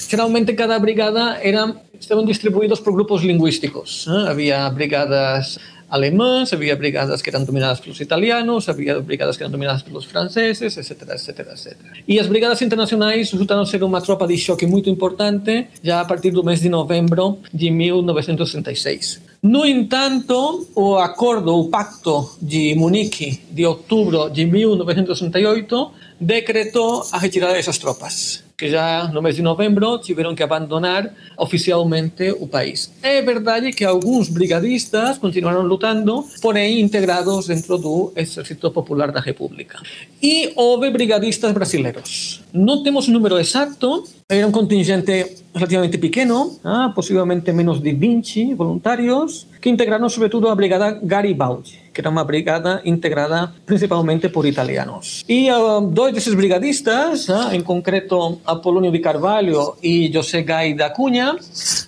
Geralmente 0.08 0.54
cada 0.54 0.78
brigada 0.78 1.38
era, 1.42 1.74
estavam 1.98 2.24
distribuídos 2.24 2.80
por 2.80 2.92
grupos 2.92 3.22
linguísticos. 3.22 4.06
¿eh? 4.08 4.30
Havia 4.30 4.68
brigadas 4.70 5.58
alemãs, 5.88 6.52
havia 6.52 6.76
brigadas 6.76 7.22
que 7.22 7.30
eram 7.30 7.44
dominadas 7.44 7.80
pelos 7.80 8.00
italianos, 8.00 8.68
havia 8.68 9.00
brigadas 9.00 9.36
que 9.36 9.42
eram 9.42 9.52
dominadas 9.52 9.82
pelos 9.82 10.04
franceses, 10.04 10.76
etc, 10.76 11.08
etc, 11.10 11.40
etc. 11.40 11.76
E 12.06 12.20
as 12.20 12.26
brigadas 12.26 12.60
internacionais 12.62 13.30
resultaram 13.30 13.64
ser 13.64 13.82
uma 13.82 14.00
tropa 14.00 14.26
de 14.26 14.36
choque 14.36 14.66
muito 14.66 14.90
importante 14.90 15.68
já 15.82 16.00
a 16.00 16.04
partir 16.04 16.30
do 16.30 16.44
mês 16.44 16.60
de 16.60 16.68
novembro 16.68 17.38
de 17.52 17.70
1966. 17.70 19.20
No 19.42 19.64
entanto, 19.64 20.68
o 20.74 20.96
acordo, 20.96 21.56
o 21.56 21.68
pacto 21.68 22.36
de 22.42 22.74
Munique 22.74 23.40
de 23.50 23.64
outubro 23.64 24.28
de 24.28 24.44
1968 24.44 25.92
decretou 26.20 27.06
a 27.12 27.18
retirada 27.18 27.54
dessas 27.54 27.78
tropas. 27.78 28.47
Que 28.58 28.68
já 28.68 29.06
no 29.14 29.22
mês 29.22 29.36
de 29.36 29.42
novembro 29.42 29.98
tiveram 29.98 30.34
que 30.34 30.42
abandonar 30.42 31.14
oficialmente 31.36 32.34
o 32.40 32.46
país. 32.48 32.92
É 33.00 33.22
verdade 33.22 33.70
que 33.70 33.84
alguns 33.84 34.28
brigadistas 34.28 35.16
continuaram 35.16 35.62
lutando, 35.62 36.24
porém 36.42 36.80
integrados 36.80 37.46
dentro 37.46 37.78
do 37.78 38.12
Exército 38.16 38.68
Popular 38.72 39.12
da 39.12 39.20
República. 39.20 39.80
E 40.20 40.52
houve 40.56 40.90
brigadistas 40.90 41.52
brasileiros. 41.52 42.42
Não 42.52 42.82
temos 42.82 43.06
o 43.06 43.12
número 43.12 43.38
exato, 43.38 44.02
era 44.30 44.46
um 44.46 44.52
contingente 44.52 45.38
relativamente 45.54 45.96
pequeno, 45.96 46.60
ah, 46.62 46.92
possivelmente 46.94 47.50
menos 47.50 47.80
de 47.80 47.94
20 47.94 48.54
voluntários, 48.54 49.46
que 49.58 49.70
integraram 49.70 50.06
sobretudo 50.06 50.48
a 50.48 50.54
Brigada 50.54 51.00
Garibaldi, 51.02 51.80
que 51.94 52.02
era 52.02 52.10
uma 52.10 52.22
brigada 52.24 52.82
integrada 52.84 53.50
principalmente 53.64 54.28
por 54.28 54.44
italianos. 54.44 55.24
E 55.26 55.50
uh, 55.50 55.80
dois 55.80 56.12
desses 56.12 56.34
brigadistas, 56.34 57.30
ah, 57.30 57.56
em 57.56 57.62
concreto 57.62 58.38
Apolônio 58.44 58.92
de 58.92 58.98
Carvalho 58.98 59.74
e 59.82 60.12
José 60.12 60.42
Gai 60.42 60.74
da 60.74 60.90
Cunha, 60.90 61.34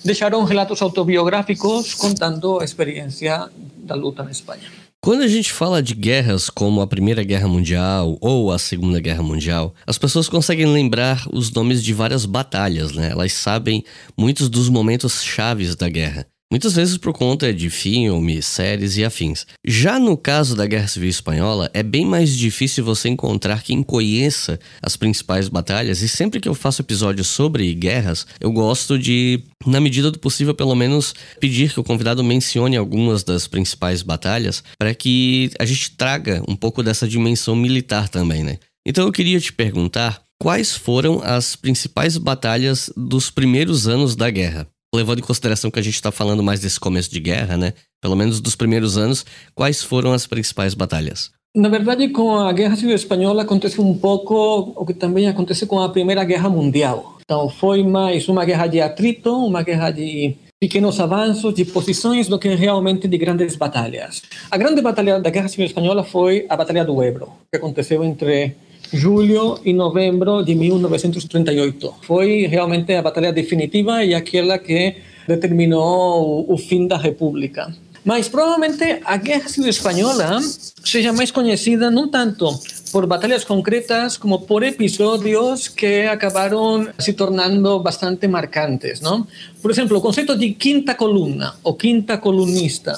deixaram 0.03 0.43
relatos 0.45 0.81
autobiográficos 0.81 1.93
contando 1.93 2.59
a 2.59 2.65
experiência 2.65 3.51
da 3.85 3.95
luta 3.95 4.23
na 4.23 4.31
Espanha. 4.31 4.80
Quando 5.03 5.23
a 5.23 5.29
gente 5.29 5.51
fala 5.51 5.83
de 5.83 5.95
guerras 5.95 6.51
como 6.51 6.83
a 6.83 6.87
Primeira 6.87 7.25
Guerra 7.25 7.49
Mundial 7.49 8.19
ou 8.21 8.53
a 8.53 8.59
Segunda 8.59 9.01
Guerra 9.01 9.23
Mundial, 9.23 9.75
as 9.87 9.97
pessoas 9.97 10.29
conseguem 10.29 10.67
lembrar 10.67 11.27
os 11.33 11.51
nomes 11.51 11.83
de 11.83 11.95
várias 11.95 12.27
batalhas, 12.27 12.93
né? 12.93 13.09
Elas 13.09 13.33
sabem 13.33 13.83
muitos 14.15 14.51
dos 14.51 14.69
momentos 14.69 15.25
chaves 15.25 15.75
da 15.75 15.89
guerra. 15.89 16.27
Muitas 16.53 16.75
vezes 16.75 16.97
por 16.97 17.13
conta 17.13 17.55
de 17.55 17.71
filmes, 17.71 18.45
séries 18.45 18.97
e 18.97 19.05
afins. 19.05 19.47
Já 19.65 20.01
no 20.01 20.17
caso 20.17 20.57
da 20.57 20.67
Guerra 20.67 20.89
Civil 20.89 21.09
Espanhola, 21.09 21.71
é 21.73 21.81
bem 21.81 22.05
mais 22.05 22.37
difícil 22.37 22.85
você 22.85 23.09
encontrar 23.09 23.63
quem 23.63 23.85
conheça 23.85 24.59
as 24.83 24.97
principais 24.97 25.49
batalhas, 25.49 26.03
e 26.03 26.09
sempre 26.09 26.41
que 26.41 26.49
eu 26.49 26.55
faço 26.55 26.83
episódios 26.83 27.29
sobre 27.29 27.73
guerras, 27.73 28.27
eu 28.41 28.51
gosto 28.51 28.99
de, 28.99 29.45
na 29.65 29.81
medida 29.81 30.11
do 30.11 30.19
possível, 30.19 30.53
pelo 30.53 30.75
menos, 30.75 31.15
pedir 31.39 31.73
que 31.73 31.79
o 31.79 31.85
convidado 31.85 32.25
mencione 32.25 32.77
algumas 32.77 33.23
das 33.23 33.47
principais 33.47 34.03
batalhas, 34.03 34.65
para 34.77 34.93
que 34.93 35.53
a 35.57 35.65
gente 35.65 35.93
traga 35.93 36.43
um 36.49 36.57
pouco 36.57 36.83
dessa 36.83 37.07
dimensão 37.07 37.55
militar 37.55 38.09
também, 38.09 38.43
né? 38.43 38.59
Então 38.85 39.07
eu 39.07 39.13
queria 39.13 39.39
te 39.39 39.53
perguntar 39.53 40.21
quais 40.37 40.75
foram 40.75 41.23
as 41.23 41.55
principais 41.55 42.17
batalhas 42.17 42.91
dos 42.97 43.31
primeiros 43.31 43.87
anos 43.87 44.17
da 44.17 44.29
guerra 44.31 44.67
levando 44.95 45.21
em 45.21 45.23
consideração 45.23 45.71
que 45.71 45.79
a 45.79 45.83
gente 45.83 45.95
está 45.95 46.11
falando 46.11 46.43
mais 46.43 46.61
desse 46.61 46.81
começo 46.81 47.11
de 47.11 47.21
guerra, 47.21 47.57
né? 47.57 47.73
Pelo 48.01 48.17
menos 48.17 48.41
dos 48.41 48.57
primeiros 48.57 48.99
anos, 48.99 49.25
quais 49.55 49.83
foram 49.83 50.13
as 50.13 50.27
principais 50.27 50.75
batalhas? 50.75 51.31
Na 51.55 51.69
verdade, 51.69 52.09
com 52.09 52.37
a 52.37 52.53
Guerra 52.53 52.77
Civil 52.77 52.95
Espanhola 52.95 53.43
acontece 53.43 53.81
um 53.81 53.97
pouco 53.97 54.73
o 54.77 54.87
que 54.87 54.95
também 54.95 55.29
acontece 55.29 55.67
com 55.67 55.81
a 55.81 55.89
Primeira 55.89 56.25
Guerra 56.25 56.49
Mundial. 56.49 57.19
Então, 57.25 57.49
foi 57.49 57.83
mais 57.83 58.29
uma 58.29 58.45
guerra 58.45 58.67
de 58.67 58.81
atrito, 58.81 59.33
uma 59.33 59.63
guerra 59.63 59.91
de 59.91 60.37
pequenos 60.61 61.01
avanços, 61.01 61.55
de 61.55 61.65
posições, 61.65 62.29
do 62.29 62.39
que 62.39 62.55
realmente 62.55 63.09
de 63.09 63.19
grandes 63.19 63.57
batalhas. 63.57 64.23
A 64.51 64.57
grande 64.57 64.81
batalha 64.81 65.19
da 65.19 65.31
Guerra 65.31 65.49
Civil 65.49 65.67
Espanhola 65.67 66.05
foi 66.05 66.47
a 66.49 66.57
Batalha 66.57 66.85
do 66.85 67.03
Ebro, 67.03 67.33
que 67.51 67.57
aconteceu 67.57 68.05
entre 68.05 68.55
julho 68.93 69.59
e 69.65 69.73
novembro 69.73 70.43
de 70.43 70.55
1938. 70.55 71.95
Foi 72.03 72.47
realmente 72.47 72.93
a 72.95 73.03
batalha 73.03 73.33
definitiva 73.33 74.05
e 74.05 74.15
aquela 74.15 74.59
que 74.59 74.97
determinou 75.27 76.45
o 76.49 76.57
fim 76.59 76.87
da 76.87 76.97
República. 76.97 77.73
Mas 78.05 78.29
provavelmente 78.29 79.01
a 79.05 79.17
Guerra 79.17 79.49
Civil 79.49 79.69
Espanhola 79.69 80.41
seja 80.83 81.13
mais 81.13 81.31
conhecida 81.31 81.91
não 81.91 82.09
tanto 82.09 82.59
por 82.91 83.07
batalhas 83.07 83.45
concretas 83.45 84.17
como 84.17 84.41
por 84.41 84.63
episódios 84.63 85.69
que 85.69 86.03
acabaram 86.07 86.89
se 86.99 87.13
tornando 87.13 87.79
bastante 87.79 88.27
marcantes, 88.27 89.01
não? 89.01 89.27
Por 89.61 89.71
exemplo, 89.71 89.99
o 89.99 90.01
conceito 90.01 90.37
de 90.37 90.53
quinta 90.53 90.95
coluna 90.95 91.55
ou 91.63 91.75
quinta 91.75 92.17
colunista, 92.17 92.97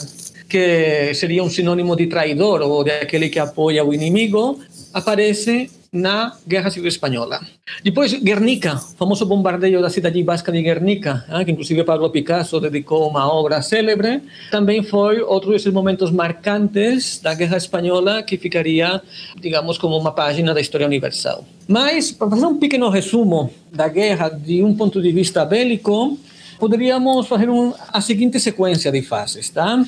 que 0.49 1.13
seria 1.15 1.43
um 1.43 1.51
sinônimo 1.51 1.97
de 1.97 2.07
traidor 2.07 2.63
ou 2.63 2.85
de 2.85 2.93
aquele 2.93 3.29
que 3.29 3.41
apoia 3.41 3.85
o 3.85 3.93
inimigo, 3.93 4.61
aparece 4.95 5.69
na 5.93 6.33
Guerra 6.49 6.71
Civil 6.71 6.89
Espanhola. 6.89 7.39
Depois, 7.85 8.15
Guernica, 8.15 8.79
famoso 8.97 9.27
bombardeio 9.27 9.83
da 9.83 9.91
cidade 9.91 10.23
basca 10.23 10.51
de 10.51 10.63
Guernica, 10.63 11.23
que 11.45 11.53
inclusive 11.53 11.85
Pablo 11.85 12.09
Picasso 12.09 12.59
dedicou 12.59 13.07
uma 13.07 13.31
obra 13.31 13.61
célebre, 13.61 14.23
também 14.51 14.83
foi 14.83 15.21
outro 15.21 15.53
desses 15.53 15.71
momentos 15.71 16.11
marcantes 16.11 17.21
da 17.21 17.35
Guerra 17.35 17.59
Espanhola 17.59 18.23
que 18.23 18.39
ficaria, 18.39 19.03
digamos, 19.39 19.77
como 19.77 19.95
uma 19.99 20.13
página 20.13 20.55
da 20.55 20.63
história 20.63 20.87
universal. 20.87 21.45
Mas, 21.69 22.11
para 22.11 22.31
fazer 22.31 22.47
um 22.47 22.59
pequeno 22.59 22.89
resumo 22.89 23.53
da 23.71 23.87
guerra 23.87 24.31
de 24.31 24.65
um 24.65 24.75
ponto 24.75 25.03
de 25.03 25.13
vista 25.13 25.45
bélico, 25.45 26.19
poderíamos 26.59 27.27
fazer 27.27 27.51
um, 27.51 27.75
a 27.93 28.01
seguinte 28.01 28.41
sequência 28.41 28.91
de 28.91 29.03
fases, 29.03 29.51
tá? 29.51 29.85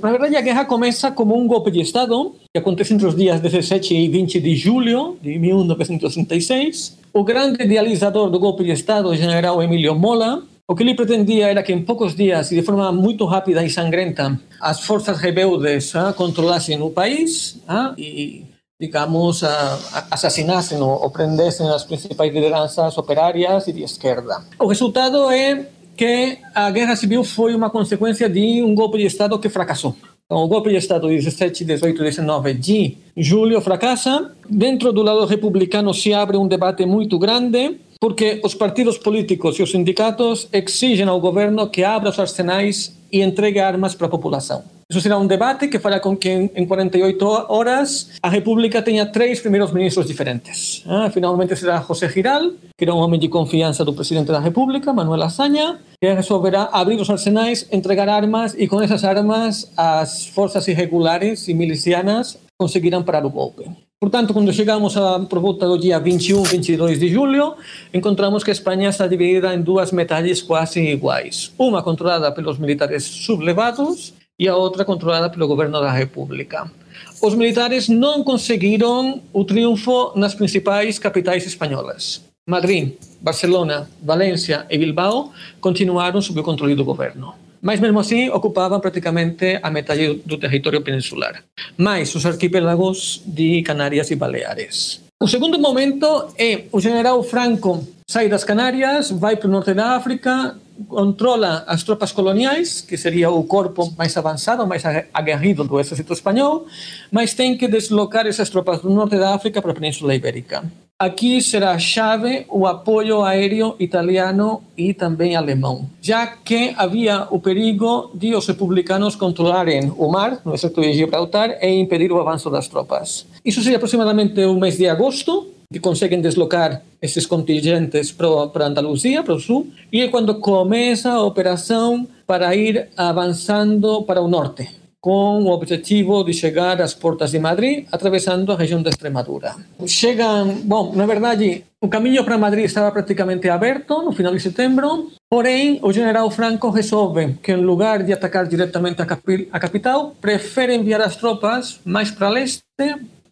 Na 0.00 0.10
verdade, 0.10 0.36
a 0.36 0.40
guerra 0.40 0.64
começa 0.64 1.10
como 1.10 1.36
um 1.36 1.46
golpe 1.46 1.70
de 1.70 1.80
Estado, 1.80 2.34
que 2.52 2.58
acontece 2.58 2.94
entre 2.94 3.06
os 3.06 3.16
dias 3.16 3.40
17 3.40 3.94
e 3.94 4.08
20 4.08 4.40
de 4.40 4.54
julho 4.54 5.16
de 5.20 5.38
1936. 5.38 6.98
O 7.12 7.24
grande 7.24 7.62
idealizador 7.64 8.30
do 8.30 8.38
golpe 8.38 8.62
de 8.62 8.70
Estado, 8.70 9.08
o 9.08 9.16
general 9.16 9.62
Emílio 9.62 9.94
Mola, 9.94 10.42
o 10.68 10.74
que 10.76 10.84
ele 10.84 10.94
pretendia 10.94 11.48
era 11.48 11.64
que 11.64 11.72
em 11.72 11.82
poucos 11.82 12.14
dias 12.14 12.52
e 12.52 12.54
de 12.54 12.62
forma 12.62 12.92
muito 12.92 13.24
rápida 13.24 13.64
e 13.64 13.68
sangrenta, 13.68 14.38
as 14.60 14.80
forças 14.80 15.18
rebeldes 15.18 15.96
ah, 15.96 16.12
controlassem 16.12 16.80
o 16.80 16.90
país 16.90 17.58
ah, 17.66 17.92
e, 17.98 18.44
digamos, 18.80 19.42
ah, 19.42 20.06
assassinassem 20.12 20.80
ou 20.80 21.10
prendessem 21.10 21.68
as 21.68 21.82
principais 21.82 22.32
lideranças 22.32 22.96
operárias 22.96 23.66
e 23.66 23.72
de 23.72 23.82
esquerda. 23.82 24.44
O 24.60 24.68
resultado 24.68 25.28
é 25.32 25.66
que 26.00 26.38
a 26.54 26.70
guerra 26.70 26.96
civil 26.96 27.22
foi 27.22 27.54
uma 27.54 27.68
consequência 27.68 28.26
de 28.26 28.62
um 28.62 28.74
golpe 28.74 28.96
de 28.96 29.04
Estado 29.04 29.38
que 29.38 29.50
fracassou. 29.50 29.94
Então, 30.24 30.38
o 30.38 30.48
golpe 30.48 30.70
de 30.70 30.76
Estado 30.76 31.08
17, 31.08 31.62
18 31.62 32.02
19 32.02 32.54
de 32.54 32.96
julho 33.14 33.60
fracassa. 33.60 34.32
Dentro 34.48 34.94
do 34.94 35.02
lado 35.02 35.26
republicano 35.26 35.92
se 35.92 36.14
abre 36.14 36.38
um 36.38 36.48
debate 36.48 36.86
muito 36.86 37.18
grande, 37.18 37.76
porque 38.00 38.40
os 38.42 38.54
partidos 38.54 38.96
políticos 38.96 39.58
e 39.58 39.62
os 39.62 39.70
sindicatos 39.70 40.48
exigem 40.50 41.06
ao 41.06 41.20
governo 41.20 41.68
que 41.68 41.84
abra 41.84 42.08
os 42.08 42.18
arsenais 42.18 42.96
e 43.12 43.20
entregue 43.20 43.58
armas 43.58 43.94
para 43.94 44.06
a 44.06 44.10
população. 44.10 44.79
Isso 44.90 45.00
será 45.00 45.16
um 45.16 45.26
debate 45.26 45.68
que 45.68 45.78
fará 45.78 46.00
com 46.00 46.16
que 46.16 46.28
em 46.28 46.66
48 46.66 47.24
horas 47.48 48.10
a 48.20 48.28
República 48.28 48.82
tenha 48.82 49.06
três 49.06 49.38
primeiros 49.38 49.72
ministros 49.72 50.04
diferentes. 50.04 50.82
Ah, 50.84 51.08
finalmente 51.14 51.54
será 51.54 51.80
José 51.80 52.08
Giral, 52.08 52.50
que 52.76 52.84
era 52.84 52.92
um 52.92 52.98
homem 52.98 53.20
de 53.20 53.28
confiança 53.28 53.84
do 53.84 53.92
presidente 53.92 54.32
da 54.32 54.40
República, 54.40 54.92
Manuel 54.92 55.22
Azaña, 55.22 55.78
que 56.02 56.12
resolverá 56.12 56.70
abrir 56.72 57.00
os 57.00 57.08
arsenais, 57.08 57.68
entregar 57.70 58.08
armas 58.08 58.56
e 58.58 58.66
com 58.66 58.82
essas 58.82 59.04
armas 59.04 59.70
as 59.76 60.26
forças 60.26 60.66
irregulares 60.66 61.46
e 61.46 61.54
milicianas 61.54 62.36
conseguirão 62.58 63.04
parar 63.04 63.24
o 63.24 63.30
golpe. 63.30 63.70
Portanto, 64.00 64.34
quando 64.34 64.52
chegamos 64.52 64.96
a 64.96 65.20
por 65.20 65.38
volta 65.38 65.68
do 65.68 65.78
dia 65.78 66.00
21, 66.00 66.42
22 66.42 66.98
de 66.98 67.08
julho, 67.08 67.54
encontramos 67.94 68.42
que 68.42 68.50
a 68.50 68.52
Espanha 68.52 68.88
está 68.88 69.06
dividida 69.06 69.54
em 69.54 69.62
duas 69.62 69.92
metades 69.92 70.42
quase 70.42 70.80
iguais. 70.80 71.52
Uma 71.56 71.80
controlada 71.80 72.32
pelos 72.32 72.58
militares 72.58 73.04
sublevados 73.04 74.14
e 74.40 74.48
a 74.48 74.56
outra 74.56 74.86
controlada 74.86 75.28
pelo 75.28 75.46
governo 75.46 75.78
da 75.78 75.92
República. 75.92 76.72
Os 77.20 77.34
militares 77.34 77.90
não 77.90 78.24
conseguiram 78.24 79.20
o 79.34 79.44
triunfo 79.44 80.12
nas 80.16 80.34
principais 80.34 80.98
capitais 80.98 81.44
espanholas. 81.44 82.24
Madrid, 82.48 82.94
Barcelona, 83.20 83.90
Valência 84.02 84.66
e 84.70 84.78
Bilbao 84.78 85.30
continuaram 85.60 86.22
sob 86.22 86.40
o 86.40 86.42
controle 86.42 86.74
do 86.74 86.86
governo. 86.86 87.34
Mas 87.60 87.78
mesmo 87.78 88.00
assim 88.00 88.30
ocupavam 88.30 88.80
praticamente 88.80 89.60
a 89.62 89.70
metade 89.70 90.14
do 90.24 90.38
território 90.38 90.80
peninsular, 90.80 91.44
mais 91.76 92.14
os 92.14 92.24
arquipélagos 92.24 93.20
de 93.26 93.60
Canárias 93.60 94.10
e 94.10 94.16
Baleares. 94.16 95.09
O 95.22 95.28
segundo 95.28 95.58
momento 95.58 96.32
é 96.38 96.64
o 96.72 96.80
general 96.80 97.22
Franco 97.22 97.86
sai 98.08 98.26
das 98.26 98.42
Canárias, 98.42 99.10
vai 99.10 99.36
para 99.36 99.48
o 99.48 99.50
norte 99.50 99.74
da 99.74 99.94
África, 99.94 100.56
controla 100.88 101.62
as 101.66 101.82
tropas 101.82 102.10
coloniais, 102.10 102.80
que 102.80 102.96
seria 102.96 103.30
o 103.30 103.44
corpo 103.44 103.92
mais 103.98 104.16
avançado, 104.16 104.66
mais 104.66 104.82
aguerrido 105.12 105.62
do 105.62 105.78
exército 105.78 106.14
espanhol, 106.14 106.66
mas 107.12 107.34
tem 107.34 107.54
que 107.54 107.68
deslocar 107.68 108.26
essas 108.26 108.48
tropas 108.48 108.80
do 108.80 108.88
norte 108.88 109.16
da 109.16 109.34
África 109.34 109.60
para 109.60 109.72
a 109.72 109.74
Península 109.74 110.14
Ibérica. 110.14 110.64
Aqui 111.00 111.40
será 111.40 111.78
chave 111.78 112.44
o 112.50 112.66
apoio 112.66 113.22
aéreo 113.22 113.74
italiano 113.80 114.62
e 114.76 114.92
também 114.92 115.34
alemão, 115.34 115.88
já 115.98 116.26
que 116.26 116.74
havia 116.76 117.26
o 117.30 117.40
perigo 117.40 118.10
de 118.12 118.34
os 118.34 118.46
republicanos 118.46 119.16
controlarem 119.16 119.90
o 119.96 120.12
mar, 120.12 120.42
no 120.44 120.54
estreito 120.54 120.82
de 120.82 120.92
Gibraltar, 120.92 121.56
e 121.62 121.80
impedir 121.80 122.12
o 122.12 122.20
avanço 122.20 122.50
das 122.50 122.68
tropas. 122.68 123.24
Isso 123.42 123.62
seria 123.62 123.78
aproximadamente 123.78 124.44
o 124.44 124.60
mês 124.60 124.76
de 124.76 124.88
agosto, 124.88 125.48
que 125.72 125.80
conseguem 125.80 126.20
deslocar 126.20 126.82
esses 127.00 127.24
contingentes 127.24 128.12
para 128.12 128.66
Andaluzia, 128.66 129.22
para 129.22 129.36
o 129.36 129.40
sul, 129.40 129.68
e 129.90 130.02
é 130.02 130.08
quando 130.08 130.34
começa 130.34 131.12
a 131.12 131.22
operação 131.22 132.06
para 132.26 132.54
ir 132.54 132.88
avançando 132.94 134.02
para 134.02 134.20
o 134.20 134.28
norte. 134.28 134.79
Com 135.00 135.42
o 135.42 135.50
objetivo 135.50 136.22
de 136.22 136.32
chegar 136.32 136.80
às 136.80 136.92
portas 136.92 137.30
de 137.30 137.38
Madrid, 137.38 137.86
atravessando 137.90 138.52
a 138.52 138.56
região 138.56 138.82
da 138.82 138.90
Extremadura. 138.90 139.56
Chegam, 139.86 140.60
bom, 140.64 140.92
na 140.94 141.06
verdade, 141.06 141.64
o 141.80 141.88
caminho 141.88 142.22
para 142.22 142.36
Madrid 142.36 142.66
estava 142.66 142.92
praticamente 142.92 143.48
aberto 143.48 144.02
no 144.02 144.12
final 144.12 144.34
de 144.34 144.40
setembro, 144.40 145.10
porém, 145.30 145.80
o 145.82 145.90
general 145.92 146.30
Franco 146.30 146.68
resolve 146.68 147.38
que, 147.42 147.52
em 147.52 147.64
lugar 147.64 148.02
de 148.02 148.12
atacar 148.12 148.46
diretamente 148.46 149.00
a, 149.00 149.06
capi 149.06 149.48
a 149.50 149.58
capital, 149.58 150.14
prefere 150.20 150.74
enviar 150.74 151.00
as 151.00 151.16
tropas 151.16 151.80
mais 151.84 152.10
para 152.10 152.28
leste, 152.28 152.62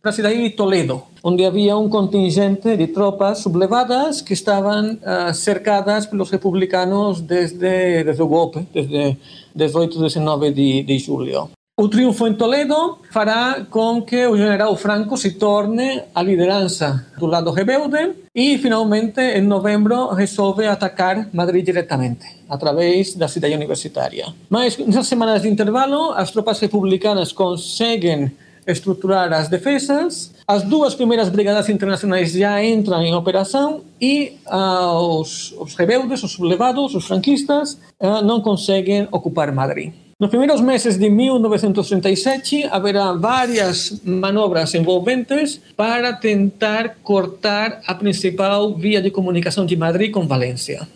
para 0.01 0.11
a 0.11 0.13
cidade 0.13 0.41
de 0.41 0.51
Toledo, 0.51 1.03
onde 1.23 1.45
havia 1.45 1.77
um 1.77 1.91
contingente 1.91 2.77
de 2.77 2.87
tropas 2.87 3.41
sublevadas 3.41 4.23
que 4.23 4.33
estavam 4.33 4.95
uh, 4.95 5.35
cercadas 5.35 6.07
pelos 6.07 6.31
republicanos 6.31 7.21
desde, 7.21 8.05
desde 8.05 8.23
o 8.23 8.29
golpe, 8.29 8.67
desde 8.73 9.19
18 9.55 9.99
e 9.99 10.03
19 10.03 10.53
de, 10.53 10.83
de 10.85 10.99
julho. 10.99 11.51
O 11.81 11.89
triunfo 11.89 12.27
em 12.27 12.35
Toledo 12.35 12.99
fará 13.09 13.65
com 13.71 14.03
que 14.03 14.27
o 14.27 14.37
general 14.37 14.75
Franco 14.77 15.17
se 15.17 15.39
torne 15.39 16.03
a 16.13 16.21
liderança 16.21 17.07
do 17.17 17.25
lado 17.25 17.53
rebelde 17.53 18.17
e, 18.35 18.59
finalmente, 18.59 19.21
em 19.21 19.43
novembro, 19.43 20.09
resolve 20.09 20.67
atacar 20.67 21.29
Madrid 21.33 21.65
diretamente, 21.65 22.27
através 22.51 23.15
da 23.15 23.29
cidade 23.29 23.55
universitária. 23.55 24.27
Mas, 24.51 24.77
nessas 24.77 25.07
semanas 25.07 25.43
de 25.43 25.49
intervalo, 25.49 26.11
as 26.15 26.33
tropas 26.33 26.59
republicanas 26.59 27.31
conseguem 27.31 28.33
estruturar 28.67 29.33
as 29.33 29.47
defesas. 29.47 30.35
As 30.49 30.65
duas 30.65 30.97
primeiras 30.97 31.29
brigadas 31.29 31.69
internacionais 31.69 32.33
já 32.33 32.61
entram 32.61 33.01
em 33.03 33.15
operação 33.15 33.83
e 34.01 34.37
uh, 34.49 35.21
os, 35.21 35.53
os 35.53 35.77
rebeldes, 35.77 36.25
os 36.25 36.33
sublevados, 36.33 36.93
os 36.97 37.07
franquistas, 37.07 37.79
uh, 38.01 38.21
não 38.21 38.41
conseguem 38.41 39.07
ocupar 39.13 39.53
Madrid. 39.53 39.93
Nos 40.21 40.31
primeiros 40.31 40.61
meses 40.61 40.99
de 40.99 41.09
1937 41.09 42.65
haverá 42.73 43.13
várias 43.13 44.01
manobras 44.05 44.75
envolventes 44.75 45.61
para 45.77 46.13
tentar 46.13 46.97
cortar 47.05 47.81
a 47.87 47.95
principal 47.95 48.75
via 48.75 49.01
de 49.01 49.13
comunicação 49.13 49.65
de 49.65 49.77
Madrid 49.77 50.11
com 50.11 50.27
Valência. 50.27 50.89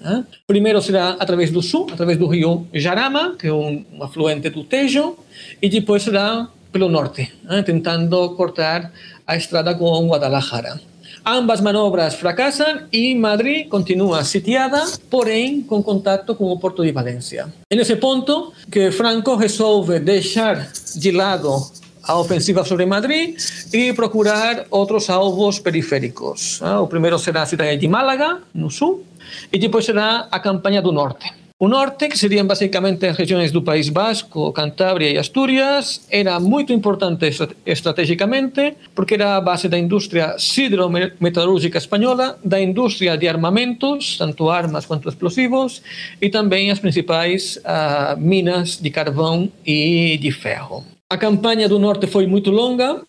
Primeiro 0.45 0.83
será 0.83 1.11
através 1.21 1.53
do 1.53 1.63
sul, 1.63 1.87
através 1.93 2.19
do 2.19 2.27
rio 2.27 2.67
Jarama, 2.75 3.37
que 3.39 3.47
é 3.47 3.53
um 3.53 3.85
afluente 4.01 4.51
do 4.51 4.65
Tejo, 4.65 5.17
e 5.63 5.69
depois 5.69 6.03
será 6.03 6.49
pelo 6.73 6.89
norte, 6.89 7.33
tentando 7.65 8.31
cortar 8.31 8.91
a 9.25 9.37
estrada 9.37 9.73
com 9.77 10.09
Guadalajara. 10.09 10.81
Ambas 11.25 11.61
manobras 11.61 12.15
fracassam 12.15 12.83
e 12.93 13.15
Madrid 13.15 13.69
continua 13.69 14.25
sitiada, 14.25 14.85
porém 15.09 15.63
com 15.63 15.81
contato 15.81 16.35
com 16.35 16.51
o 16.51 16.59
porto 16.59 16.83
de 16.83 16.91
Valência. 16.91 17.53
É 17.71 17.77
nesse 17.77 17.95
ponto 17.95 18.53
que 18.71 18.91
Franco 18.91 19.37
resolve 19.37 20.01
deixar 20.01 20.69
de 20.97 21.13
lado 21.13 21.65
a 22.03 22.19
ofensiva 22.19 22.65
sobre 22.65 22.87
Madrid 22.87 23.39
e 23.73 23.93
procurar 23.93 24.67
outros 24.69 25.09
alvos 25.09 25.61
periféricos. 25.61 26.61
O 26.61 26.89
primeiro 26.89 27.17
será 27.21 27.43
a 27.43 27.47
cidade 27.47 27.77
de 27.77 27.87
Málaga, 27.87 28.41
no 28.53 28.69
sul, 28.69 29.05
e 29.53 29.59
depois 29.59 29.85
será 29.85 30.27
a 30.29 30.41
campanha 30.41 30.83
do 30.83 30.91
norte. 30.91 31.33
O 31.65 31.69
norte, 31.69 32.09
que 32.09 32.19
seriam 32.19 32.45
basicamente 32.45 33.07
as 33.07 33.17
regiões 33.17 33.53
do 33.53 33.63
País 33.63 33.89
Basco, 33.89 34.53
Cantábria 34.53 35.09
e 35.13 35.17
Astúrias, 35.17 36.05
era 36.11 36.41
muito 36.41 36.73
importante 36.73 37.31
estrategicamente 37.65 38.75
porque 38.93 39.15
era 39.15 39.37
a 39.37 39.41
base 39.41 39.69
da 39.69 39.79
indústria 39.79 40.35
sidrometalúrgica 40.41 41.79
espanhola, 41.79 42.37
da 42.45 42.61
indústria 42.61 43.17
de 43.17 43.29
armamentos, 43.29 44.19
tanto 44.19 44.51
armas 44.51 44.87
quanto 44.87 45.09
explosivos, 45.09 45.83
e 46.21 46.29
também 46.29 46.73
as 46.73 46.81
principais 46.81 47.59
uh, 47.59 48.19
minas 48.19 48.81
de 48.83 48.91
carvão 48.91 49.49
e 49.65 50.19
de 50.21 50.33
ferro. 50.33 50.85
A 51.09 51.17
campanha 51.17 51.69
do 51.69 51.79
norte 51.79 52.09
foi 52.09 52.27
muito 52.27 52.51
longa, 52.51 53.03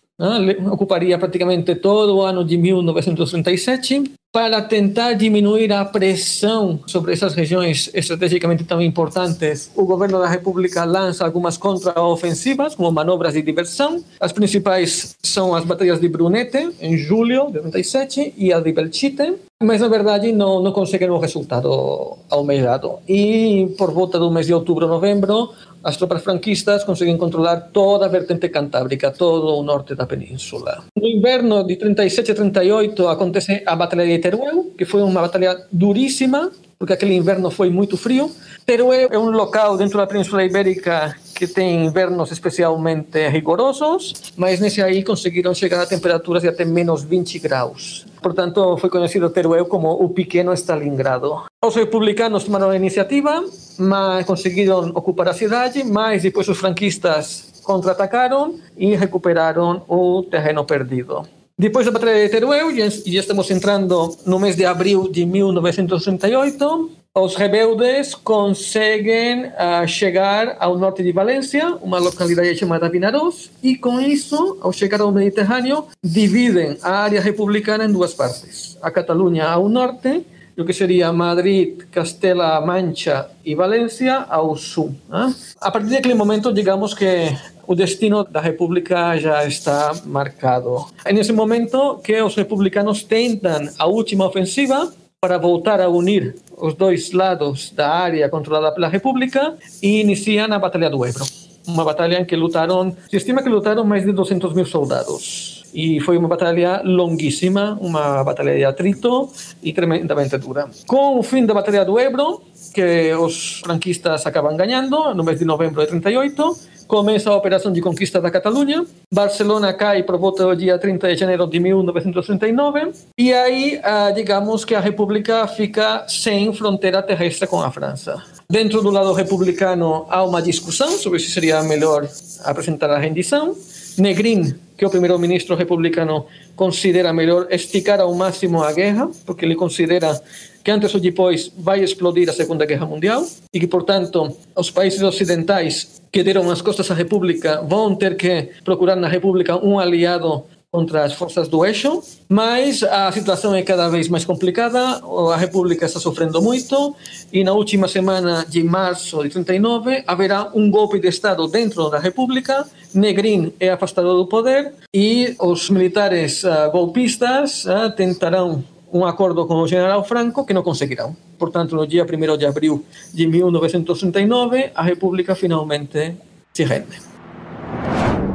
ocuparia 0.70 1.18
praticamente 1.18 1.74
todo 1.74 2.18
o 2.18 2.22
ano 2.22 2.44
de 2.44 2.56
1937 2.56 4.14
para 4.34 4.60
tentar 4.60 5.12
diminuir 5.12 5.72
a 5.72 5.84
pressão 5.84 6.80
sobre 6.88 7.12
essas 7.12 7.34
regiões 7.34 7.88
estrategicamente 7.94 8.64
tão 8.64 8.82
importantes. 8.82 9.70
O 9.76 9.84
governo 9.84 10.18
da 10.18 10.26
República 10.26 10.84
lança 10.84 11.24
algumas 11.24 11.56
contraofensivas, 11.56 12.74
como 12.74 12.90
manobras 12.90 13.34
de 13.34 13.42
diversão. 13.42 14.02
As 14.18 14.32
principais 14.32 15.14
são 15.22 15.54
as 15.54 15.64
batalhas 15.64 16.00
de 16.00 16.08
Brunete, 16.08 16.68
em 16.80 16.98
julho 16.98 17.46
de 17.52 17.60
37, 17.60 18.34
e 18.36 18.52
a 18.52 18.58
de 18.58 18.72
Belchite, 18.72 19.36
mas 19.62 19.80
na 19.80 19.86
verdade 19.86 20.32
não, 20.32 20.60
não 20.60 20.72
conseguem 20.72 21.10
o 21.10 21.18
resultado 21.18 22.18
almejado. 22.28 22.98
E 23.08 23.72
por 23.78 23.92
volta 23.92 24.18
do 24.18 24.32
mês 24.32 24.46
de 24.46 24.54
outubro, 24.54 24.88
novembro, 24.88 25.50
as 25.84 25.96
tropas 25.96 26.22
franquistas 26.22 26.82
conseguem 26.82 27.16
controlar 27.16 27.68
toda 27.72 28.06
a 28.06 28.08
vertente 28.08 28.48
cantábrica, 28.48 29.10
todo 29.10 29.58
o 29.58 29.62
norte 29.62 29.94
da 29.94 30.06
península. 30.06 30.84
No 30.96 31.06
inverno 31.06 31.62
de 31.64 31.76
37 31.76 32.32
a 32.32 32.34
38 32.34 33.08
acontece 33.08 33.62
a 33.66 33.76
Batalha 33.76 34.06
de 34.06 34.18
Teruel, 34.18 34.72
que 34.76 34.84
foi 34.84 35.02
uma 35.02 35.20
batalha 35.20 35.66
duríssima, 35.70 36.50
porque 36.78 36.94
aquele 36.94 37.14
inverno 37.14 37.50
foi 37.50 37.68
muito 37.68 37.96
frio. 37.96 38.30
Teruel 38.64 39.08
é 39.12 39.18
um 39.18 39.30
local 39.30 39.76
dentro 39.76 39.98
da 39.98 40.06
Península 40.06 40.44
Ibérica 40.44 41.14
que 41.34 41.46
tem 41.46 41.84
invernos 41.84 42.30
especialmente 42.30 43.28
rigorosos, 43.28 44.14
mas 44.36 44.60
nesse 44.60 44.82
aí 44.82 45.02
conseguiram 45.02 45.52
chegar 45.54 45.82
a 45.82 45.86
temperaturas 45.86 46.42
de 46.42 46.48
até 46.48 46.64
menos 46.64 47.02
20 47.02 47.38
graus. 47.40 48.06
Portanto, 48.22 48.76
foi 48.78 48.88
conhecido 48.88 49.28
Teruel 49.28 49.66
como 49.66 49.90
o 49.90 50.08
pequeno 50.08 50.52
Stalingrado. 50.54 51.42
Os 51.62 51.74
republicanos 51.74 52.44
tomaram 52.44 52.70
a 52.70 52.76
iniciativa, 52.76 53.44
mas 53.78 54.24
conseguiram 54.24 54.90
ocupar 54.94 55.28
a 55.28 55.34
cidade, 55.34 55.84
mas 55.84 56.22
depois 56.22 56.48
os 56.48 56.56
franquistas 56.56 57.60
contra-atacaram 57.64 58.54
e 58.76 58.94
recuperaram 58.94 59.82
o 59.88 60.22
terreno 60.22 60.64
perdido. 60.64 61.26
Depois 61.56 61.86
da 61.86 61.92
Batalha 61.92 62.14
de 62.14 62.28
Teruel, 62.28 62.70
e 62.70 63.16
estamos 63.16 63.48
entrando 63.50 64.16
no 64.26 64.40
mês 64.40 64.56
de 64.56 64.64
abril 64.64 65.08
de 65.08 65.24
1938, 65.24 66.90
os 67.16 67.36
rebeldes 67.36 68.12
conseguem 68.12 69.44
uh, 69.46 69.86
chegar 69.86 70.56
ao 70.58 70.76
norte 70.76 71.00
de 71.00 71.12
Valência, 71.12 71.76
uma 71.80 72.00
localidade 72.00 72.56
chamada 72.56 72.88
Vinarós, 72.88 73.52
e 73.62 73.76
com 73.76 74.00
isso, 74.00 74.58
ao 74.60 74.72
chegar 74.72 75.00
ao 75.00 75.12
Mediterrâneo, 75.12 75.86
dividem 76.02 76.76
a 76.82 76.90
área 76.90 77.20
republicana 77.20 77.84
em 77.84 77.92
duas 77.92 78.12
partes. 78.12 78.76
A 78.82 78.90
Catalunha 78.90 79.46
ao 79.46 79.68
norte, 79.68 80.26
o 80.58 80.64
que 80.64 80.72
seria 80.72 81.12
Madrid, 81.12 81.82
Castela 81.92 82.60
Mancha 82.60 83.30
e 83.44 83.54
Valência 83.54 84.26
ao 84.28 84.56
sul. 84.56 84.92
Né? 85.08 85.32
A 85.60 85.70
partir 85.70 85.90
daquele 85.90 86.14
momento, 86.14 86.52
digamos 86.52 86.94
que 86.94 87.32
o 87.64 87.76
destino 87.76 88.24
da 88.24 88.40
República 88.40 89.16
já 89.18 89.46
está 89.46 89.94
marcado. 90.04 90.86
É 91.04 91.12
nesse 91.12 91.32
momento 91.32 92.00
que 92.02 92.20
os 92.20 92.34
republicanos 92.34 93.04
tentam 93.04 93.68
a 93.78 93.86
última 93.86 94.26
ofensiva 94.26 94.92
para 95.24 95.38
voltar 95.38 95.80
a 95.80 95.88
unir 95.88 96.34
os 96.58 96.74
dois 96.74 97.12
lados 97.12 97.70
da 97.70 97.88
área 97.88 98.28
controlada 98.28 98.72
pela 98.72 98.88
República 98.88 99.54
e 99.82 100.00
iniciam 100.00 100.52
a 100.52 100.58
Batalha 100.58 100.90
do 100.90 101.04
Ebro. 101.04 101.24
Uma 101.66 101.84
batalha 101.84 102.20
em 102.20 102.24
que 102.26 102.36
lutaram, 102.36 102.94
se 103.08 103.16
estima 103.16 103.42
que 103.42 103.48
lutaram 103.48 103.84
mais 103.84 104.04
de 104.04 104.12
200 104.12 104.52
mil 104.52 104.66
soldados. 104.66 105.64
E 105.74 105.98
foi 106.00 106.16
uma 106.16 106.28
batalha 106.28 106.82
longuíssima, 106.84 107.76
uma 107.80 108.22
batalha 108.22 108.54
de 108.54 108.64
atrito 108.64 109.28
e 109.62 109.72
tremendamente 109.72 110.36
dura. 110.38 110.68
Com 110.86 111.18
o 111.18 111.22
fim 111.22 111.44
da 111.44 111.52
Batalha 111.52 111.84
do 111.84 111.98
Ebro, 111.98 112.42
que 112.72 113.12
os 113.14 113.60
franquistas 113.60 114.24
acabam 114.24 114.56
ganhando 114.56 115.14
no 115.14 115.24
mês 115.24 115.38
de 115.38 115.44
novembro 115.44 115.80
de 115.80 115.88
38, 115.88 116.56
começa 116.86 117.30
a 117.30 117.36
operação 117.36 117.72
de 117.72 117.80
conquista 117.80 118.20
da 118.20 118.30
Catalunha. 118.30 118.84
Barcelona 119.12 119.72
cai 119.72 120.02
por 120.02 120.18
volta 120.18 120.44
do 120.44 120.56
dia 120.56 120.78
30 120.78 121.08
de 121.08 121.20
janeiro 121.20 121.46
de 121.46 121.60
1939. 121.60 122.92
E 123.18 123.32
aí, 123.32 123.80
ah, 123.82 124.10
digamos 124.10 124.64
que 124.64 124.74
a 124.74 124.80
República 124.80 125.46
fica 125.46 126.04
sem 126.08 126.52
fronteira 126.52 127.02
terrestre 127.02 127.46
com 127.46 127.60
a 127.60 127.70
França. 127.70 128.22
Dentro 128.48 128.82
do 128.82 128.90
lado 128.90 129.12
republicano 129.12 130.06
há 130.08 130.22
uma 130.22 130.42
discussão 130.42 130.90
sobre 130.98 131.18
se 131.18 131.30
seria 131.30 131.62
melhor 131.62 132.08
apresentar 132.44 132.90
a 132.90 132.98
rendição. 132.98 133.56
Negrin, 133.96 134.54
que 134.76 134.84
é 134.84 134.86
o 134.86 134.90
primeiro-ministro 134.90 135.54
republicano, 135.54 136.26
considera 136.56 137.12
melhor 137.12 137.46
esticar 137.50 138.00
ao 138.00 138.14
máximo 138.14 138.62
a 138.62 138.72
guerra, 138.72 139.08
porque 139.24 139.44
ele 139.44 139.54
considera 139.54 140.20
que 140.64 140.70
antes 140.70 140.94
ou 140.94 141.00
depois 141.00 141.52
vai 141.58 141.84
explodir 141.84 142.28
a 142.28 142.32
Segunda 142.32 142.64
Guerra 142.64 142.86
Mundial 142.86 143.24
e 143.52 143.60
que, 143.60 143.66
portanto, 143.66 144.34
os 144.56 144.70
países 144.70 145.02
ocidentais 145.02 146.00
que 146.10 146.22
deram 146.22 146.50
as 146.50 146.62
costas 146.62 146.90
à 146.90 146.94
República 146.94 147.62
vão 147.62 147.94
ter 147.94 148.16
que 148.16 148.48
procurar 148.64 148.96
na 148.96 149.06
República 149.06 149.56
um 149.56 149.78
aliado 149.78 150.44
contra 150.74 151.04
as 151.04 151.12
forças 151.12 151.46
do 151.46 151.64
eixo, 151.64 152.02
mas 152.28 152.82
a 152.82 153.12
situação 153.12 153.54
é 153.54 153.62
cada 153.62 153.88
vez 153.88 154.08
mais 154.08 154.24
complicada, 154.24 155.00
a 155.32 155.36
República 155.36 155.86
está 155.86 156.00
sofrendo 156.00 156.42
muito 156.42 156.96
e 157.32 157.44
na 157.44 157.52
última 157.52 157.86
semana 157.86 158.44
de 158.48 158.64
março 158.64 159.22
de 159.22 159.28
39 159.28 160.02
haverá 160.04 160.50
um 160.52 160.68
golpe 160.68 160.98
de 160.98 161.06
Estado 161.06 161.46
dentro 161.46 161.88
da 161.90 162.00
República, 162.00 162.66
Negrin 162.92 163.52
é 163.60 163.70
afastado 163.70 164.16
do 164.16 164.26
poder 164.26 164.72
e 164.92 165.36
os 165.38 165.70
militares 165.70 166.42
uh, 166.42 166.68
golpistas 166.72 167.64
uh, 167.66 167.94
tentarão 167.94 168.64
um 168.94 169.04
acordo 169.04 169.46
com 169.46 169.56
o 169.56 169.66
general 169.66 170.04
Franco 170.04 170.46
que 170.46 170.54
não 170.54 170.62
conseguirão. 170.62 171.16
Portanto, 171.36 171.74
no 171.74 171.84
dia 171.84 172.06
1 172.06 172.36
de 172.38 172.46
abril 172.46 172.84
de 173.12 173.26
1939, 173.26 174.70
a 174.72 174.82
República 174.84 175.34
finalmente 175.34 176.16
se 176.52 176.64
rende. 176.64 176.96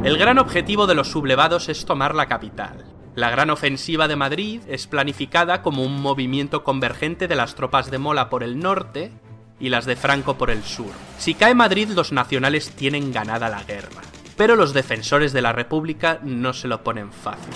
El 0.04 0.18
gran 0.18 0.38
objetivo 0.38 0.86
de 0.86 0.96
los 0.96 1.10
sublevados 1.10 1.70
es 1.70 1.86
tomar 1.86 2.14
la 2.14 2.28
capital. 2.28 2.84
La 3.16 3.30
gran 3.30 3.50
ofensiva 3.50 4.10
de 4.10 4.18
Madrid 4.18 4.62
es 4.68 4.86
planificada 4.86 5.62
como 5.62 5.84
un 5.84 6.02
movimiento 6.02 6.66
convergente 6.66 7.30
de 7.30 7.36
las 7.36 7.56
tropas 7.56 7.90
de 7.90 7.98
Mola 7.98 8.30
por 8.30 8.44
el 8.44 8.60
norte 8.60 9.12
y 9.62 9.70
las 9.70 9.86
de 9.86 9.96
Franco 9.96 10.38
por 10.38 10.50
el 10.50 10.64
sur. 10.64 10.92
Si 11.18 11.36
cae 11.36 11.56
Madrid, 11.56 11.90
los 11.90 12.12
nacionales 12.12 12.72
tienen 12.72 13.14
ganada 13.14 13.48
la 13.50 13.64
guerra. 13.64 14.02
Pero 14.36 14.58
los 14.58 14.74
defensores 14.74 15.32
de 15.32 15.42
la 15.42 15.54
República 15.54 16.20
no 16.24 16.54
se 16.54 16.68
lo 16.68 16.84
ponen 16.84 17.12
fácil. 17.12 17.54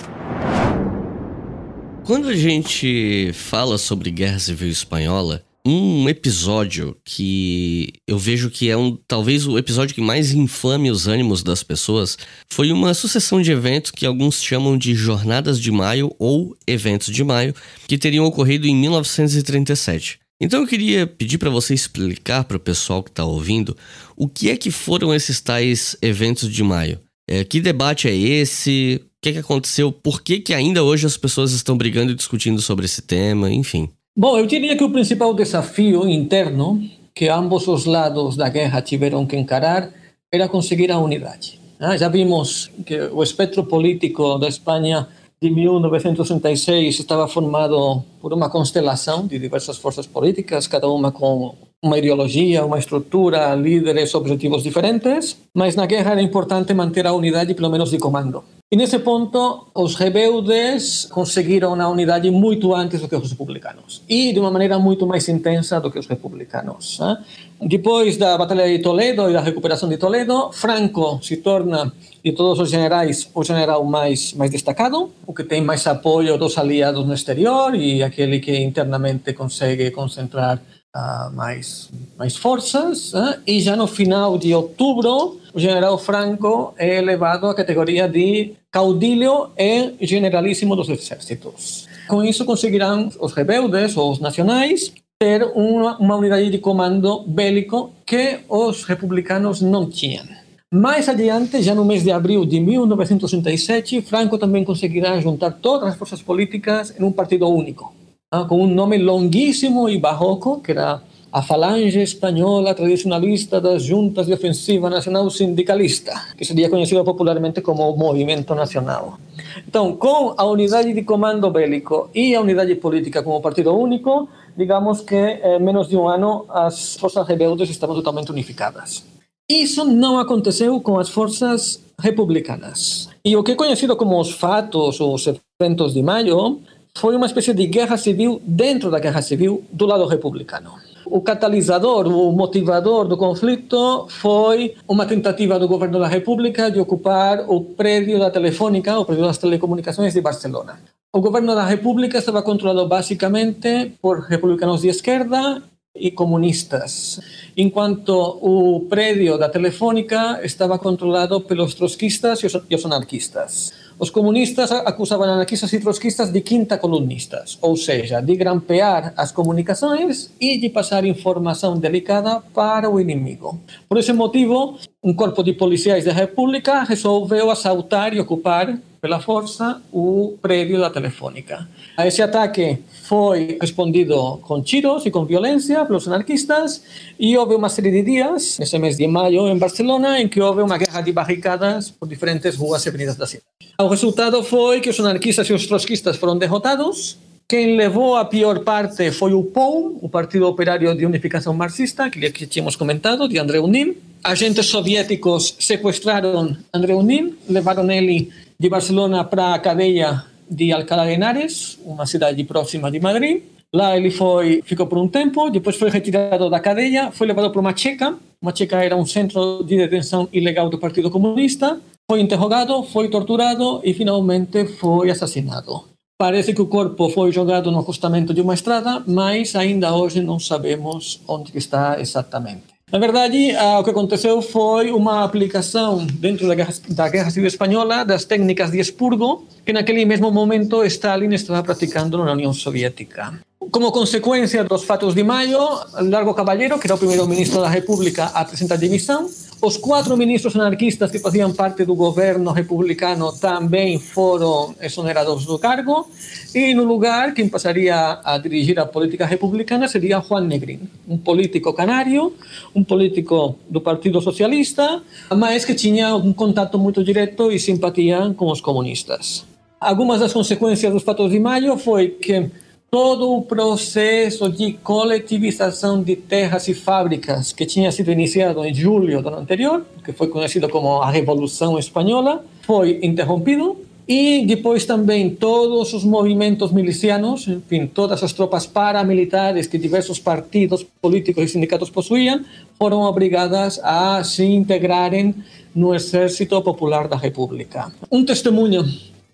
Quando 2.06 2.28
a 2.28 2.36
gente 2.36 3.32
fala 3.34 3.78
sobre 3.78 4.12
Guerra 4.12 4.38
Civil 4.38 4.68
Espanhola, 4.68 5.42
um 5.66 6.10
episódio 6.10 6.98
que 7.06 7.94
eu 8.06 8.20
vejo 8.20 8.50
que 8.50 8.70
é 8.70 8.76
um 8.76 8.98
talvez 9.08 9.48
o 9.48 9.58
episódio 9.58 9.96
que 9.96 10.02
mais 10.02 10.34
inflame 10.34 10.92
os 10.92 11.08
ânimos 11.08 11.42
das 11.42 11.64
pessoas 11.64 12.18
foi 12.50 12.74
uma 12.74 12.94
sucessão 12.94 13.42
de 13.42 13.54
eventos 13.54 13.92
que 13.92 14.06
alguns 14.06 14.44
chamam 14.44 14.78
de 14.78 14.94
Jornadas 14.94 15.58
de 15.58 15.72
Maio 15.72 16.14
ou 16.20 16.58
Eventos 16.68 17.08
de 17.08 17.24
Maio, 17.24 17.56
que 17.88 17.98
teriam 17.98 18.26
ocorrido 18.26 18.68
em 18.68 18.76
1937. 18.76 20.20
Então 20.42 20.60
eu 20.60 20.68
queria 20.68 21.08
pedir 21.08 21.38
para 21.38 21.50
você 21.50 21.74
explicar 21.74 22.44
para 22.44 22.58
o 22.58 22.60
pessoal 22.60 23.02
que 23.02 23.12
está 23.12 23.24
ouvindo 23.24 23.78
o 24.18 24.28
que 24.28 24.50
é 24.50 24.58
que 24.58 24.72
foram 24.72 25.14
esses 25.14 25.40
tais 25.40 25.96
eventos 26.02 26.52
de 26.52 26.64
maio. 26.64 27.00
É, 27.30 27.46
que 27.46 27.62
debate 27.62 28.10
é 28.10 28.14
esse? 28.14 29.02
Que, 29.24 29.32
que 29.32 29.40
aconteceu? 29.40 29.90
Por 29.90 30.22
que, 30.22 30.42
que 30.42 30.54
ainda 30.54 30.84
hoje 30.84 31.06
as 31.08 31.16
pessoas 31.16 31.54
estão 31.54 31.78
brigando 31.78 32.12
e 32.12 32.16
discutindo 32.16 32.62
sobre 32.62 32.84
esse 32.84 33.02
tema? 33.02 33.50
Enfim. 33.50 33.88
Bom, 34.18 34.38
eu 34.38 34.46
diria 34.46 34.76
que 34.76 34.84
o 34.84 34.92
principal 34.92 35.34
desafio 35.34 36.06
interno 36.06 36.84
que 37.16 37.30
ambos 37.30 37.66
os 37.70 37.86
lados 37.86 38.36
da 38.36 38.50
guerra 38.50 38.82
tiveram 38.82 39.26
que 39.26 39.38
encarar 39.38 39.90
era 40.30 40.50
conseguir 40.50 40.92
a 40.92 41.00
unidade. 41.00 41.58
Ah, 41.80 41.96
já 41.96 42.10
vimos 42.10 42.70
que 42.86 43.00
o 43.00 43.24
espectro 43.24 43.64
político 43.64 44.38
da 44.38 44.50
Espanha 44.50 45.08
de 45.42 45.50
1936 45.50 47.00
estava 47.00 47.26
formado 47.26 48.04
por 48.20 48.34
uma 48.34 48.50
constelação 48.50 49.26
de 49.26 49.40
diversas 49.40 49.78
forças 49.78 50.06
políticas, 50.06 50.68
cada 50.68 50.90
uma 50.90 51.14
com 51.14 51.56
uma 51.82 51.98
ideologia, 51.98 52.66
uma 52.66 52.80
estrutura, 52.80 53.56
líderes, 53.56 54.14
objetivos 54.16 54.64
diferentes, 54.64 55.38
mas 55.54 55.78
na 55.78 55.86
guerra 55.86 56.12
era 56.12 56.22
importante 56.22 56.74
manter 56.74 57.08
a 57.08 57.14
unidade, 57.14 57.54
pelo 57.54 57.70
menos 57.70 57.90
de 57.90 57.98
comando. 57.98 58.44
E 58.74 58.76
nesse 58.76 58.98
ponto, 58.98 59.68
os 59.76 59.94
rebeldes 59.94 61.06
conseguiram 61.06 61.80
a 61.80 61.88
unidade 61.88 62.32
muito 62.32 62.74
antes 62.74 63.00
do 63.02 63.08
que 63.08 63.16
os 63.16 63.30
republicanos 63.30 64.02
e 64.10 64.34
de 64.34 64.40
uma 64.40 64.50
maneira 64.50 64.80
muito 64.80 65.06
mais 65.06 65.30
intensa 65.30 65.80
do 65.80 65.92
que 65.92 66.00
os 66.00 66.08
republicanos. 66.08 66.98
Né? 66.98 67.24
Depois 67.62 68.18
da 68.18 68.36
Batalha 68.36 68.66
de 68.66 68.80
Toledo 68.80 69.30
e 69.30 69.34
da 69.34 69.42
recuperação 69.42 69.88
de 69.88 69.98
Toledo, 69.98 70.52
Franco 70.52 71.20
se 71.22 71.38
torna, 71.38 71.94
de 72.26 72.32
todos 72.32 72.60
os 72.60 72.72
generais, 72.72 73.30
o 73.32 73.44
general 73.44 73.86
mais, 73.86 74.34
mais 74.34 74.50
destacado, 74.50 75.12
o 75.28 75.36
que 75.36 75.44
tem 75.44 75.62
mais 75.62 75.86
apoio 75.86 76.36
dos 76.36 76.58
aliados 76.58 77.06
no 77.06 77.14
exterior 77.14 77.76
e 77.76 78.02
aquele 78.02 78.40
que 78.40 78.58
internamente 78.58 79.34
consegue 79.34 79.92
concentrar 79.92 80.60
uh, 80.96 81.34
mais, 81.34 81.90
mais 82.18 82.36
forças. 82.36 83.14
Uh, 83.14 83.40
e 83.46 83.60
já 83.60 83.76
no 83.76 83.88
final 83.88 84.38
de 84.38 84.54
outubro, 84.54 85.40
o 85.54 85.60
general 85.60 85.98
Franco 85.98 86.74
é 86.78 86.98
elevado 86.98 87.48
à 87.48 87.54
categoria 87.54 88.08
de 88.08 88.54
caudilho 88.72 89.52
e 89.58 89.96
generalíssimo 90.02 90.76
dos 90.76 90.90
exércitos. 90.90 91.88
Com 92.08 92.24
isso, 92.24 92.46
conseguirão 92.46 93.10
os 93.20 93.34
rebeldes 93.34 93.96
os 93.96 94.20
nacionais 94.20 94.94
ter 95.20 95.44
uma, 95.56 95.98
uma 95.98 96.16
unidade 96.18 96.50
de 96.50 96.58
comando 96.58 97.24
bélico 97.26 97.94
que 98.06 98.40
os 98.50 98.84
republicanos 98.84 99.62
não 99.62 99.90
tinham. 99.90 100.26
Mais 100.74 101.08
adiante, 101.08 101.62
já 101.62 101.76
no 101.76 101.86
mês 101.86 102.04
de 102.04 102.12
abril 102.12 102.46
de 102.46 102.60
1967, 102.60 104.02
Franco 104.02 104.40
também 104.40 104.66
conseguirá 104.66 105.20
juntar 105.22 105.52
todas 105.52 105.90
as 105.90 105.96
forças 105.96 106.22
políticas 106.22 106.94
em 107.00 107.04
um 107.04 107.12
partido 107.12 107.48
único, 107.48 107.94
ah, 108.34 108.46
com 108.46 108.64
um 108.64 108.68
nome 108.68 108.98
longuíssimo 108.98 109.88
e 109.88 110.00
barroco, 110.00 110.60
que 110.60 110.72
era 110.72 111.04
a 111.32 111.44
Falange 111.44 112.00
Espanhola 112.02 112.74
Tradicionalista 112.74 113.62
das 113.62 113.84
Juntas 113.84 114.26
de 114.26 114.34
Ofensiva 114.34 114.90
Nacional 114.90 115.30
Sindicalista, 115.30 116.14
que 116.36 116.44
seria 116.44 116.68
conhecido 116.68 117.04
popularmente 117.04 117.62
como 117.62 117.96
Movimento 117.96 118.56
Nacional. 118.56 119.20
Então, 119.68 119.96
com 119.96 120.34
a 120.36 120.44
unidade 120.46 120.92
de 120.94 121.04
comando 121.04 121.52
bélico 121.52 122.10
e 122.12 122.34
a 122.34 122.42
unidade 122.42 122.74
política 122.74 123.22
como 123.22 123.40
partido 123.40 123.72
único, 123.72 124.28
digamos 124.58 125.02
que 125.02 125.16
em 125.16 125.60
menos 125.60 125.88
de 125.88 125.96
um 125.96 126.08
ano 126.08 126.48
as 126.50 126.96
forças 126.96 127.28
rebeldes 127.28 127.70
estavam 127.70 127.96
totalmente 127.96 128.32
unificadas. 128.32 129.04
Isso 129.48 129.86
não 129.86 130.18
aconteceu 130.18 130.82
com 130.82 130.98
as 130.98 131.08
forças 131.08 131.84
republicanas. 132.00 133.10
E 133.24 133.36
o 133.38 133.44
que 133.44 133.52
é 133.52 133.56
conhecido 133.56 133.96
como 133.96 134.20
os 134.20 134.32
fatos, 134.32 135.00
os 135.00 135.30
eventos 135.62 135.94
de 135.94 136.02
maio, 136.02 136.62
foi 136.98 137.16
uma 137.16 137.26
espécie 137.26 137.54
de 137.54 137.66
guerra 137.66 137.98
civil 137.98 138.42
dentro 138.46 138.92
da 138.92 139.00
guerra 139.00 139.22
civil 139.22 139.64
do 139.72 139.86
lado 139.86 140.06
republicano. 140.06 140.74
O 141.06 141.22
catalisador, 141.22 142.08
o 142.08 142.32
motivador 142.32 143.08
do 143.08 143.18
conflito 143.18 144.08
foi 144.10 144.76
uma 144.88 145.06
tentativa 145.06 145.60
do 145.60 145.68
governo 145.68 146.00
da 146.00 146.08
República 146.08 146.72
de 146.72 146.80
ocupar 146.80 147.46
o 147.50 147.62
prédio 147.62 148.20
da 148.20 148.32
Telefônica, 148.32 148.98
o 148.98 149.06
prédio 149.06 149.26
das 149.26 149.38
telecomunicações 149.38 150.14
de 150.14 150.22
Barcelona. 150.22 150.80
O 151.12 151.20
governo 151.20 151.54
da 151.54 151.66
República 151.66 152.18
estava 152.18 152.42
controlado 152.42 152.88
basicamente 152.88 153.94
por 154.02 154.22
republicanos 154.22 154.82
de 154.82 154.88
esquerda 154.88 155.62
e 155.96 156.10
comunistas, 156.10 157.20
enquanto 157.56 158.40
o 158.42 158.88
prédio 158.90 159.38
da 159.38 159.50
Telefônica 159.50 160.40
estava 160.44 160.80
controlado 160.80 161.42
pelos 161.42 161.76
trotskistas 161.76 162.42
e 162.42 162.76
os 162.76 162.86
anarquistas. 162.86 163.83
Os 164.00 164.10
comunistas 164.10 164.72
acusavam 164.72 165.26
anarquistas 165.26 165.72
e 165.74 165.80
trotskistas 165.80 166.32
de 166.32 166.42
quinta 166.42 166.78
colunistas, 166.78 167.58
ou 167.62 167.76
seja, 167.78 168.22
de 168.22 168.36
grampear 168.36 169.14
as 169.16 169.32
comunicações 169.32 170.32
e 170.40 170.58
de 170.58 170.70
passar 170.70 171.06
informação 171.06 171.78
delicada 171.78 172.42
para 172.54 172.90
o 172.90 173.00
inimigo. 173.00 173.60
Por 173.88 173.98
esse 173.98 174.12
motivo, 174.12 174.78
um 175.04 175.14
corpo 175.14 175.44
de 175.44 175.54
policiais 175.54 176.06
da 176.06 176.12
República 176.12 176.84
resolveu 176.84 177.50
assaltar 177.52 178.14
e 178.14 178.20
ocupar 178.20 178.78
pela 179.04 179.20
força 179.20 179.82
o 179.92 180.38
prédio 180.42 180.80
da 180.80 180.90
Telefônica. 180.90 181.68
A 181.98 182.08
esse 182.08 182.22
ataque 182.22 182.80
foi 183.04 183.58
respondido 183.60 184.40
com 184.44 184.62
tiros 184.62 185.06
e 185.06 185.12
com 185.12 185.26
violência 185.26 185.84
pelos 185.84 186.08
anarquistas 186.08 186.82
e 187.20 187.38
houve 187.38 187.54
uma 187.54 187.68
série 187.68 187.92
de 187.92 188.02
dias, 188.02 188.58
nesse 188.58 188.80
mês 188.80 188.96
de 188.96 189.06
maio, 189.06 189.50
em 189.50 189.58
Barcelona, 189.58 190.22
em 190.22 190.30
que 190.30 190.40
houve 190.40 190.62
uma 190.62 190.78
guerra 190.78 191.02
de 191.02 191.12
barricadas 191.12 191.92
por 191.92 192.08
diferentes 192.08 192.56
ruas 192.56 192.86
e 192.86 192.88
avenidas 192.88 193.18
da 193.18 193.28
cidade. 193.28 193.46
O 193.78 193.88
resultado 193.88 194.42
foi 194.42 194.80
que 194.80 194.90
os 194.90 194.98
anarquistas 195.02 195.50
e 195.50 195.54
os 195.54 195.68
trotskistas 195.68 196.16
foram 196.16 196.38
derrotados. 196.38 197.18
Quem 197.46 197.76
levou 197.76 198.16
a 198.16 198.24
pior 198.24 198.60
parte 198.60 199.12
foi 199.12 199.34
o 199.34 199.44
POU, 199.44 200.00
o 200.02 200.08
Partido 200.08 200.48
Operário 200.48 200.96
de 200.96 201.06
Unificação 201.06 201.54
Marxista, 201.54 202.10
que 202.10 202.48
tínhamos 202.48 202.78
comentado, 202.78 203.28
de 203.28 203.38
André 203.38 203.60
Unin. 203.60 203.98
Agentes 204.24 204.68
soviéticos 204.68 205.58
sequestraram 205.60 206.56
André 206.74 206.96
Unin, 206.96 207.36
levaram 207.50 207.92
ele 207.92 208.32
de 208.60 208.70
Barcelona 208.70 209.24
para 209.24 209.54
a 209.54 209.60
cadeia 209.60 210.24
de 210.50 210.72
Alcalá 210.72 211.06
de 211.06 211.14
Henares, 211.14 211.80
uma 211.86 212.06
cidade 212.06 212.44
próxima 212.44 212.92
de 212.92 213.00
Madrid. 213.00 213.44
Lá 213.74 213.98
ele 213.98 214.12
foi, 214.12 214.62
ficou 214.64 214.86
por 214.86 215.00
um 215.00 215.08
tempo, 215.08 215.50
depois 215.50 215.76
foi 215.76 215.90
retirado 215.90 216.50
da 216.50 216.60
cadeia, 216.60 217.12
foi 217.12 217.26
levado 217.26 217.50
para 217.52 217.60
uma 217.60 217.76
checa. 217.76 218.16
Uma 218.42 218.56
checa 218.56 218.84
era 218.84 218.96
um 218.96 219.06
centro 219.06 219.64
de 219.64 219.78
detenção 219.78 220.30
ilegal 220.32 220.70
do 220.70 220.78
Partido 220.78 221.10
Comunista. 221.10 221.80
Foi 222.10 222.20
interrogado, 222.22 222.84
foi 222.84 223.10
torturado 223.10 223.82
e 223.84 223.94
finalmente 223.94 224.66
foi 224.66 225.10
assassinado. 225.10 225.86
Parece 226.20 226.54
que 226.54 226.62
o 226.62 226.68
corpo 226.68 227.10
foi 227.10 227.32
jogado 227.32 227.72
no 227.72 227.80
acostamento 227.80 228.34
de 228.34 228.42
uma 228.42 228.54
estrada, 228.54 229.04
mas 229.08 229.56
ainda 229.56 229.96
hoje 229.96 230.22
não 230.22 230.40
sabemos 230.40 231.22
onde 231.28 231.58
está 231.58 232.00
exatamente. 232.00 232.73
Na 232.94 233.00
verdade, 233.00 233.56
ah, 233.56 233.80
o 233.80 233.84
que 233.84 233.90
aconteceu 233.90 234.40
foi 234.40 234.92
uma 234.92 235.24
aplicação 235.24 236.06
dentro 236.06 236.48
da 236.48 236.54
guerra, 236.54 236.72
da 236.90 237.10
guerra 237.10 237.32
Civil 237.32 237.48
Espanhola 237.48 238.06
das 238.06 238.24
técnicas 238.24 238.70
de 238.70 238.80
expurgo 238.80 239.48
que 239.66 239.74
naquele 239.74 240.06
mesmo 240.06 240.30
momento 240.30 240.86
Stalin 240.86 241.34
estava 241.34 241.64
praticando 241.64 242.24
na 242.24 242.34
União 242.34 242.54
Soviética. 242.54 243.34
Como 243.72 243.92
consequência 243.92 244.64
dos 244.64 244.84
fatos 244.84 245.16
de 245.16 245.24
maio, 245.24 245.58
Largo 246.02 246.36
Caballero, 246.36 246.78
que 246.78 246.86
era 246.86 246.94
o 246.94 246.98
primeiro 247.00 247.28
ministro 247.28 247.62
da 247.62 247.68
República, 247.68 248.26
apresenta 248.26 248.78
dimissão. 248.78 249.28
Os 249.64 249.78
quatro 249.78 250.18
ministros 250.18 250.58
anarquistas 250.58 251.10
que 251.10 251.20
faziam 251.20 251.54
parte 251.54 251.86
do 251.86 251.96
governo 251.96 252.52
republicano 252.52 253.32
também 253.32 253.98
foram 253.98 254.76
exonerados 254.82 255.46
do 255.46 255.58
cargo. 255.58 256.06
E 256.54 256.74
no 256.74 256.84
lugar, 256.84 257.34
quem 257.34 257.48
passaria 257.48 258.20
a 258.26 258.38
dirigir 258.38 258.78
a 258.78 258.86
política 258.86 259.26
republicana 259.26 259.88
seria 259.88 260.20
Juan 260.20 260.42
Negrin, 260.42 260.82
um 261.08 261.18
político 261.18 261.72
canário, 261.72 262.34
um 262.76 262.84
político 262.84 263.58
do 263.70 263.80
Partido 263.80 264.20
Socialista, 264.20 265.02
mas 265.34 265.64
que 265.64 265.74
tinha 265.74 266.14
um 266.14 266.34
contato 266.34 266.78
muito 266.78 267.02
direto 267.02 267.50
e 267.50 267.58
simpatia 267.58 268.34
com 268.36 268.52
os 268.52 268.60
comunistas. 268.60 269.46
Algumas 269.80 270.20
das 270.20 270.34
consequências 270.34 270.92
dos 270.92 271.04
fatos 271.04 271.32
de 271.32 271.40
maio 271.40 271.78
foi 271.78 272.10
que 272.10 272.52
todo 272.94 273.32
o 273.32 273.42
processo 273.42 274.48
de 274.48 274.74
coletivização 274.74 276.04
de 276.04 276.16
terras 276.16 276.68
e 276.68 276.76
fábricas 276.76 277.52
que 277.52 277.66
tinha 277.66 277.92
sido 277.92 278.12
iniciado 278.12 278.64
em 278.64 278.72
julho 278.72 279.20
do 279.20 279.30
ano 279.30 279.40
anterior, 279.40 279.84
que 280.06 280.12
foi 280.14 280.28
conhecido 280.28 280.70
como 280.70 281.02
a 281.02 281.10
Revolução 281.10 281.80
Espanhola, 281.80 282.46
foi 282.62 283.00
interrompido 283.02 283.78
e 284.08 284.46
depois 284.46 284.86
também 284.86 285.32
todos 285.32 285.92
os 285.92 286.04
movimentos 286.04 286.72
milicianos, 286.72 287.48
enfim, 287.48 287.88
todas 287.88 288.22
as 288.22 288.32
tropas 288.32 288.68
paramilitares 288.68 289.66
que 289.66 289.80
diversos 289.80 290.20
partidos 290.20 290.86
políticos 291.02 291.46
e 291.46 291.48
sindicatos 291.48 291.90
possuíam, 291.90 292.42
foram 292.78 293.02
obrigadas 293.02 293.80
a 293.84 294.24
se 294.24 294.46
integrarem 294.46 295.34
no 295.74 295.96
Exército 295.96 296.62
Popular 296.62 297.08
da 297.08 297.18
República. 297.18 297.92
Um 298.12 298.24
testemunho 298.24 298.86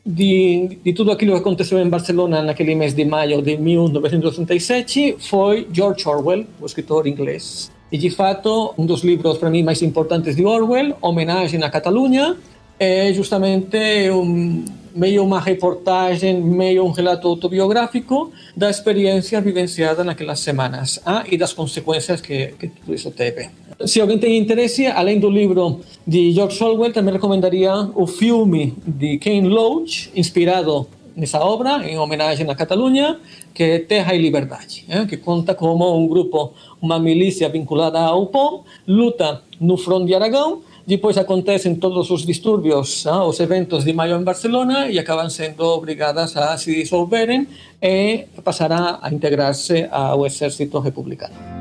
de, 0.09 0.79
de 0.83 0.91
tudo 0.93 1.11
aquilo 1.11 1.33
que 1.33 1.39
aconteceu 1.39 1.77
em 1.77 1.87
Barcelona 1.87 2.41
naquele 2.41 2.73
mês 2.73 2.95
de 2.95 3.05
maio 3.05 3.43
de 3.43 3.57
1937 3.57 5.17
foi 5.19 5.67
George 5.71 6.07
Orwell, 6.09 6.45
o 6.59 6.65
escritor 6.65 7.05
inglês. 7.05 7.71
E 7.91 7.97
de 7.97 8.09
fato, 8.09 8.73
um 8.75 8.87
dos 8.87 9.03
livros 9.03 9.37
para 9.37 9.51
mim 9.51 9.61
mais 9.61 9.83
importantes 9.83 10.35
de 10.35 10.43
Orwell, 10.43 10.95
Homenagem 10.99 11.63
à 11.63 11.69
Catalunha, 11.69 12.35
é 12.79 13.13
justamente 13.13 14.09
um, 14.09 14.65
meio 14.95 15.23
uma 15.23 15.39
reportagem, 15.39 16.41
meio 16.41 16.85
um 16.85 16.91
relato 16.91 17.27
autobiográfico 17.27 18.31
da 18.55 18.69
experiência 18.69 19.39
vivenciada 19.41 20.03
naquelas 20.03 20.39
semanas 20.39 20.99
ah, 21.05 21.23
e 21.29 21.37
das 21.37 21.53
consequências 21.53 22.19
que, 22.19 22.47
que 22.59 22.67
tudo 22.67 23.11
teve. 23.11 23.49
Se 23.85 24.01
alguém 24.01 24.17
tem 24.17 24.37
interesse, 24.37 24.85
além 24.87 25.19
do 25.19 25.29
livro 25.29 25.79
de 26.05 26.31
George 26.33 26.61
Orwell, 26.61 26.91
também 26.91 27.13
recomendaria 27.13 27.73
o 27.95 28.05
filme 28.05 28.73
de 28.85 29.17
Ken 29.17 29.41
Loach, 29.47 30.11
inspirado 30.15 30.87
nessa 31.15 31.39
obra, 31.39 31.89
em 31.89 31.97
homenagem 31.97 32.49
à 32.49 32.55
Catalunha, 32.55 33.19
que 33.53 33.63
é 33.63 33.79
Terra 33.79 34.13
e 34.13 34.21
Liberdade, 34.21 34.85
eh, 34.89 35.05
que 35.05 35.17
conta 35.17 35.55
como 35.55 35.97
um 35.97 36.07
grupo, 36.07 36.53
uma 36.81 36.99
milícia 36.99 37.47
vinculada 37.47 37.99
ao 37.99 38.27
POM, 38.27 38.63
luta 38.87 39.41
no 39.59 39.77
front 39.77 40.05
de 40.05 40.13
Aragão 40.13 40.61
depois 40.89 41.19
acontecem 41.19 41.75
todos 41.75 42.09
os 42.09 42.25
distúrbios, 42.25 43.05
ah, 43.05 43.23
os 43.23 43.39
eventos 43.39 43.85
de 43.85 43.93
maio 43.93 44.19
em 44.19 44.23
Barcelona 44.23 44.89
e 44.89 44.97
acabam 44.97 45.29
sendo 45.29 45.63
obrigadas 45.63 46.35
a 46.35 46.57
se 46.57 46.73
dissolverem 46.73 47.47
e 47.79 48.25
passará 48.43 48.97
a 48.99 49.13
integrar-se 49.13 49.87
ao 49.91 50.25
exército 50.25 50.79
republicano. 50.79 51.58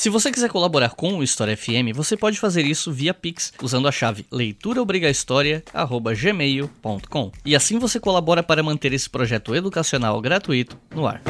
Se 0.00 0.08
você 0.08 0.32
quiser 0.32 0.48
colaborar 0.48 0.94
com 0.94 1.18
o 1.18 1.22
História 1.22 1.54
FM, 1.54 1.94
você 1.94 2.16
pode 2.16 2.40
fazer 2.40 2.64
isso 2.64 2.90
via 2.90 3.12
Pix 3.12 3.52
usando 3.62 3.86
a 3.86 3.92
chave 3.92 4.24
leituraobrigahistoria@gmail.com. 4.32 7.32
E 7.44 7.54
assim 7.54 7.78
você 7.78 8.00
colabora 8.00 8.42
para 8.42 8.62
manter 8.62 8.94
esse 8.94 9.10
projeto 9.10 9.54
educacional 9.54 10.18
gratuito 10.22 10.78
no 10.94 11.06
ar. 11.06 11.20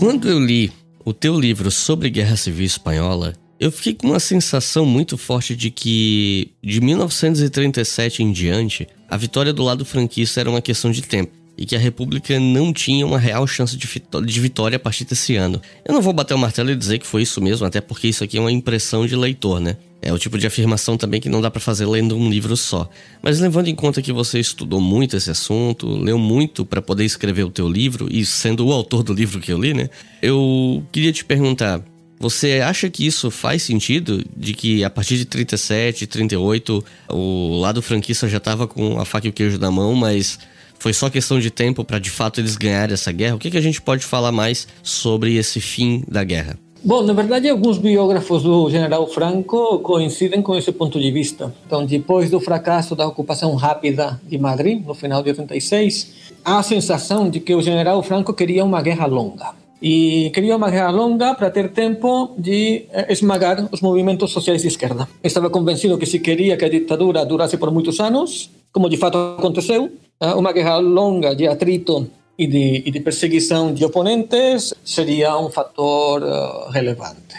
Quando 0.00 0.28
eu 0.28 0.40
li 0.40 0.72
o 1.04 1.12
teu 1.12 1.38
livro 1.38 1.70
sobre 1.70 2.10
Guerra 2.10 2.34
Civil 2.34 2.66
Espanhola, 2.66 3.34
eu 3.60 3.70
fiquei 3.70 3.94
com 3.94 4.08
uma 4.08 4.18
sensação 4.18 4.84
muito 4.84 5.16
forte 5.16 5.54
de 5.54 5.70
que, 5.70 6.50
de 6.60 6.80
1937 6.80 8.24
em 8.24 8.32
diante, 8.32 8.88
a 9.12 9.16
vitória 9.18 9.52
do 9.52 9.62
lado 9.62 9.84
franquista 9.84 10.40
era 10.40 10.48
uma 10.48 10.62
questão 10.62 10.90
de 10.90 11.02
tempo 11.02 11.32
e 11.58 11.66
que 11.66 11.76
a 11.76 11.78
República 11.78 12.40
não 12.40 12.72
tinha 12.72 13.06
uma 13.06 13.18
real 13.18 13.46
chance 13.46 13.76
de, 13.76 14.40
vitória 14.40 14.76
a 14.76 14.78
partir 14.78 15.04
desse 15.04 15.36
ano. 15.36 15.60
Eu 15.84 15.92
não 15.92 16.00
vou 16.00 16.14
bater 16.14 16.32
o 16.32 16.38
martelo 16.38 16.70
e 16.70 16.74
dizer 16.74 16.98
que 16.98 17.06
foi 17.06 17.20
isso 17.20 17.38
mesmo, 17.38 17.66
até 17.66 17.78
porque 17.78 18.08
isso 18.08 18.24
aqui 18.24 18.38
é 18.38 18.40
uma 18.40 18.50
impressão 18.50 19.06
de 19.06 19.14
leitor, 19.14 19.60
né? 19.60 19.76
É 20.00 20.10
o 20.10 20.18
tipo 20.18 20.38
de 20.38 20.46
afirmação 20.46 20.96
também 20.96 21.20
que 21.20 21.28
não 21.28 21.42
dá 21.42 21.50
para 21.50 21.60
fazer 21.60 21.84
lendo 21.84 22.16
um 22.16 22.30
livro 22.30 22.56
só. 22.56 22.88
Mas 23.22 23.38
levando 23.38 23.68
em 23.68 23.74
conta 23.74 24.00
que 24.00 24.14
você 24.14 24.40
estudou 24.40 24.80
muito 24.80 25.14
esse 25.14 25.30
assunto, 25.30 25.86
leu 25.86 26.18
muito 26.18 26.64
para 26.64 26.80
poder 26.80 27.04
escrever 27.04 27.44
o 27.44 27.50
teu 27.50 27.68
livro 27.68 28.08
e 28.10 28.24
sendo 28.24 28.66
o 28.66 28.72
autor 28.72 29.02
do 29.02 29.12
livro 29.12 29.40
que 29.40 29.52
eu 29.52 29.60
li, 29.60 29.74
né? 29.74 29.90
Eu 30.22 30.82
queria 30.90 31.12
te 31.12 31.22
perguntar, 31.22 31.84
você 32.22 32.60
acha 32.60 32.88
que 32.88 33.04
isso 33.04 33.32
faz 33.32 33.64
sentido? 33.64 34.24
De 34.36 34.54
que 34.54 34.84
a 34.84 34.88
partir 34.88 35.16
de 35.16 35.24
37, 35.24 36.06
38, 36.06 36.84
o 37.10 37.58
lado 37.58 37.82
franquista 37.82 38.28
já 38.28 38.36
estava 38.36 38.68
com 38.68 39.00
a 39.00 39.04
faca 39.04 39.26
e 39.26 39.30
o 39.30 39.32
queijo 39.32 39.58
na 39.58 39.72
mão, 39.72 39.92
mas 39.96 40.38
foi 40.78 40.92
só 40.92 41.10
questão 41.10 41.40
de 41.40 41.50
tempo 41.50 41.84
para 41.84 41.98
de 41.98 42.10
fato 42.10 42.40
eles 42.40 42.54
ganharem 42.54 42.94
essa 42.94 43.10
guerra? 43.10 43.34
O 43.34 43.40
que, 43.40 43.50
que 43.50 43.58
a 43.58 43.60
gente 43.60 43.82
pode 43.82 44.04
falar 44.04 44.30
mais 44.30 44.68
sobre 44.84 45.34
esse 45.34 45.60
fim 45.60 46.04
da 46.06 46.22
guerra? 46.22 46.56
Bom, 46.84 47.02
na 47.02 47.12
verdade, 47.12 47.48
alguns 47.48 47.76
biógrafos 47.76 48.44
do 48.44 48.70
general 48.70 49.08
Franco 49.08 49.80
coincidem 49.80 50.40
com 50.40 50.56
esse 50.56 50.70
ponto 50.70 51.00
de 51.00 51.10
vista. 51.10 51.52
Então, 51.66 51.84
depois 51.84 52.30
do 52.30 52.38
fracasso 52.38 52.94
da 52.94 53.04
ocupação 53.04 53.52
rápida 53.56 54.20
de 54.28 54.38
Madrid, 54.38 54.80
no 54.86 54.94
final 54.94 55.24
de 55.24 55.30
86, 55.30 56.32
há 56.44 56.60
a 56.60 56.62
sensação 56.62 57.28
de 57.28 57.40
que 57.40 57.52
o 57.52 57.60
general 57.60 58.00
Franco 58.04 58.32
queria 58.32 58.64
uma 58.64 58.80
guerra 58.80 59.06
longa. 59.06 59.61
E 59.82 60.30
queria 60.30 60.56
guerra 60.56 60.90
longa 60.90 61.34
para 61.34 61.50
ter 61.50 61.72
tempo 61.72 62.30
de 62.38 62.86
eh, 62.92 63.12
esmagar 63.12 63.68
os 63.72 63.80
movimentos 63.80 64.30
sociais 64.30 64.62
de 64.62 64.68
esquerda. 64.68 65.08
Estava 65.24 65.50
convencido 65.50 65.98
que 65.98 66.06
se 66.06 66.20
queria 66.20 66.56
que 66.56 66.64
a 66.64 66.68
ditadura 66.68 67.26
durasse 67.26 67.56
por 67.58 67.72
muitos 67.72 67.98
anos, 67.98 68.48
como 68.70 68.88
de 68.88 68.96
fato 68.96 69.18
aconteceu, 69.38 69.90
eh, 70.20 70.34
uma 70.34 70.52
guerra 70.52 70.78
longa 70.78 71.34
de 71.34 71.48
atrito 71.48 72.08
e 72.38 72.46
de, 72.46 72.82
e 72.86 72.90
de 72.92 73.00
perseguição 73.00 73.74
de 73.74 73.84
oponentes 73.84 74.72
seria 74.84 75.36
um 75.36 75.50
fator 75.50 76.22
uh, 76.22 76.70
relevante. 76.70 77.34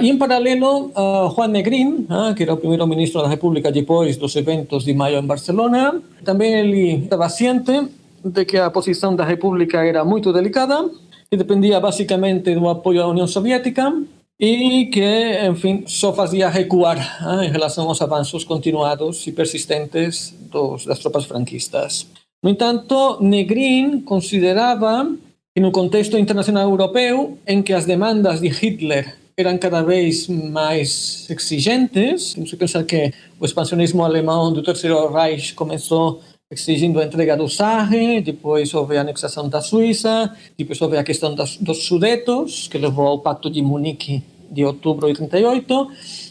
E, 0.00 0.08
em 0.08 0.16
paralelo, 0.16 0.92
uh, 0.94 1.34
Juan 1.34 1.48
Negrín, 1.48 2.06
uh, 2.08 2.34
que 2.34 2.44
era 2.44 2.54
o 2.54 2.56
primeiro 2.56 2.86
ministro 2.86 3.20
da 3.20 3.28
República 3.28 3.72
depois 3.72 4.16
dos 4.16 4.36
eventos 4.36 4.84
de 4.84 4.94
maio 4.94 5.18
em 5.18 5.26
Barcelona, 5.26 6.00
também 6.24 6.54
ele 6.54 7.04
estava 7.04 7.28
ciente 7.28 7.88
de 8.24 8.44
que 8.44 8.56
a 8.56 8.70
posição 8.70 9.14
da 9.14 9.24
República 9.24 9.84
era 9.84 10.04
muito 10.04 10.32
delicada, 10.32 10.88
que 11.30 11.36
dependia 11.36 11.80
basicamente 11.80 12.54
do 12.54 12.68
apoio 12.68 13.00
da 13.00 13.08
União 13.08 13.26
Soviética 13.26 13.92
e 14.40 14.86
que, 14.86 15.46
enfim, 15.48 15.84
só 15.86 16.12
fazia 16.12 16.48
recuar 16.48 17.18
em 17.44 17.50
relação 17.50 17.88
aos 17.88 18.00
avanços 18.00 18.44
continuados 18.44 19.26
e 19.26 19.32
persistentes 19.32 20.34
dos, 20.50 20.86
das 20.86 20.98
tropas 21.00 21.24
franquistas. 21.24 22.06
No 22.42 22.50
entanto, 22.50 23.18
Negrin 23.20 24.00
considerava 24.00 25.12
que 25.54 25.60
no 25.60 25.72
contexto 25.72 26.16
internacional 26.16 26.70
europeu, 26.70 27.36
em 27.46 27.60
que 27.60 27.72
as 27.72 27.84
demandas 27.84 28.40
de 28.40 28.48
Hitler 28.48 29.16
eram 29.36 29.58
cada 29.58 29.82
vez 29.82 30.28
mais 30.28 31.26
exigentes, 31.28 32.34
temos 32.34 32.50
que 32.50 32.56
pensar 32.56 32.84
que 32.84 33.12
o 33.40 33.44
expansionismo 33.44 34.04
alemão 34.04 34.52
do 34.52 34.62
Terceiro 34.62 35.12
Reich 35.12 35.54
começou 35.54 36.20
exigindo 36.50 36.98
a 36.98 37.04
entrega 37.04 37.36
do 37.36 37.46
Sarre, 37.46 38.22
depois 38.22 38.72
houve 38.72 38.96
a 38.96 39.02
anexação 39.02 39.50
da 39.50 39.60
Suíça, 39.60 40.34
depois 40.56 40.80
houve 40.80 40.96
a 40.96 41.04
questão 41.04 41.34
das, 41.34 41.58
dos 41.58 41.84
Sudetos, 41.84 42.68
que 42.68 42.78
levou 42.78 43.06
ao 43.06 43.18
Pacto 43.18 43.50
de 43.50 43.60
Munique 43.60 44.22
de 44.50 44.64
outubro 44.64 45.08
de 45.08 45.12
38, 45.12 45.88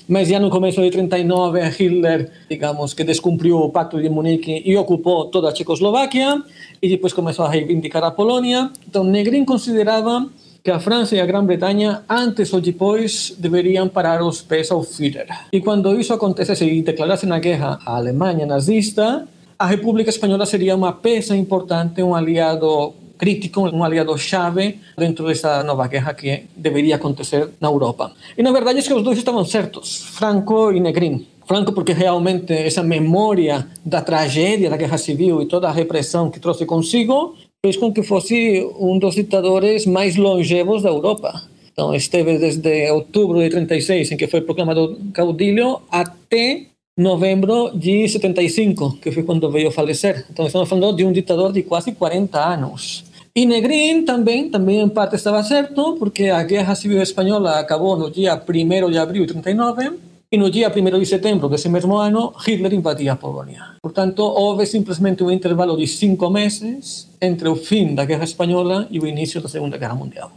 mas 0.09 0.27
já 0.27 0.39
no 0.39 0.49
começo 0.49 0.81
de 0.81 0.89
39 0.89 1.61
Hitler, 1.69 2.31
digamos, 2.49 2.95
que 2.95 3.03
descumpriu 3.03 3.57
o 3.57 3.69
Pacto 3.69 4.01
de 4.01 4.09
Munique 4.09 4.63
e 4.65 4.75
ocupou 4.75 5.25
toda 5.25 5.49
a 5.49 5.53
Tchecoslováquia 5.53 6.41
e 6.81 6.89
depois 6.89 7.13
começou 7.13 7.45
a 7.45 7.49
reivindicar 7.51 8.03
a 8.03 8.09
Polônia. 8.09 8.71
Então 8.89 9.03
Negrin 9.03 9.45
considerava 9.45 10.27
que 10.63 10.71
a 10.71 10.79
França 10.79 11.15
e 11.15 11.21
a 11.21 11.27
Grã-Bretanha, 11.27 12.01
antes 12.09 12.51
ou 12.51 12.59
depois, 12.59 13.35
deveriam 13.37 13.87
parar 13.87 14.23
os 14.23 14.41
pés 14.41 14.71
ao 14.71 14.81
Führer. 14.81 15.27
E 15.53 15.61
quando 15.61 15.93
isso 15.99 16.11
acontecesse 16.11 16.65
e 16.65 16.81
declarassem 16.81 17.31
a 17.31 17.37
guerra 17.37 17.77
à 17.85 17.97
Alemanha 17.97 18.47
nazista, 18.47 19.27
a 19.59 19.65
República 19.65 20.09
Espanhola 20.09 20.45
seria 20.45 20.75
uma 20.75 20.93
peça 20.93 21.35
importante, 21.35 22.01
um 22.03 22.13
aliado 22.13 22.93
crítico, 23.17 23.61
um 23.61 23.83
aliado-chave 23.83 24.79
dentro 24.97 25.25
dessa 25.25 25.63
nova 25.63 25.87
guerra 25.87 26.13
que 26.13 26.43
deveria 26.55 26.95
acontecer 26.95 27.49
na 27.59 27.67
Europa. 27.67 28.11
E 28.37 28.43
na 28.43 28.51
verdade 28.51 28.79
é 28.79 28.81
que 28.83 28.93
os 28.93 29.03
dois 29.03 29.17
estavam 29.17 29.43
certos, 29.43 30.05
Franco 30.13 30.71
e 30.71 30.79
Negrin. 30.79 31.25
Franco 31.47 31.71
porque 31.71 31.93
realmente 31.93 32.53
essa 32.53 32.83
memória 32.83 33.67
da 33.83 34.01
tragédia 34.01 34.69
da 34.69 34.77
guerra 34.77 34.97
civil 34.97 35.41
e 35.41 35.47
toda 35.47 35.67
a 35.67 35.71
repressão 35.71 36.29
que 36.29 36.39
trouxe 36.39 36.65
consigo 36.65 37.35
fez 37.65 37.77
com 37.77 37.91
que 37.91 38.03
fosse 38.03 38.69
um 38.79 38.99
dos 38.99 39.15
ditadores 39.15 39.85
mais 39.85 40.15
longevos 40.15 40.83
da 40.83 40.89
Europa. 40.89 41.41
Então 41.71 41.95
esteve 41.95 42.37
desde 42.37 42.91
outubro 42.91 43.39
de 43.39 43.49
36, 43.49 44.11
em 44.11 44.17
que 44.17 44.27
foi 44.27 44.41
proclamado 44.41 44.97
caudilho, 45.13 45.81
até 45.89 46.67
novembro 46.97 47.71
de 47.77 48.09
75, 48.09 48.97
que 48.99 49.11
foi 49.11 49.21
quando 49.21 49.51
veio 49.51 49.71
falecer. 49.71 50.25
Então 50.31 50.47
estamos 50.47 50.67
falando 50.67 50.95
de 50.95 51.05
um 51.05 51.11
ditador 51.11 51.53
de 51.53 51.61
quase 51.61 51.91
40 51.91 52.39
anos. 52.39 53.05
E 53.35 53.45
Negrin 53.45 54.03
também, 54.03 54.49
também 54.49 54.79
em 54.79 54.89
parte 54.89 55.15
estava 55.15 55.43
certo, 55.43 55.95
porque 55.99 56.25
a 56.25 56.41
Guerra 56.41 56.73
Civil 56.73 56.99
Espanhola 56.99 57.59
acabou 57.59 57.95
no 57.95 58.09
dia 58.09 58.33
1 58.33 58.89
de 58.89 58.97
abril 58.97 59.27
de 59.27 59.33
39, 59.33 59.91
E 60.29 60.37
no 60.37 60.49
dia 60.49 60.69
1 60.69 60.99
de 60.99 61.05
setembro 61.05 61.47
desse 61.47 61.69
mesmo 61.69 61.95
ano, 61.95 62.33
Hitler 62.45 62.73
invadia 62.73 63.13
a 63.13 63.15
Polônia. 63.15 63.77
Portanto, 63.81 64.23
houve 64.23 64.65
simplesmente 64.65 65.23
um 65.23 65.31
intervalo 65.31 65.77
de 65.77 65.87
cinco 65.87 66.29
meses 66.29 67.07
entre 67.21 67.47
o 67.47 67.55
fim 67.55 67.95
da 67.95 68.03
Guerra 68.03 68.25
Espanhola 68.25 68.87
e 68.91 68.99
o 68.99 69.07
início 69.07 69.39
da 69.39 69.47
Segunda 69.47 69.77
Guerra 69.77 69.95
Mundial. 69.95 70.29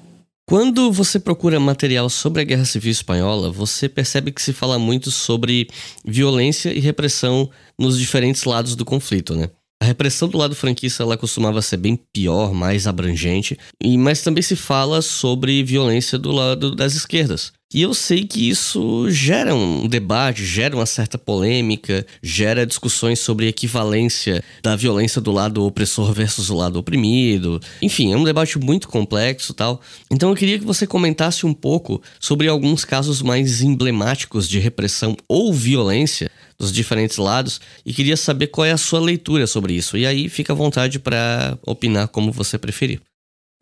Quando 0.51 0.91
você 0.91 1.21
procura 1.21 1.61
material 1.61 2.11
sobre 2.11 2.43
a 2.43 2.45
Guerra 2.45 2.65
Civil 2.65 2.91
Espanhola, 2.91 3.53
você 3.53 3.89
percebe 3.89 4.33
que 4.33 4.43
se 4.43 4.53
fala 4.53 4.81
muito 4.81 5.09
sobre 5.09 5.69
violência 6.05 6.73
e 6.73 6.81
repressão 6.81 7.49
nos 7.79 7.97
diferentes 7.97 8.43
lados 8.43 8.75
do 8.75 8.85
conflito, 8.85 9.37
né? 9.37 9.49
A 9.81 9.87
repressão 9.87 10.29
do 10.29 10.37
lado 10.37 10.57
franquista 10.57 11.05
ela 11.05 11.17
costumava 11.17 11.63
ser 11.63 11.77
bem 11.77 11.97
pior, 12.13 12.53
mais 12.53 12.89
abrangente, 12.89 13.57
mas 13.97 14.23
também 14.23 14.43
se 14.43 14.57
fala 14.57 15.01
sobre 15.01 15.63
violência 15.63 16.19
do 16.19 16.33
lado 16.33 16.75
das 16.75 16.97
esquerdas. 16.97 17.53
E 17.73 17.83
eu 17.83 17.95
sei 17.95 18.25
que 18.25 18.49
isso 18.49 19.09
gera 19.11 19.55
um 19.55 19.87
debate, 19.87 20.45
gera 20.45 20.75
uma 20.75 20.87
certa 20.87 21.17
polêmica, 21.17 22.05
gera 22.21 22.67
discussões 22.67 23.21
sobre 23.21 23.47
equivalência 23.47 24.43
da 24.61 24.75
violência 24.75 25.21
do 25.21 25.31
lado 25.31 25.65
opressor 25.65 26.13
versus 26.13 26.51
o 26.51 26.57
lado 26.57 26.81
oprimido. 26.81 27.61
Enfim, 27.81 28.13
é 28.13 28.17
um 28.17 28.25
debate 28.25 28.59
muito 28.59 28.89
complexo 28.89 29.55
tal. 29.55 29.81
Então 30.11 30.31
eu 30.31 30.35
queria 30.35 30.59
que 30.59 30.65
você 30.65 30.85
comentasse 30.85 31.47
um 31.47 31.55
pouco 31.55 32.03
sobre 32.19 32.49
alguns 32.49 32.85
casos 32.85 33.23
mais 33.23 33.63
emblemáticos 33.63 34.49
de 34.49 34.59
repressão 34.59 35.17
ou 35.29 35.55
violência 35.55 36.29
dos 36.59 36.73
diferentes 36.73 37.19
lados 37.19 37.61
e 37.87 37.95
queria 37.95 38.17
saber 38.17 38.49
qual 38.49 38.65
é 38.65 38.73
a 38.73 38.77
sua 38.77 38.99
leitura 38.99 39.47
sobre 39.47 39.75
isso. 39.75 39.97
E 39.97 40.05
aí 40.05 40.29
fica 40.29 40.53
à 40.53 40.57
vontade 40.57 40.99
para 40.99 41.57
opinar 41.65 42.09
como 42.09 42.33
você 42.33 42.59
preferir. 42.59 43.01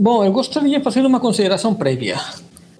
Bom, 0.01 0.25
eu 0.25 0.33
gostaria 0.33 0.79
de 0.79 0.85
fazer 0.85 1.05
uma 1.05 1.21
consideração 1.21 1.75
prévia. 1.75 2.19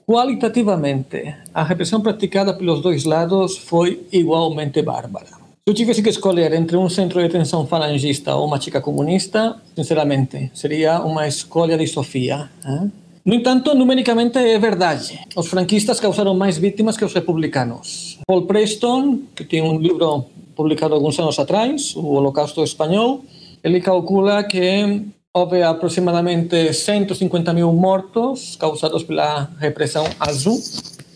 Qualitativamente, 0.09 1.35
a 1.53 1.63
repressão 1.63 2.01
praticada 2.01 2.55
pelos 2.55 2.81
dois 2.81 3.05
lados 3.05 3.59
foi 3.59 4.07
igualmente 4.11 4.81
bárbara. 4.81 5.27
Se 5.27 5.67
eu 5.67 5.75
tivesse 5.75 6.03
que 6.03 6.09
escolher 6.09 6.51
entre 6.55 6.79
um 6.79 6.89
centro 6.89 7.21
de 7.21 7.29
detenção 7.29 7.67
falangista 7.67 8.35
ou 8.35 8.47
uma 8.47 8.59
chica 8.59 8.81
comunista, 8.81 9.61
sinceramente, 9.77 10.51
seria 10.55 11.03
uma 11.03 11.29
escolha 11.29 11.77
de 11.77 11.87
Sofia. 11.87 12.49
¿eh? 12.65 12.89
No 13.23 13.35
entanto, 13.35 13.75
numericamente 13.75 14.39
é 14.39 14.59
verdade. 14.59 15.21
Os 15.37 15.47
franquistas 15.47 16.01
causaram 16.01 16.35
mais 16.35 16.57
vítimas 16.57 16.97
que 16.97 17.05
os 17.05 17.13
republicanos. 17.13 18.19
Paul 18.27 18.47
Preston, 18.47 19.19
que 19.37 19.45
tem 19.45 19.61
um 19.61 19.79
livro 19.79 20.25
publicado 20.57 20.95
alguns 20.95 21.19
anos 21.19 21.39
atrás, 21.39 21.95
O 21.95 22.15
Holocausto 22.15 22.65
Espanhol, 22.65 23.23
ele 23.63 23.83
calcula 23.83 24.43
que 24.43 25.03
houve 25.39 25.63
aproximadamente 25.63 26.73
150 26.73 27.53
mil 27.53 27.73
mortos 27.73 28.57
causados 28.57 29.05
pela 29.05 29.49
repressão 29.59 30.05
azul 30.19 30.61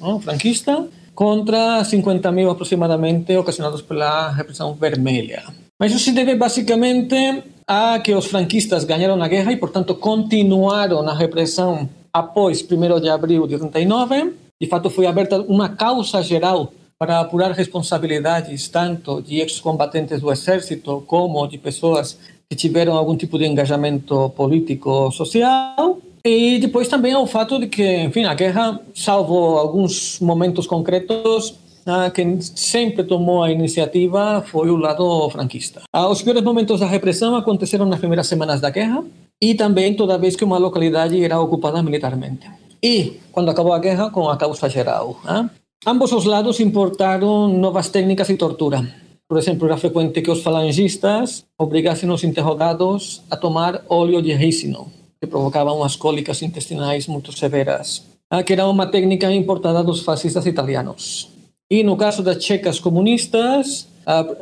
não, 0.01 0.21
franquista 0.21 0.87
contra 1.15 1.83
50 1.85 2.31
mil 2.33 2.51
aproximadamente 2.51 3.37
ocasionados 3.37 3.83
pela 3.83 4.31
repressão 4.31 4.75
vermelha. 4.75 5.45
Mas 5.79 5.93
isso 5.93 6.05
se 6.05 6.13
deve 6.13 6.37
basicamente 6.37 7.43
a 7.67 7.99
que 7.99 8.15
os 8.15 8.27
franquistas 8.27 8.85
ganharam 8.85 9.21
a 9.23 9.29
guerra 9.29 9.53
e, 9.53 9.57
portanto, 9.57 9.95
continuaram 9.95 11.03
na 11.03 11.15
repressão 11.15 11.89
após 12.13 12.63
1 12.63 13.01
de 13.01 13.09
abril 13.09 13.47
de 13.47 13.55
89. 13.55 14.35
De 14.61 14.69
fato, 14.69 14.89
foi 14.89 15.07
aberta 15.07 15.41
uma 15.43 15.69
causa 15.71 16.23
geral 16.23 16.73
para 16.99 17.19
apurar 17.19 17.51
responsabilidades 17.51 18.69
tanto 18.69 19.21
de 19.21 19.41
ex-combatentes 19.41 20.21
do 20.21 20.31
exército 20.31 21.03
como 21.07 21.47
de 21.49 21.59
pessoas 21.59 22.17
que 22.53 22.57
tiveram 22.57 22.95
algum 22.95 23.17
tipo 23.17 23.39
de 23.39 23.47
engajamento 23.47 24.29
político 24.37 25.11
social. 25.11 25.97
E 26.23 26.59
depois 26.59 26.87
também 26.87 27.15
ao 27.15 27.27
fato 27.27 27.59
de 27.59 27.67
que, 27.67 27.83
enfim, 28.05 28.25
a 28.25 28.35
guerra, 28.35 28.79
salvo 28.95 29.57
alguns 29.57 30.21
momentos 30.21 30.67
concretos, 30.67 31.55
ah, 31.87 32.11
quem 32.11 32.39
sempre 32.43 33.05
tomou 33.05 33.43
a 33.43 33.51
iniciativa 33.51 34.45
foi 34.47 34.69
o 34.69 34.77
lado 34.77 35.31
franquista. 35.31 35.81
Os 36.11 36.21
piores 36.21 36.43
momentos 36.43 36.81
da 36.81 36.87
repressão 36.87 37.35
aconteceram 37.35 37.87
nas 37.87 37.99
primeiras 37.99 38.27
semanas 38.27 38.61
da 38.61 38.69
guerra 38.69 39.03
e 39.41 39.55
também 39.55 39.95
toda 39.95 40.19
vez 40.19 40.37
que 40.37 40.45
uma 40.45 40.59
localidade 40.59 41.25
era 41.25 41.41
ocupada 41.41 41.83
militarmente. 41.83 42.47
E 42.83 43.19
quando 43.33 43.51
acabou 43.51 43.73
a 43.73 43.79
guerra, 43.79 44.11
com 44.11 44.29
a 44.29 44.37
causa 44.37 44.69
geral. 44.69 45.19
Ah? 45.25 45.49
Ambos 45.87 46.13
os 46.13 46.27
lados 46.27 46.61
importaram 46.61 47.49
novas 47.49 47.89
técnicas 47.89 48.29
de 48.29 48.37
tortura. 48.37 49.02
Por 49.33 49.39
exemplo, 49.39 49.67
era 49.67 49.79
frecuente 49.79 50.21
que 50.21 50.31
os 50.31 50.43
falangistas 50.43 51.47
obrigassem 51.57 52.11
os 52.11 52.23
interrogados 52.23 53.23
a 53.31 53.37
tomar 53.45 53.83
óleo 53.89 54.21
de 54.21 54.35
ricino, 54.35 54.93
que 55.19 55.27
provocava 55.27 55.73
umas 55.73 55.97
cólicas 55.97 56.43
intestinais 56.43 57.07
muito 57.07 57.33
severas, 57.33 58.03
que 58.45 58.53
era 58.53 58.69
uma 58.69 58.87
técnica 58.87 59.33
importada 59.33 59.83
dos 59.83 60.01
fascistas 60.03 60.45
italianos. 60.45 61.31
E 61.71 61.83
no 61.83 61.97
caso 61.97 62.23
das 62.23 62.45
checas 62.45 62.79
comunistas, 62.79 63.89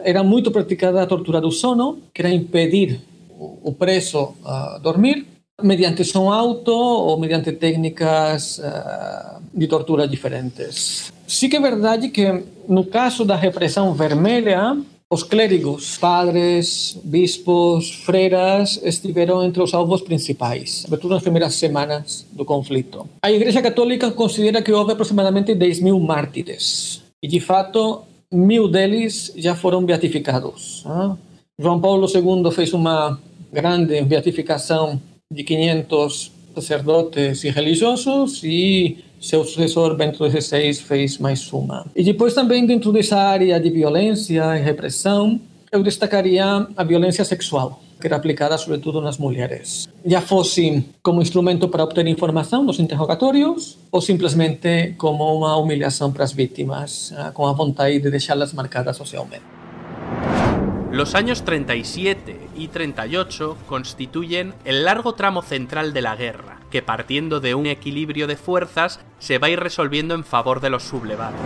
era 0.02 0.24
muito 0.24 0.50
praticada 0.50 1.00
a 1.00 1.06
tortura 1.06 1.40
do 1.40 1.52
sono, 1.52 2.00
que 2.12 2.20
era 2.20 2.34
impedir 2.34 3.00
o 3.38 3.72
preso 3.72 4.34
a 4.44 4.80
dormir, 4.82 5.24
mediante 5.62 6.04
som 6.04 6.30
alto 6.30 6.72
ou 6.72 7.18
mediante 7.18 7.52
técnicas 7.52 8.60
de 9.52 9.66
tortura 9.66 10.06
diferentes. 10.06 11.12
Sí 11.26 11.48
que 11.48 11.56
é 11.56 11.60
verdade 11.60 12.08
que 12.08 12.44
no 12.68 12.84
caso 12.84 13.24
da 13.24 13.36
repressão 13.36 13.94
vermelha, 13.94 14.76
os 15.12 15.24
clérigos, 15.24 15.98
padres, 15.98 16.96
bispos, 17.02 17.90
freiras 18.04 18.80
estiveram 18.82 19.42
entre 19.42 19.60
os 19.60 19.74
alvos 19.74 20.02
principais, 20.02 20.82
sobretudo 20.82 21.14
nas 21.14 21.22
primeiras 21.22 21.54
semanas 21.54 22.24
do 22.30 22.44
conflito. 22.44 23.08
A 23.22 23.30
Igreja 23.30 23.60
Católica 23.60 24.10
considera 24.12 24.62
que 24.62 24.72
houve 24.72 24.92
aproximadamente 24.92 25.52
10 25.52 25.80
mil 25.80 25.98
mártires 25.98 27.02
e, 27.20 27.26
de 27.26 27.40
fato, 27.40 28.02
mil 28.30 28.68
deles 28.68 29.32
já 29.36 29.56
foram 29.56 29.84
beatificados. 29.84 30.84
João 31.58 31.80
Paulo 31.80 32.06
II 32.06 32.50
fez 32.52 32.72
uma 32.72 33.18
grande 33.52 34.00
beatificação 34.02 35.00
de 35.32 35.44
500 35.44 36.32
sacerdotes 36.56 37.44
e 37.44 37.50
religiosos 37.50 38.42
e 38.42 38.98
seu 39.20 39.44
sucessor 39.44 39.94
Bento 39.94 40.28
XVI 40.28 40.74
fez 40.74 41.18
mais 41.18 41.52
uma. 41.52 41.86
E 41.94 42.02
depois 42.02 42.34
também 42.34 42.66
dentro 42.66 42.90
dessa 42.90 43.16
área 43.16 43.60
de 43.60 43.70
violência 43.70 44.58
e 44.58 44.60
repressão, 44.60 45.40
eu 45.70 45.84
destacaria 45.84 46.66
a 46.76 46.82
violência 46.82 47.24
sexual, 47.24 47.80
que 48.00 48.08
era 48.08 48.16
aplicada 48.16 48.58
sobretudo 48.58 49.00
nas 49.00 49.18
mulheres. 49.18 49.88
Já 50.04 50.20
fosse 50.20 50.84
como 51.00 51.22
instrumento 51.22 51.68
para 51.68 51.84
obter 51.84 52.04
informação 52.08 52.64
nos 52.64 52.80
interrogatórios 52.80 53.78
ou 53.92 54.00
simplesmente 54.00 54.96
como 54.98 55.22
uma 55.32 55.56
humilhação 55.56 56.10
para 56.10 56.24
as 56.24 56.32
vítimas, 56.32 57.14
ah, 57.16 57.30
com 57.30 57.46
a 57.46 57.52
vontade 57.52 58.00
de 58.00 58.10
deixá-las 58.10 58.52
marcadas 58.52 58.96
socialmente. 58.96 59.44
Los 60.90 61.14
años 61.14 61.42
37 61.42 62.49
y 62.60 62.68
38 62.68 63.56
constituyen 63.66 64.54
el 64.64 64.84
largo 64.84 65.14
tramo 65.14 65.42
central 65.42 65.92
de 65.92 66.02
la 66.02 66.16
guerra, 66.16 66.60
que 66.70 66.82
partiendo 66.82 67.40
de 67.40 67.54
un 67.54 67.66
equilibrio 67.66 68.26
de 68.26 68.36
fuerzas 68.36 69.00
se 69.18 69.38
va 69.38 69.46
a 69.48 69.50
ir 69.50 69.60
resolviendo 69.60 70.14
en 70.14 70.24
favor 70.24 70.60
de 70.60 70.70
los 70.70 70.82
sublevados. 70.82 71.40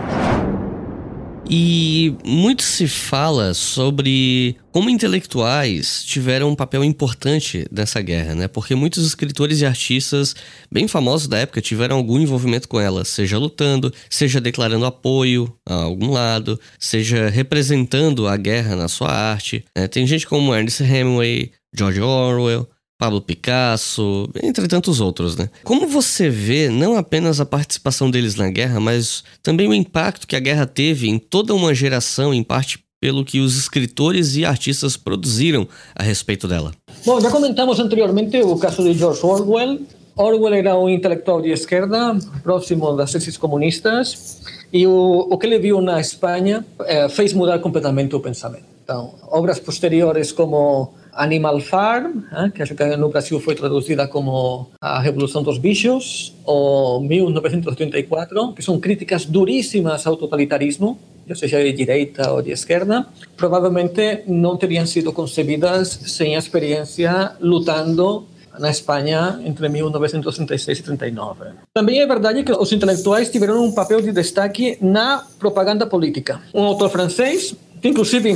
E 1.49 2.16
muito 2.24 2.62
se 2.62 2.88
fala 2.88 3.53
sobre 3.53 4.57
como 4.72 4.88
intelectuais 4.88 6.03
tiveram 6.05 6.51
um 6.51 6.55
papel 6.55 6.82
importante 6.82 7.66
nessa 7.70 8.01
guerra, 8.01 8.34
né? 8.34 8.49
Porque 8.49 8.74
muitos 8.74 9.07
escritores 9.07 9.61
e 9.61 9.66
artistas 9.66 10.34
bem 10.72 10.88
famosos 10.88 11.28
da 11.28 11.38
época 11.38 11.61
tiveram 11.61 11.97
algum 11.97 12.18
envolvimento 12.18 12.66
com 12.66 12.80
ela, 12.80 13.05
seja 13.05 13.38
lutando, 13.38 13.92
seja 14.09 14.40
declarando 14.40 14.86
apoio 14.86 15.55
a 15.68 15.74
algum 15.74 16.11
lado, 16.11 16.59
seja 16.78 17.28
representando 17.28 18.26
a 18.26 18.36
guerra 18.36 18.74
na 18.74 18.88
sua 18.88 19.11
arte. 19.11 19.64
Né? 19.76 19.86
Tem 19.86 20.07
gente 20.07 20.26
como 20.26 20.55
Ernest 20.55 20.82
Hemingway, 20.82 21.53
George 21.76 22.01
Orwell, 22.01 22.68
Pablo 23.05 23.20
Picasso, 23.20 24.26
entre 24.42 24.66
tantos 24.66 24.98
outros, 24.98 25.36
né? 25.36 25.50
Como 25.62 25.86
você 25.86 26.30
vê 26.30 26.70
não 26.70 26.96
apenas 26.96 27.38
a 27.38 27.44
participação 27.44 28.11
deles 28.11 28.34
na 28.34 28.48
guerra, 28.48 28.80
mas 28.80 29.22
também 29.42 29.68
o 29.68 29.74
impacto 29.74 30.26
que 30.26 30.34
a 30.34 30.40
guerra 30.40 30.64
teve 30.64 31.07
em 31.07 31.18
toda 31.18 31.55
uma 31.55 31.74
geração, 31.74 32.32
em 32.32 32.42
parte 32.42 32.82
pelo 32.98 33.22
que 33.22 33.40
os 33.40 33.59
escritores 33.59 34.36
e 34.36 34.46
artistas 34.46 34.96
produziram 34.96 35.68
a 35.94 36.02
respeito 36.02 36.48
dela? 36.48 36.72
Bom, 37.05 37.20
já 37.20 37.30
comentamos 37.30 37.78
anteriormente 37.78 38.40
o 38.40 38.57
caso 38.57 38.82
de 38.82 38.94
George 38.94 39.20
Orwell. 39.22 39.80
Orwell 40.16 40.55
era 40.55 40.74
um 40.78 40.88
intelectual 40.88 41.42
de 41.42 41.50
esquerda, 41.50 42.16
próximo 42.42 42.96
das 42.96 43.12
teses 43.12 43.36
comunistas, 43.36 44.40
e 44.72 44.86
o, 44.86 45.28
o 45.30 45.36
que 45.36 45.44
ele 45.44 45.59
viu 45.59 45.82
na 45.82 46.00
Espanha 46.00 46.64
eh, 46.86 47.07
fez 47.11 47.34
mudar 47.34 47.59
completamente 47.59 48.16
o 48.16 48.20
pensamento. 48.20 48.64
Então, 48.82 49.14
obras 49.30 49.61
posteriores 49.61 50.32
como 50.32 50.94
Animal 51.17 51.61
Farm, 51.61 52.25
eh, 52.33 52.51
que 52.55 52.62
acho 52.62 52.75
que 52.75 52.97
no 52.97 53.09
Brasil 53.09 53.41
foi 53.41 53.55
traduzida 53.55 54.07
como 54.09 54.71
A 54.81 55.01
Revolução 55.01 55.43
dos 55.43 55.59
Bichos, 55.59 56.35
ou 56.45 57.01
1984, 57.01 58.53
que 58.53 58.62
são 58.62 58.79
críticas 58.79 59.25
duríssimas 59.25 60.07
ao 60.07 60.17
totalitarismo, 60.17 60.99
seja 61.35 61.62
de 61.62 61.73
direita 61.73 62.33
ou 62.33 62.43
de 62.43 62.51
esquerda, 62.51 63.07
provavelmente 63.37 64.23
não 64.27 64.57
teriam 64.57 64.87
sido 64.87 65.12
concebidas 65.12 65.89
sem 66.07 66.37
a 66.37 66.39
experiência 66.39 67.33
lutando 67.41 68.27
na 68.59 68.71
Espanha 68.71 69.41
entre 69.45 69.69
1936 69.69 70.79
e 70.79 70.83
39. 70.83 71.45
Também 71.73 72.01
é 72.01 72.07
verdade 72.07 72.45
que 72.45 72.53
os 72.53 72.73
intelectuais 72.73 73.31
tiveram 73.31 73.65
um 73.65 73.73
papel 73.73 74.01
de 74.01 74.12
destaque 74.12 74.79
na 74.81 75.25
propaganda 75.39 75.87
política. 75.87 76.41
Um 76.53 76.62
autor 76.62 76.91
francês, 76.91 77.55
que 77.81 77.89
inclusive 77.89 78.35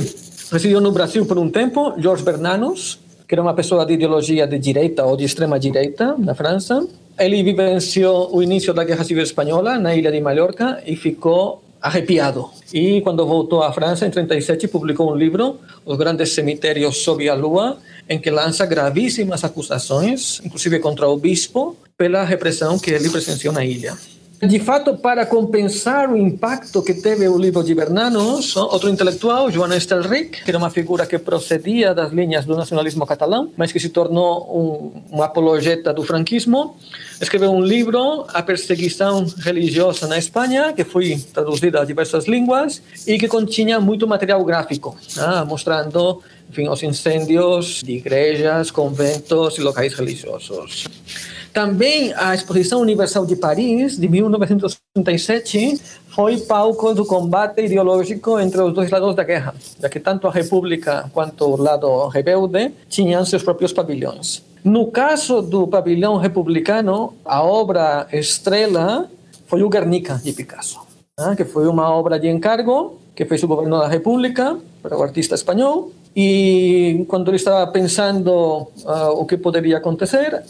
residiu 0.51 0.81
no 0.81 0.91
Brasil 0.91 1.25
por 1.25 1.37
um 1.37 1.49
tempo, 1.49 1.93
Georges 1.97 2.25
Bernanos, 2.25 2.99
que 3.27 3.35
era 3.35 3.41
uma 3.41 3.53
pessoa 3.53 3.85
de 3.85 3.93
ideologia 3.93 4.47
de 4.47 4.57
direita 4.57 5.05
ou 5.05 5.15
de 5.15 5.23
extrema 5.23 5.59
direita 5.59 6.15
na 6.17 6.33
França. 6.33 6.87
Ele 7.17 7.43
vivenciou 7.43 8.35
o 8.35 8.41
início 8.41 8.73
da 8.73 8.83
Guerra 8.83 9.03
Civil 9.03 9.21
Espanhola 9.21 9.77
na 9.77 9.95
ilha 9.95 10.11
de 10.11 10.19
Mallorca 10.19 10.81
e 10.85 10.95
ficou 10.95 11.61
arrepiado. 11.81 12.49
E 12.73 13.01
quando 13.01 13.25
voltou 13.25 13.63
à 13.63 13.71
França, 13.71 14.05
em 14.05 14.09
37, 14.09 14.67
publicou 14.67 15.11
um 15.11 15.15
livro, 15.15 15.59
Os 15.85 15.97
Grandes 15.97 16.33
Cemitérios 16.33 16.97
sob 16.97 17.27
a 17.29 17.35
Lua, 17.35 17.77
em 18.07 18.19
que 18.19 18.29
lança 18.29 18.65
gravíssimas 18.65 19.43
acusações, 19.43 20.41
inclusive 20.43 20.79
contra 20.79 21.07
o 21.07 21.17
bispo, 21.17 21.77
pela 21.97 22.23
repressão 22.23 22.79
que 22.79 22.91
ele 22.91 23.09
presenciou 23.09 23.53
na 23.53 23.63
ilha. 23.63 23.95
De 24.41 24.57
fato, 24.57 24.95
para 24.95 25.25
compensar 25.25 26.09
o 26.09 26.15
impacto 26.15 26.81
que 26.81 26.93
teve 26.93 27.27
o 27.27 27.37
livro 27.37 27.61
de 27.61 27.75
Bernanos, 27.75 28.55
outro 28.55 28.89
intelectual, 28.89 29.51
Joan 29.51 29.75
Estelric, 29.75 30.45
que 30.45 30.49
era 30.49 30.57
uma 30.57 30.69
figura 30.69 31.05
que 31.05 31.17
procedia 31.17 31.93
das 31.93 32.13
linhas 32.13 32.45
do 32.45 32.55
nacionalismo 32.55 33.05
catalão, 33.05 33.51
mas 33.57 33.73
que 33.73 33.79
se 33.81 33.89
tornou 33.89 34.93
um, 35.11 35.17
um 35.17 35.21
apologeta 35.21 35.93
do 35.93 36.03
franquismo, 36.03 36.77
escreveu 37.19 37.51
um 37.51 37.59
livro, 37.59 38.25
A 38.29 38.41
Perseguição 38.41 39.25
Religiosa 39.39 40.07
na 40.07 40.17
Espanha, 40.17 40.71
que 40.71 40.85
foi 40.85 41.21
traduzida 41.33 41.81
a 41.81 41.85
diversas 41.85 42.25
línguas 42.25 42.81
e 43.05 43.19
que 43.19 43.27
continha 43.27 43.77
muito 43.81 44.07
material 44.07 44.43
gráfico, 44.45 44.97
ah, 45.17 45.43
mostrando 45.43 46.23
enfim, 46.49 46.67
os 46.69 46.81
incêndios 46.81 47.83
de 47.83 47.91
igrejas, 47.91 48.71
conventos 48.71 49.57
e 49.57 49.61
locais 49.61 49.93
religiosos. 49.93 50.87
Também 51.53 52.13
a 52.15 52.33
Exposição 52.33 52.81
Universal 52.81 53.25
de 53.25 53.35
Paris, 53.35 53.97
de 53.97 54.07
1937, 54.07 55.81
foi 56.09 56.37
palco 56.37 56.93
do 56.93 57.05
combate 57.05 57.63
ideológico 57.63 58.39
entre 58.39 58.61
os 58.61 58.73
dois 58.73 58.89
lados 58.91 59.15
da 59.15 59.23
guerra, 59.23 59.55
já 59.79 59.89
que 59.89 59.99
tanto 59.99 60.27
a 60.27 60.31
República 60.31 61.09
quanto 61.13 61.45
o 61.45 61.55
lado 61.55 62.07
rebelde 62.07 62.71
tinham 62.87 63.25
seus 63.25 63.43
próprios 63.43 63.73
pavilhões. 63.73 64.43
No 64.63 64.87
caso 64.87 65.41
do 65.41 65.67
pavilhão 65.67 66.17
republicano, 66.17 67.13
a 67.23 67.41
obra 67.41 68.07
estrela 68.11 69.09
foi 69.47 69.63
o 69.63 69.69
Guernica, 69.69 70.19
de 70.23 70.33
Picasso, 70.33 70.79
né, 71.17 71.35
que 71.35 71.45
foi 71.45 71.67
uma 71.67 71.89
obra 71.89 72.19
de 72.19 72.27
encargo 72.27 72.99
que 73.15 73.25
fez 73.25 73.41
o 73.43 73.47
governo 73.47 73.79
da 73.79 73.87
República 73.87 74.57
para 74.81 74.97
o 74.97 75.03
artista 75.03 75.35
espanhol. 75.35 75.91
E 76.21 77.05
quando 77.07 77.29
ele 77.29 77.37
estava 77.37 77.65
pensando 77.71 78.29
uh, 78.29 79.11
o 79.15 79.25
que 79.25 79.37
poderia 79.37 79.77
acontecer, 79.77 80.43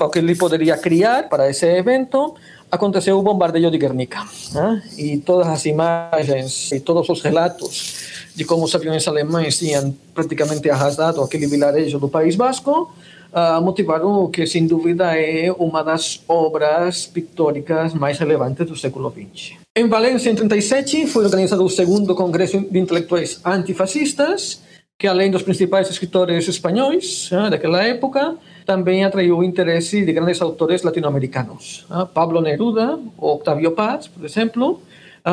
o 0.00 0.08
que 0.08 0.18
ele 0.18 0.34
poderia 0.34 0.74
criar 0.78 1.28
para 1.28 1.50
esse 1.50 1.66
evento, 1.66 2.34
aconteceu 2.70 3.18
o 3.18 3.22
bombardeio 3.22 3.70
de 3.70 3.76
Guernica. 3.76 4.26
Né? 4.54 4.82
E 4.96 5.18
todas 5.18 5.48
as 5.48 5.66
imagens 5.66 6.72
e 6.72 6.80
todos 6.80 7.06
os 7.10 7.20
relatos 7.20 8.32
de 8.34 8.46
como 8.46 8.64
os 8.64 8.74
aviões 8.74 9.06
alemães 9.06 9.58
tinham 9.58 9.94
praticamente 10.14 10.70
arrasado 10.70 11.20
aquele 11.20 11.46
vilarejo 11.46 11.98
do 11.98 12.08
País 12.08 12.34
Basco, 12.34 12.90
uh, 13.34 13.60
motivaram 13.60 14.24
o 14.24 14.30
que, 14.30 14.46
sem 14.46 14.66
dúvida, 14.66 15.14
é 15.14 15.52
uma 15.52 15.84
das 15.84 16.22
obras 16.26 17.04
pictóricas 17.04 17.92
mais 17.92 18.18
relevantes 18.18 18.66
do 18.66 18.74
século 18.74 19.12
XX. 19.12 19.58
Em 19.76 19.86
Valência, 19.86 20.30
em 20.30 20.34
37, 20.34 21.06
foi 21.06 21.26
organizado 21.26 21.62
o 21.62 21.68
segundo 21.68 22.14
Congresso 22.14 22.58
de 22.60 22.78
Intelectuais 22.78 23.40
Antifascistas, 23.44 24.71
que 25.02 25.08
além 25.08 25.32
dos 25.32 25.42
principais 25.42 25.90
escritores 25.90 26.46
espanhóis 26.46 27.28
uh, 27.32 27.50
daquela 27.50 27.82
época, 27.82 28.36
também 28.64 29.04
atraiu 29.04 29.38
o 29.38 29.42
interesse 29.42 30.04
de 30.04 30.12
grandes 30.12 30.40
autores 30.40 30.84
latino-americanos. 30.84 31.84
Uh, 31.90 32.06
Pablo 32.06 32.40
Neruda 32.40 33.00
Octavio 33.18 33.72
Paz, 33.72 34.06
por 34.06 34.24
exemplo, 34.24 34.80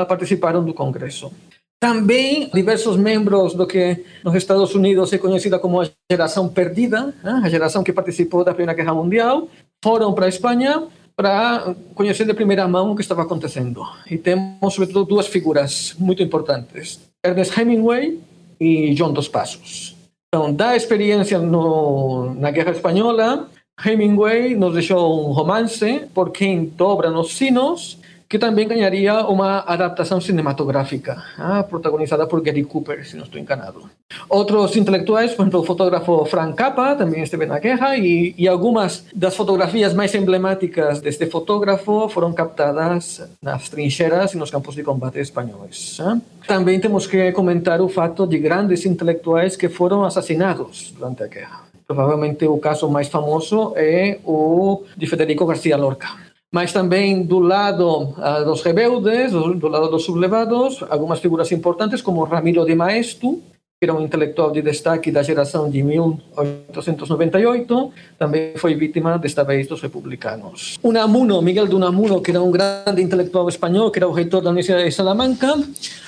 participaram 0.08 0.66
do 0.66 0.74
Congresso. 0.74 1.32
Também 1.80 2.50
diversos 2.52 2.98
membros 2.98 3.54
do 3.54 3.68
que 3.68 4.04
nos 4.24 4.34
Estados 4.34 4.74
Unidos 4.74 5.14
é 5.14 5.20
conhecida 5.20 5.60
como 5.60 5.80
a 5.80 5.88
geração 6.12 6.50
perdida, 6.50 7.14
a 7.24 7.48
geração 7.48 7.84
que 7.84 7.94
participou 7.94 8.44
da 8.44 8.56
Primeira 8.56 8.74
Guerra 8.74 8.96
Mundial, 8.96 9.48
foram 9.84 10.14
para 10.16 10.26
a 10.26 10.30
Espanha 10.30 10.88
para 11.16 11.76
conhecer 11.94 12.26
de 12.26 12.34
primeira 12.34 12.68
mão 12.68 12.92
o 12.92 12.96
que 12.96 13.04
estava 13.04 13.22
acontecendo. 13.22 13.84
E 14.10 14.18
temos, 14.18 14.74
sobretudo, 14.74 15.06
duas 15.06 15.28
figuras 15.28 15.96
muito 16.00 16.24
importantes: 16.24 17.00
Ernest 17.24 17.60
Hemingway 17.60 18.20
e 18.60 18.94
John 18.94 19.14
Dos 19.14 19.28
Passos. 19.28 19.96
Então, 20.28 20.54
da 20.54 20.76
experiência 20.76 21.40
no, 21.40 22.34
na 22.36 22.52
Guerra 22.52 22.72
Espanhola, 22.72 23.50
Hemingway 23.84 24.56
nos 24.56 24.74
deixou 24.74 25.30
um 25.30 25.32
romance 25.32 26.06
por 26.14 26.32
quem 26.32 26.66
dobra 26.66 27.10
nos 27.10 27.34
sinos 27.34 27.99
que 28.30 28.38
também 28.38 28.68
ganharia 28.68 29.26
uma 29.26 29.62
adaptação 29.62 30.22
cinematográfica, 30.22 31.24
ah, 31.36 31.64
protagonizada 31.64 32.28
por 32.28 32.40
Gary 32.42 32.64
Cooper, 32.64 33.04
se 33.04 33.18
não 33.18 33.24
estou 33.24 33.42
enganado. 33.42 33.90
Outros 34.30 34.76
intelectuais, 34.76 35.34
por 35.34 35.42
exemplo, 35.42 35.62
o 35.62 35.64
fotógrafo 35.64 36.26
Frank 36.26 36.56
Capra, 36.56 36.96
também 36.96 37.24
esteve 37.24 37.48
na 37.48 37.58
guerra, 37.58 37.98
e, 37.98 38.36
e 38.38 38.48
algumas 38.48 39.04
das 39.16 39.36
fotografias 39.36 39.96
mais 39.96 40.14
emblemáticas 40.14 41.02
deste 41.02 41.26
fotógrafo 41.26 42.08
foram 42.10 42.32
captadas 42.32 43.28
nas 43.42 43.68
trincheiras 43.68 44.34
e 44.36 44.38
nos 44.38 44.52
campos 44.52 44.76
de 44.76 44.84
combate 44.84 45.20
espanhóis. 45.20 45.98
Ah. 46.00 46.20
Também 46.46 46.80
temos 46.80 47.08
que 47.08 47.32
comentar 47.32 47.82
o 47.82 47.90
fato 47.90 48.28
de 48.28 48.38
grandes 48.38 48.86
intelectuais 48.86 49.56
que 49.56 49.70
foram 49.70 50.04
assassinados 50.04 50.94
durante 50.96 51.24
a 51.24 51.28
guerra. 51.28 51.62
Provavelmente 51.88 52.46
o 52.46 52.60
caso 52.60 52.88
mais 52.88 53.08
famoso 53.08 53.74
é 53.76 54.20
o 54.24 54.84
de 54.96 55.08
Federico 55.08 55.48
García 55.48 55.76
Lorca 55.76 56.29
mas 56.52 56.74
também 56.74 57.24
do 57.24 57.40
lado 57.40 58.16
uh, 58.18 58.46
dos 58.46 58.62
rebeldes, 58.62 59.32
do, 59.32 59.54
do, 59.54 59.68
lado 59.68 59.90
dos 59.90 60.04
sublevados, 60.04 60.84
algumas 60.90 61.20
figuras 61.20 61.52
importantes 61.52 62.02
como 62.02 62.24
Ramiro 62.24 62.66
de 62.66 62.74
Maeztu, 62.74 63.42
que 63.82 63.86
era 63.86 63.94
um 63.94 64.02
intelectual 64.02 64.52
de 64.52 64.62
destaque 64.62 65.10
da 65.10 65.24
geração 65.24 65.70
de 65.70 65.82
1898, 65.82 67.92
também 68.18 68.52
foi 68.58 68.76
vítima 68.76 69.18
desta 69.18 69.46
vez 69.46 69.68
dos 69.68 69.82
republicanos. 69.82 70.78
Unamuno, 70.84 71.42
Miguel 71.42 71.66
de 71.66 71.76
Unamuno, 71.76 72.20
que 72.20 72.32
era 72.32 72.42
um 72.42 72.52
grande 72.52 73.02
intelectual 73.02 73.48
espanhol, 73.48 73.90
que 73.90 74.00
era 74.00 74.10
o 74.10 74.12
reitor 74.12 74.42
da 74.42 74.50
Universidade 74.50 74.84
de 74.84 74.92
Salamanca, 74.92 75.58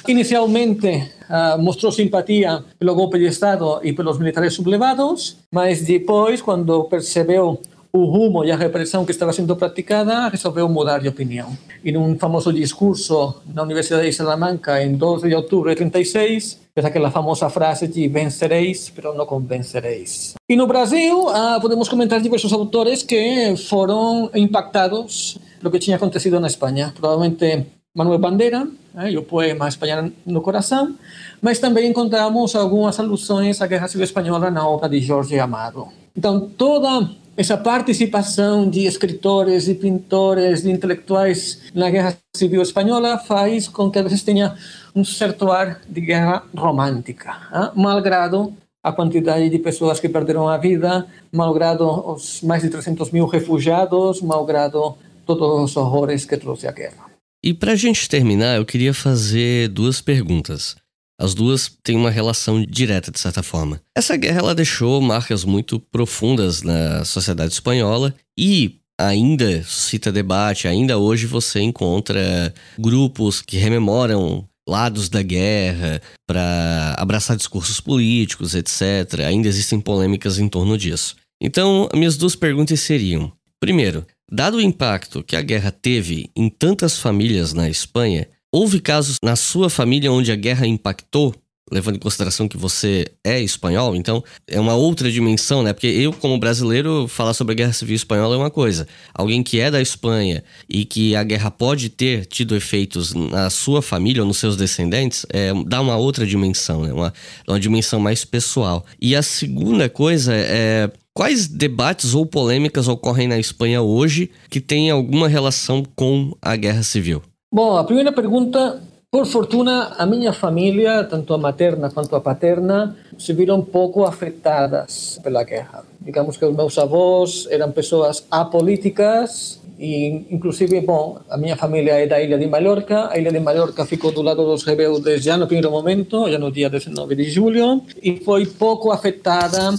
inicialmente 0.06 1.14
uh, 1.30 1.58
mostrou 1.62 1.94
simpatia 1.94 2.62
pelo 2.78 2.94
golpe 2.94 3.18
de 3.18 3.28
Estado 3.28 3.80
e 3.84 3.94
pelos 3.94 4.20
militares 4.20 4.54
sublevados, 4.54 5.38
mas 5.50 5.82
depois, 5.82 6.42
quando 6.42 6.84
percebeu 6.86 7.62
o 7.94 8.06
rumo 8.06 8.44
e 8.46 8.52
a 8.52 8.56
repressão 8.56 9.06
que 9.06 9.12
estava 9.12 9.34
sendo 9.34 9.56
praticada, 9.56 10.30
resolveu 10.30 10.68
mudar 10.70 11.00
de 11.00 11.08
opinião. 11.08 11.58
E 11.84 11.92
num 11.92 12.18
famoso 12.18 12.54
discurso 12.54 13.42
na 13.54 13.64
Universidade 13.64 14.06
de 14.06 14.14
Salamanca, 14.14 14.82
em 14.82 14.96
12 14.96 15.28
de 15.28 15.36
outubro 15.36 15.70
de 15.70 15.76
36, 15.76 16.60
fez 16.74 16.86
aquela 16.86 17.12
famosa 17.12 17.50
frase 17.50 17.88
de 17.88 18.08
vencereis, 18.08 18.92
mas 18.96 19.16
não 19.16 19.26
convencereis. 19.26 20.36
E 20.50 20.56
no 20.56 20.68
Brasil, 20.68 21.28
ah, 21.30 21.60
podemos 21.62 21.90
comentar 21.90 22.22
diversos 22.22 22.54
autores 22.54 23.04
que 23.04 23.56
foram 23.70 24.30
impactados 24.34 25.38
pelo 25.60 25.72
que 25.72 25.80
tinha 25.80 25.98
acontecido 25.98 26.40
na 26.40 26.48
Espanha. 26.48 26.94
Provavelmente 26.98 27.66
Manuel 27.94 28.20
Bandeira, 28.20 28.68
eh, 28.96 29.12
e 29.12 29.18
o 29.18 29.24
poema 29.24 29.68
Espanha 29.68 30.12
no 30.26 30.42
Coração, 30.42 30.96
mas 31.42 31.60
também 31.60 31.90
encontramos 31.90 32.56
algumas 32.56 32.98
alusões 32.98 33.62
à 33.62 33.68
Guerra 33.68 33.90
Civil 33.90 34.06
Espanhola 34.06 34.50
na 34.50 34.66
obra 34.66 34.88
de 34.88 35.02
Jorge 35.02 35.38
Amado. 35.38 35.90
Então, 36.16 36.50
toda 36.58 37.10
essa 37.36 37.58
participação 37.58 38.70
de 38.70 38.86
escritores, 38.86 39.66
de 39.66 39.74
pintores, 39.74 40.64
de 40.64 40.72
intelectuais 40.72 41.62
na 41.74 41.90
Guerra 41.90 42.18
Civil 42.36 42.62
Espanhola 42.62 43.18
faz 43.18 43.68
com 43.68 43.90
que 43.90 44.00
a 44.00 44.04
vezes 44.04 44.24
tenha 44.24 44.56
um 44.96 45.04
certo 45.04 45.52
ar 45.52 45.82
de 45.88 46.02
guerra 46.02 46.44
romântica, 46.56 47.32
hein? 47.54 47.70
malgrado 47.76 48.54
a 48.84 48.92
quantidade 48.92 49.50
de 49.50 49.60
pessoas 49.60 50.00
que 50.00 50.10
perderam 50.10 50.50
a 50.50 50.58
vida, 50.58 51.08
malgrado 51.32 51.88
os 52.12 52.42
mais 52.42 52.64
de 52.64 52.70
300 52.70 53.12
mil 53.12 53.28
refugiados, 53.28 54.22
malgrado 54.22 54.96
todos 55.26 55.72
os 55.72 55.78
horrores 55.78 56.26
que 56.26 56.36
trouxe 56.36 56.68
a 56.68 56.72
guerra. 56.72 57.12
E 57.44 57.54
para 57.54 57.72
a 57.72 57.76
gente 57.76 58.10
terminar, 58.10 58.58
eu 58.58 58.66
queria 58.66 58.94
fazer 58.94 59.68
duas 59.70 60.02
perguntas. 60.02 60.76
As 61.22 61.36
duas 61.36 61.72
têm 61.84 61.96
uma 61.96 62.10
relação 62.10 62.66
direta, 62.66 63.12
de 63.12 63.20
certa 63.20 63.44
forma. 63.44 63.80
Essa 63.96 64.18
guerra 64.18 64.40
ela 64.40 64.56
deixou 64.56 65.00
marcas 65.00 65.46
muito 65.46 65.80
profundas 65.80 66.64
na 66.64 67.06
sociedade 67.06 67.54
espanhola 67.54 68.12
e 68.36 68.80
ainda 69.00 69.62
cita 69.64 70.12
debate, 70.12 70.68
ainda 70.68 70.98
hoje 70.98 71.28
você 71.28 71.62
encontra 71.62 72.52
grupos 72.76 73.40
que 73.40 73.58
rememoram 73.58 74.48
lados 74.68 75.10
da 75.10 75.22
guerra 75.22 76.02
para 76.28 76.96
abraçar 76.98 77.38
discursos 77.38 77.80
políticos, 77.80 78.56
etc. 78.56 79.20
Ainda 79.28 79.48
existem 79.48 79.80
polêmicas 79.80 80.40
em 80.40 80.50
torno 80.50 80.76
disso. 80.76 81.16
Então, 81.40 81.88
minhas 81.94 82.18
duas 82.18 82.36
perguntas 82.36 82.80
seriam: 82.80 83.32
primeiro, 83.60 84.08
dado 84.32 84.58
o 84.58 84.62
impacto 84.62 85.24
que 85.24 85.36
a 85.36 85.42
guerra 85.44 85.72
teve 85.72 86.32
em 86.36 86.50
tantas 86.50 86.98
famílias 86.98 87.54
na 87.54 87.70
Espanha, 87.70 88.28
Houve 88.54 88.82
casos 88.82 89.18
na 89.24 89.36
sua 89.36 89.70
família 89.70 90.12
onde 90.12 90.32
a 90.32 90.36
guerra 90.36 90.68
impactou 90.68 91.34
levando 91.72 91.96
em 91.96 92.00
consideração 92.00 92.50
que 92.50 92.58
você 92.58 93.06
é 93.24 93.40
espanhol, 93.40 93.96
então 93.96 94.22
é 94.46 94.60
uma 94.60 94.76
outra 94.76 95.10
dimensão, 95.10 95.64
né? 95.64 95.72
Porque 95.72 95.88
eu, 95.88 96.12
como 96.12 96.38
brasileiro, 96.38 97.08
falar 97.08 97.34
sobre 97.34 97.54
a 97.54 97.56
Guerra 97.56 97.72
Civil 97.72 97.96
Espanhola 97.96 98.36
é 98.36 98.38
uma 98.38 98.52
coisa. 98.52 98.86
Alguém 99.14 99.42
que 99.42 99.58
é 99.58 99.72
da 99.72 99.82
Espanha 99.82 100.44
e 100.68 100.84
que 100.84 101.16
a 101.16 101.24
guerra 101.24 101.50
pode 101.50 101.88
ter 101.88 102.26
tido 102.26 102.58
efeitos 102.58 103.14
na 103.14 103.50
sua 103.50 103.82
família 103.82 104.22
ou 104.22 104.28
nos 104.28 104.38
seus 104.38 104.58
descendentes, 104.58 105.26
é, 105.30 105.54
dá 105.66 105.80
uma 105.80 105.96
outra 105.96 106.28
dimensão, 106.28 106.82
né? 106.82 106.92
Uma, 106.92 107.14
uma 107.48 107.60
dimensão 107.60 108.02
mais 108.02 108.26
pessoal. 108.26 108.86
E 109.00 109.16
a 109.16 109.24
segunda 109.24 109.88
coisa 109.88 110.34
é 110.36 110.92
Quais 111.14 111.46
debates 111.46 112.14
ou 112.14 112.26
polêmicas 112.26 112.88
ocorrem 112.88 113.28
na 113.28 113.38
Espanha 113.38 113.82
hoje 113.82 114.32
que 114.50 114.62
têm 114.62 114.90
alguma 114.90 115.28
relação 115.28 115.84
com 115.94 116.34
a 116.42 116.56
guerra 116.56 116.84
civil? 116.84 117.22
Bom, 117.54 117.76
a 117.76 117.84
primeira 117.84 118.14
pergunta 118.14 118.82
por 119.12 119.26
fortuna, 119.26 119.96
a 119.98 120.06
minha 120.06 120.32
família, 120.32 121.04
tanto 121.04 121.34
a 121.34 121.38
materna 121.38 121.90
quanto 121.90 122.16
a 122.16 122.22
paterna, 122.22 122.96
se 123.18 123.34
viram 123.34 123.62
pouco 123.62 124.06
afetadas 124.06 125.20
pela 125.22 125.44
guerra. 125.44 125.84
Digamos 126.00 126.38
que 126.38 126.46
os 126.46 126.56
meus 126.56 126.78
avós 126.78 127.46
eram 127.52 127.74
pessoas 127.74 128.26
apolíticas 128.32 129.60
e, 129.78 130.28
inclusive, 130.32 130.80
bom, 130.80 131.20
a 131.30 131.36
minha 131.36 131.58
família 131.58 131.96
é 131.96 132.08
da 132.08 132.22
ilha 132.22 132.38
de 132.38 132.48
Mallorca. 132.48 133.10
A 133.12 133.18
ilha 133.18 133.34
de 133.34 133.40
Mallorca 133.42 133.86
ficou 133.86 134.14
do 134.14 134.22
lado 134.22 134.46
dos 134.46 134.64
rebeldes 134.64 135.22
já 135.22 135.36
no 135.36 135.46
primeiro 135.46 135.72
momento, 135.72 136.32
já 136.32 136.40
no 136.40 136.50
dia 136.50 136.70
19 136.70 137.16
de 137.18 137.26
julho, 137.26 137.82
e 138.02 138.16
foi 138.24 138.46
pouco 138.46 138.92
afetada 138.92 139.76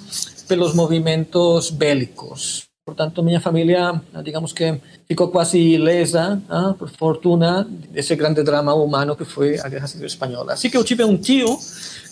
pelos 0.47 0.75
movimentos 0.75 1.71
bélicos. 1.71 2.72
Portanto, 2.85 3.23
minha 3.23 3.41
família, 3.41 4.03
digamos 4.25 4.53
que 4.53 4.75
ficou 5.07 5.29
quase 5.29 5.57
ilesa, 5.57 6.43
ah, 6.49 6.75
por 6.77 6.91
fortuna, 6.91 7.65
desse 7.89 8.17
grande 8.17 8.43
drama 8.43 8.75
humano 8.75 9.15
que 9.15 9.25
foi 9.25 9.57
a 9.61 9.69
Guerra 9.69 9.87
Civil 9.87 10.09
Espanhola. 10.09 10.55
Assim 10.55 10.69
que 10.69 10.77
eu 10.77 10.83
tive 10.83 11.05
um 11.05 11.17
tio 11.17 11.57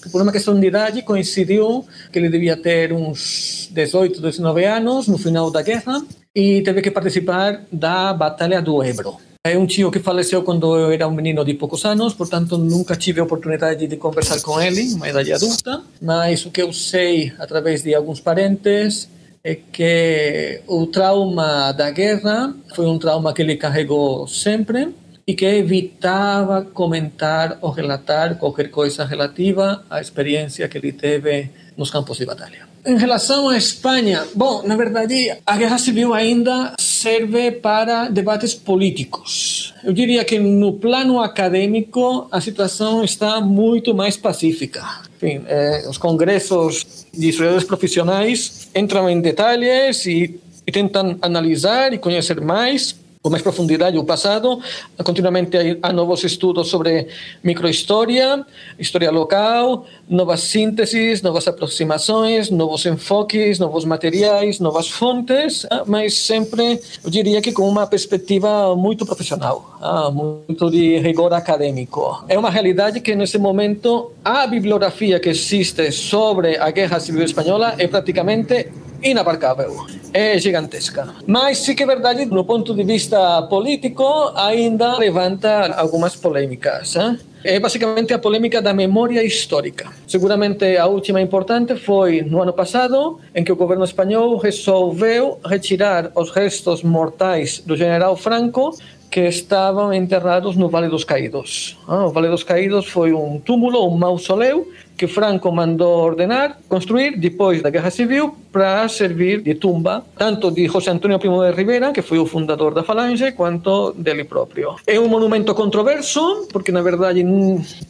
que, 0.00 0.08
por 0.08 0.22
uma 0.22 0.30
questão 0.30 0.58
de 0.58 0.64
idade, 0.64 1.02
coincidiu 1.02 1.84
que 2.12 2.20
ele 2.20 2.28
devia 2.28 2.56
ter 2.56 2.92
uns 2.92 3.68
18, 3.72 4.20
19 4.20 4.64
anos 4.64 5.08
no 5.08 5.18
final 5.18 5.50
da 5.50 5.60
guerra 5.60 6.04
e 6.32 6.62
teve 6.62 6.80
que 6.82 6.90
participar 6.92 7.62
da 7.72 8.12
Batalha 8.12 8.62
do 8.62 8.80
Ebro. 8.80 9.16
É 9.42 9.58
um 9.58 9.66
tio 9.66 9.90
que 9.90 9.98
faleceu 9.98 10.44
quando 10.44 10.76
eu 10.76 10.92
era 10.92 11.08
um 11.08 11.12
menino 11.12 11.44
de 11.44 11.54
poucos 11.54 11.84
anos, 11.84 12.14
portanto 12.14 12.56
nunca 12.56 12.94
tive 12.94 13.18
a 13.18 13.24
oportunidade 13.24 13.88
de 13.88 13.96
conversar 13.96 14.40
com 14.40 14.60
ele, 14.60 14.94
uma 14.94 15.08
idade 15.08 15.32
adulta, 15.32 15.82
mas 16.00 16.46
o 16.46 16.50
que 16.52 16.62
eu 16.62 16.72
sei 16.72 17.32
através 17.40 17.82
de 17.82 17.92
alguns 17.92 18.20
parentes 18.20 19.08
é 19.43 19.55
que 19.55 20.62
o 20.66 20.86
trauma 20.86 21.72
da 21.72 21.91
guerra 21.91 22.55
foi 22.74 22.86
um 22.86 22.99
trauma 22.99 23.32
que 23.32 23.43
ele 23.43 23.57
carregou 23.57 24.26
sempre 24.26 24.95
e 25.26 25.34
que 25.34 25.47
evitava 25.47 26.62
comentar 26.62 27.59
ou 27.61 27.70
relatar 27.70 28.36
qualquer 28.36 28.70
coisa 28.70 29.05
relativa 29.05 29.84
à 29.88 30.01
experiência 30.01 30.68
que 30.68 30.76
ele 30.76 30.93
teve 30.93 31.51
nos 31.76 31.91
campos 31.91 32.18
de 32.18 32.26
batalha. 32.26 32.69
Em 32.84 32.96
relação 32.96 33.48
à 33.48 33.58
Espanha, 33.58 34.26
bom, 34.34 34.62
na 34.66 34.74
verdade, 34.74 35.36
a 35.44 35.56
guerra 35.56 35.76
civil 35.76 36.14
ainda 36.14 36.74
serve 36.78 37.50
para 37.50 38.08
debates 38.08 38.54
políticos. 38.54 39.74
Eu 39.84 39.92
diria 39.92 40.24
que 40.24 40.38
no 40.38 40.72
plano 40.72 41.20
acadêmico 41.20 42.26
a 42.30 42.40
situação 42.40 43.04
está 43.04 43.38
muito 43.40 43.94
mais 43.94 44.16
pacífica. 44.16 44.82
Enfim, 45.16 45.42
eh, 45.46 45.84
os 45.90 45.98
congressos 45.98 47.06
de 47.12 47.28
historiadores 47.28 47.66
profissionais 47.66 48.68
entram 48.74 49.10
em 49.10 49.20
detalhes 49.20 50.06
e, 50.06 50.40
e 50.66 50.72
tentam 50.72 51.18
analisar 51.20 51.92
e 51.92 51.98
conhecer 51.98 52.40
mais 52.40 52.96
com 53.22 53.28
mais 53.28 53.42
profundidade 53.42 53.98
o 53.98 54.04
passado. 54.04 54.60
Continuamente 55.04 55.78
há 55.82 55.92
novos 55.92 56.24
estudos 56.24 56.68
sobre 56.68 57.06
microhistória, 57.44 58.44
história 58.78 59.10
local, 59.10 59.84
novas 60.08 60.40
sínteses, 60.40 61.20
novas 61.20 61.46
aproximações, 61.46 62.48
novos 62.48 62.86
enfoques, 62.86 63.58
novos 63.58 63.84
materiais, 63.84 64.58
novas 64.58 64.88
fontes, 64.88 65.66
ah, 65.70 65.84
mas 65.86 66.14
sempre, 66.14 66.80
eu 67.04 67.10
diria 67.10 67.42
que 67.42 67.52
com 67.52 67.68
uma 67.68 67.86
perspectiva 67.86 68.74
muito 68.74 69.04
profissional, 69.04 69.76
ah, 69.82 70.10
muito 70.10 70.70
de 70.70 70.98
rigor 70.98 71.34
acadêmico. 71.34 72.24
É 72.26 72.38
uma 72.38 72.48
realidade 72.48 73.00
que, 73.00 73.14
nesse 73.14 73.36
momento, 73.36 74.12
a 74.24 74.46
bibliografia 74.46 75.20
que 75.20 75.28
existe 75.28 75.92
sobre 75.92 76.56
a 76.56 76.70
Guerra 76.70 76.98
Civil 76.98 77.22
Espanhola 77.22 77.74
é 77.76 77.86
praticamente 77.86 78.68
inabarcável, 79.03 79.86
é 80.12 80.38
gigantesca. 80.38 81.09
Mas 81.26 81.59
sim 81.59 81.74
que 81.74 81.82
é 81.82 81.86
verdade, 81.86 82.24
no 82.26 82.44
ponto 82.44 82.74
de 82.74 82.84
vista 82.84 83.42
político, 83.42 84.32
ainda 84.34 84.96
levanta 84.98 85.74
algumas 85.74 86.16
polêmicas. 86.16 86.96
Hein? 86.96 87.18
É 87.42 87.59
basicamente 87.59 88.12
a 88.12 88.18
polêmica 88.18 88.61
da 88.61 88.74
memória 88.74 89.24
histórica. 89.24 89.88
Seguramente 90.07 90.76
a 90.76 90.86
última 90.86 91.22
importante 91.22 91.74
foi 91.74 92.20
no 92.20 92.42
ano 92.42 92.53
passado, 92.53 93.18
em 93.34 93.42
que 93.42 93.51
o 93.51 93.57
governo 93.57 93.84
espanhol 93.84 94.36
resolveu 94.36 95.40
retirar 95.44 96.12
os 96.14 96.30
restos 96.30 96.82
mortais 96.82 97.62
do 97.64 97.76
general 97.76 98.14
Franco 98.16 98.76
que 99.11 99.26
estavam 99.26 99.92
enterrados 99.92 100.55
no 100.55 100.68
Vale 100.68 100.88
dos 100.88 101.03
Caídos. 101.03 101.76
Ah, 101.88 102.07
o 102.07 102.11
Vale 102.11 102.28
dos 102.28 102.44
Caídos 102.44 102.86
foi 102.86 103.12
um 103.12 103.40
túmulo, 103.40 103.88
um 103.88 103.96
mausoleu, 103.96 104.70
que 105.01 105.07
Franco 105.09 105.51
mandou 105.51 106.05
ordenar 106.05 106.59
construir 106.68 107.16
depois 107.16 107.62
da 107.62 107.70
Guerra 107.70 107.90
Civil 107.90 108.36
para 108.53 108.86
servir 108.86 109.40
de 109.40 109.55
tumba 109.55 110.05
tanto 110.14 110.51
de 110.51 110.66
José 110.66 110.90
Antonio 110.90 111.18
Primo 111.18 111.42
de 111.42 111.53
Rivera, 111.53 111.90
que 111.90 112.03
foi 112.03 112.18
o 112.18 112.26
fundador 112.26 112.74
da 112.74 112.82
Falange, 112.82 113.32
quanto 113.32 113.92
dele 113.92 114.24
próprio. 114.24 114.76
É 114.86 115.01
um 115.01 115.09
monumento 115.09 115.55
controverso, 115.55 116.46
porque 116.53 116.70
na 116.70 116.82
verdade 116.82 117.24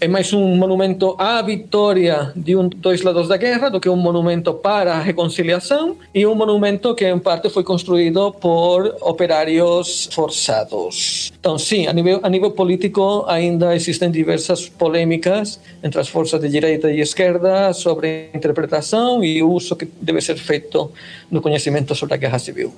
é 0.01 0.07
mais 0.07 0.33
um 0.33 0.55
monumento 0.55 1.17
à 1.19 1.43
vitória 1.43 2.33
de 2.37 2.55
um 2.55 2.69
dois 2.69 3.03
lados 3.03 3.27
da 3.27 3.37
guerra 3.37 3.71
do 3.71 3.81
que 3.81 3.89
um 3.89 3.97
monumento 3.97 4.55
para 4.55 4.95
a 4.95 5.01
reconciliação 5.01 5.97
e 6.15 6.25
um 6.25 6.37
monumento 6.37 6.95
que 6.95 7.09
em 7.09 7.19
parte 7.19 7.51
foi 7.51 7.65
construído 7.65 8.31
por 8.33 8.95
operários 9.01 10.09
forçados. 10.13 11.33
Então, 11.41 11.59
sim, 11.59 11.89
a 11.89 11.93
nível, 11.93 12.21
a 12.23 12.29
nível 12.29 12.53
político 12.53 13.25
ainda 13.27 13.75
existem 13.75 14.13
diversas 14.13 14.69
polêmicas 14.69 15.59
entre 15.83 16.01
as 16.01 16.09
forças 16.09 16.41
de 16.41 16.49
direita 16.49 16.89
e 16.93 17.00
esquerda 17.03 17.73
sobre 17.73 18.31
a 18.33 18.37
interpretação 18.37 19.23
e 19.25 19.43
o 19.43 19.51
uso 19.51 19.77
que 19.77 19.89
deve 20.01 20.21
ser 20.21 20.37
feito 20.37 20.93
no 21.31 21.41
conhecimento 21.41 21.95
sobre 21.95 22.15
a 22.15 22.17
guerra 22.17 22.39
civil. 22.39 22.73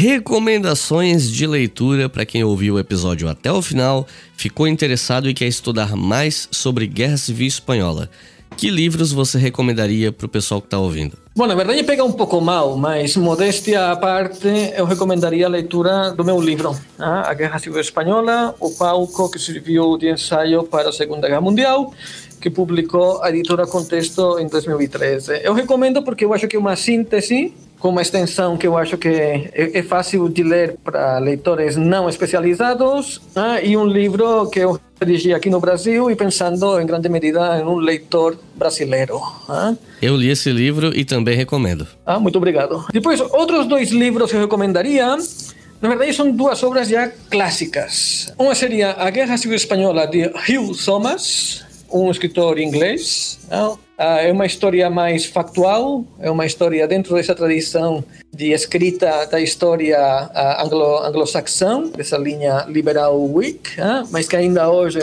Recomendações 0.00 1.28
de 1.28 1.46
leitura 1.46 2.08
para 2.08 2.24
quem 2.24 2.44
ouviu 2.44 2.74
o 2.74 2.78
episódio 2.78 3.28
até 3.28 3.50
o 3.50 3.60
final, 3.60 4.06
ficou 4.36 4.68
interessado 4.68 5.28
e 5.28 5.34
quer 5.34 5.48
estudar 5.48 5.96
mais 5.96 6.48
sobre 6.52 6.86
Guerra 6.86 7.16
Civil 7.16 7.48
Espanhola. 7.48 8.08
Que 8.58 8.70
livros 8.70 9.12
você 9.12 9.38
recomendaria 9.38 10.10
para 10.10 10.26
o 10.26 10.28
pessoal 10.28 10.60
que 10.60 10.66
está 10.66 10.76
ouvindo? 10.76 11.16
Bom, 11.36 11.46
na 11.46 11.54
verdade 11.54 11.84
pega 11.84 12.02
um 12.02 12.10
pouco 12.10 12.40
mal, 12.40 12.76
mas 12.76 13.16
modéstia 13.16 13.92
à 13.92 13.96
parte, 13.96 14.48
eu 14.76 14.84
recomendaria 14.84 15.46
a 15.46 15.48
leitura 15.48 16.10
do 16.10 16.24
meu 16.24 16.40
livro, 16.40 16.76
ah, 16.98 17.30
A 17.30 17.34
Guerra 17.34 17.60
Civil 17.60 17.80
Espanhola, 17.80 18.56
o 18.58 18.70
palco 18.70 19.30
que 19.30 19.38
serviu 19.38 19.96
de 19.96 20.10
ensaio 20.10 20.64
para 20.64 20.88
a 20.88 20.92
Segunda 20.92 21.28
Guerra 21.28 21.40
Mundial, 21.40 21.94
que 22.40 22.50
publicou 22.50 23.22
a 23.22 23.30
editora 23.30 23.66
Contexto 23.66 24.38
em 24.38 24.46
2013. 24.46 25.40
Eu 25.42 25.54
recomendo 25.54 26.02
porque 26.02 26.24
eu 26.24 26.32
acho 26.32 26.46
que 26.48 26.56
é 26.56 26.58
uma 26.58 26.76
síntese 26.76 27.52
com 27.78 27.90
uma 27.90 28.02
extensão 28.02 28.56
que 28.56 28.66
eu 28.66 28.76
acho 28.76 28.98
que 28.98 29.08
é, 29.08 29.78
é 29.78 29.82
fácil 29.82 30.28
de 30.28 30.42
ler 30.42 30.76
para 30.82 31.18
leitores 31.18 31.76
não 31.76 32.08
especializados 32.08 33.20
ah, 33.36 33.60
e 33.60 33.76
um 33.76 33.84
livro 33.84 34.48
que 34.50 34.58
eu 34.58 34.80
dirigi 35.00 35.32
aqui 35.32 35.48
no 35.48 35.60
Brasil 35.60 36.10
e 36.10 36.16
pensando 36.16 36.80
em 36.80 36.86
grande 36.86 37.08
medida 37.08 37.58
em 37.58 37.64
um 37.64 37.76
leitor 37.76 38.36
brasileiro. 38.56 39.20
Ah. 39.48 39.74
Eu 40.02 40.16
li 40.16 40.28
esse 40.28 40.50
livro 40.50 40.96
e 40.96 41.04
também 41.04 41.36
recomendo. 41.36 41.86
Ah, 42.04 42.18
muito 42.18 42.36
obrigado. 42.36 42.84
Depois, 42.92 43.20
outros 43.20 43.66
dois 43.66 43.90
livros 43.90 44.30
que 44.30 44.36
eu 44.36 44.40
recomendaria 44.40 45.16
na 45.80 45.88
verdade, 45.88 46.12
são 46.12 46.32
duas 46.32 46.60
obras 46.64 46.88
já 46.88 47.08
clássicas. 47.30 48.32
Uma 48.36 48.54
seria 48.54 48.92
A 48.98 49.10
Guerra 49.10 49.36
Civil 49.36 49.56
Espanhola, 49.56 50.06
de 50.06 50.24
Hugh 50.26 50.74
Thomas, 50.84 51.64
um 51.92 52.10
escritor 52.10 52.58
inglês. 52.58 53.38
Não? 53.50 53.78
Ah, 54.00 54.22
é 54.22 54.30
uma 54.30 54.46
história 54.46 54.88
mais 54.88 55.24
factual, 55.24 56.04
é 56.20 56.30
uma 56.30 56.46
história 56.46 56.86
dentro 56.86 57.16
dessa 57.16 57.34
tradição 57.34 58.04
de 58.32 58.52
escrita 58.52 59.26
da 59.26 59.40
história 59.40 59.98
ah, 59.98 60.62
anglo, 60.62 60.98
anglo-saxã, 61.04 61.82
dessa 61.88 62.16
linha 62.16 62.64
liberal 62.68 63.20
Whig, 63.20 63.58
ah, 63.80 64.04
mas 64.12 64.28
que 64.28 64.36
ainda 64.36 64.70
hoje 64.70 65.00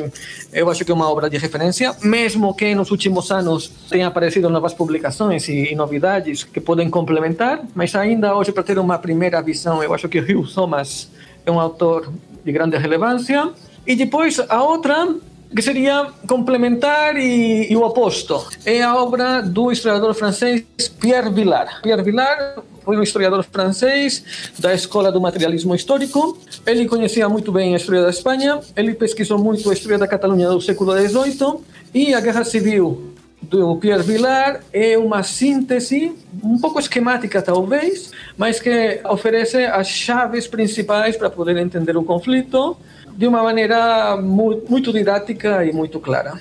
eu 0.54 0.70
acho 0.70 0.86
que 0.86 0.92
é 0.92 0.96
uma 0.96 1.12
obra 1.12 1.30
de 1.30 1.38
referência, 1.38 1.94
mesmo 2.02 2.54
que 2.54 2.74
nos 2.74 2.90
últimos 2.90 3.30
anos 3.32 3.70
tenham 3.90 4.08
aparecido 4.08 4.50
novas 4.50 4.74
publicações 4.74 5.50
e, 5.50 5.74
e 5.74 5.76
novidades 5.76 6.46
que 6.46 6.62
podem 6.62 6.90
complementar, 6.90 7.66
mas 7.76 7.94
ainda 7.96 8.34
hoje, 8.34 8.54
para 8.54 8.64
ter 8.64 8.80
uma 8.80 8.98
primeira 8.98 9.42
visão, 9.42 9.84
eu 9.84 9.94
acho 9.94 10.08
que 10.08 10.20
Hugh 10.20 10.48
Thomas 10.54 11.10
é 11.46 11.52
um 11.52 11.60
autor 11.60 12.14
de 12.46 12.52
grande 12.52 12.78
relevância. 12.78 13.52
E 13.86 13.96
depois, 13.96 14.40
a 14.40 14.64
outra 14.64 15.08
que 15.56 15.62
seria 15.62 16.08
complementar 16.28 17.16
e, 17.16 17.72
e 17.72 17.76
o 17.78 17.82
oposto. 17.82 18.46
É 18.66 18.82
a 18.82 18.96
obra 18.96 19.42
do 19.42 19.72
historiador 19.72 20.14
francês 20.14 20.64
Pierre 21.00 21.30
Vilar. 21.30 21.82
Pierre 21.82 22.04
Vilar 22.04 22.58
foi 22.84 22.98
um 22.98 23.02
historiador 23.02 23.44
francês 23.44 24.52
da 24.60 24.74
escola 24.74 25.12
do 25.12 25.22
materialismo 25.22 25.74
histórico. 25.74 26.38
Ele 26.66 26.86
conhecia 26.88 27.30
muito 27.30 27.52
bem 27.52 27.74
a 27.74 27.78
história 27.78 28.04
da 28.04 28.10
Espanha, 28.10 28.60
ele 28.76 28.94
pesquisou 28.94 29.40
muito 29.40 29.70
a 29.70 29.74
história 29.74 29.98
da 29.98 30.08
Catalunha 30.08 30.50
do 30.50 30.60
século 30.60 30.92
XVIII 30.96 31.62
e 31.94 32.14
a 32.14 32.20
Guerra 32.20 32.44
Civil 32.44 33.14
do 33.42 33.76
Pierre 33.78 34.04
Vilar 34.04 34.62
é 34.74 34.98
uma 34.98 35.24
síntese 35.24 36.14
um 36.44 36.58
pouco 36.58 36.80
esquemática 36.80 37.42
talvez, 37.42 38.12
mas 38.38 38.60
que 38.60 39.00
oferece 39.06 39.66
as 39.66 39.88
chaves 39.88 40.48
principais 40.48 41.16
para 41.16 41.30
poder 41.30 41.56
entender 41.58 41.96
o 41.96 42.04
conflito 42.04 42.76
de 43.16 43.28
uma 43.28 43.42
maneira 43.42 44.18
muito 44.18 44.92
didática 44.92 45.66
e 45.66 45.72
muito 45.72 46.00
clara. 46.00 46.34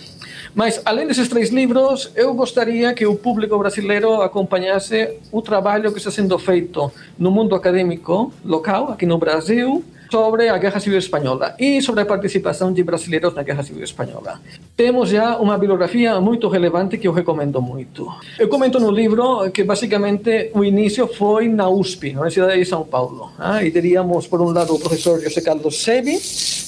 Mas, 0.55 0.81
além 0.85 1.07
desses 1.07 1.29
três 1.29 1.51
livros, 1.51 2.13
eu 2.15 2.33
gostaria 2.33 2.95
que 2.95 3.07
o 3.07 3.17
público 3.17 3.59
brasileiro 3.59 4.23
acompanhasse 4.23 5.19
o 5.33 5.43
trabalho 5.43 5.91
que 5.91 5.99
está 5.99 6.11
sendo 6.11 6.39
feito 6.39 6.93
no 7.19 7.31
mundo 7.31 7.57
acadêmico 7.57 8.33
local, 8.45 8.93
aqui 8.93 9.05
no 9.05 9.19
Brasil, 9.19 9.85
sobre 10.15 10.49
a 10.49 10.57
Guerra 10.59 10.79
Civil 10.79 11.01
Espanhola 11.01 11.57
e 11.59 11.83
sobre 11.83 12.03
a 12.03 12.07
participação 12.07 12.73
de 12.73 12.85
brasileiros 12.85 13.35
na 13.35 13.43
Guerra 13.43 13.65
Civil 13.65 13.83
Espanhola. 13.83 14.41
Temos 14.77 15.09
já 15.09 15.37
uma 15.39 15.59
bibliografia 15.59 16.21
muito 16.21 16.47
relevante 16.47 16.97
que 16.97 17.09
eu 17.09 17.13
recomendo 17.13 17.61
muito. 17.61 18.07
Eu 18.39 18.47
comento 18.47 18.79
no 18.79 18.93
livro 18.93 19.51
que 19.51 19.65
basicamente 19.65 20.53
o 20.55 20.63
início 20.63 21.09
foi 21.09 21.49
na 21.49 21.69
USP, 21.69 22.13
na 22.13 22.21
Universidade 22.21 22.61
de 22.61 22.65
São 22.65 22.85
Paulo. 22.85 23.33
Ah, 23.37 23.65
e 23.65 23.73
teríamos, 23.73 24.29
por 24.29 24.41
um 24.41 24.53
lado, 24.53 24.77
o 24.77 24.79
professor 24.79 25.21
José 25.21 25.41
Carlos 25.41 25.83
Sevi, 25.83 26.17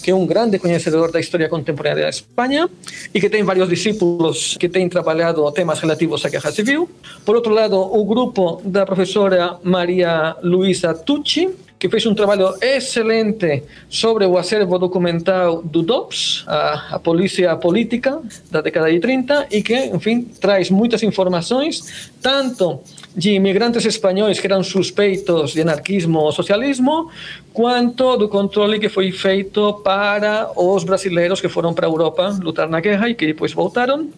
que 0.02 0.10
é 0.10 0.14
um 0.14 0.26
grande 0.26 0.58
conhecedor 0.58 1.12
da 1.12 1.20
história 1.20 1.48
contemporânea 1.48 2.02
da 2.02 2.10
Espanha 2.10 2.68
e 3.14 3.20
que 3.20 3.30
tem 3.30 3.44
vários 3.44 3.68
discípulos 3.68 4.56
que 4.58 4.68
têm 4.68 4.88
trabalhado 4.88 5.48
temas 5.52 5.78
relativos 5.78 6.24
à 6.26 6.28
Guerra 6.28 6.50
Civil. 6.50 6.90
Por 7.24 7.36
outro 7.36 7.54
lado, 7.54 7.76
o 7.76 8.04
grupo 8.04 8.60
da 8.64 8.84
professora 8.84 9.56
Maria 9.62 10.34
Luisa 10.42 10.92
Tucci, 10.92 11.48
que 11.78 11.88
fez 11.88 12.06
um 12.06 12.14
trabalho 12.14 12.54
excelente 12.60 13.62
sobre 13.88 14.24
o 14.24 14.38
acervo 14.38 14.78
documental 14.78 15.62
do 15.62 15.82
DOPS, 15.82 16.44
a, 16.46 16.96
a 16.96 16.98
polícia 16.98 17.54
política 17.56 18.20
da 18.50 18.60
década 18.60 18.90
de 18.90 18.98
30, 18.98 19.48
e 19.50 19.62
que, 19.62 19.76
enfim, 19.86 20.22
traz 20.40 20.70
muitas 20.70 21.02
informações, 21.02 22.10
tanto 22.22 22.80
de 23.16 23.30
imigrantes 23.30 23.86
espanhóis 23.86 24.38
que 24.38 24.46
eram 24.46 24.62
suspeitos 24.62 25.52
de 25.52 25.62
anarquismo 25.62 26.18
ou 26.18 26.30
socialismo, 26.30 27.10
quanto 27.52 28.18
do 28.18 28.28
controle 28.28 28.78
que 28.78 28.90
foi 28.90 29.10
feito 29.10 29.72
para 29.82 30.50
os 30.54 30.84
brasileiros 30.84 31.40
que 31.40 31.48
foram 31.48 31.72
para 31.72 31.86
a 31.86 31.90
Europa 31.90 32.38
lutar 32.42 32.68
na 32.68 32.78
guerra 32.78 33.08
e 33.08 33.14
que 33.14 33.26
depois 33.26 33.54
voltaram. 33.54 34.10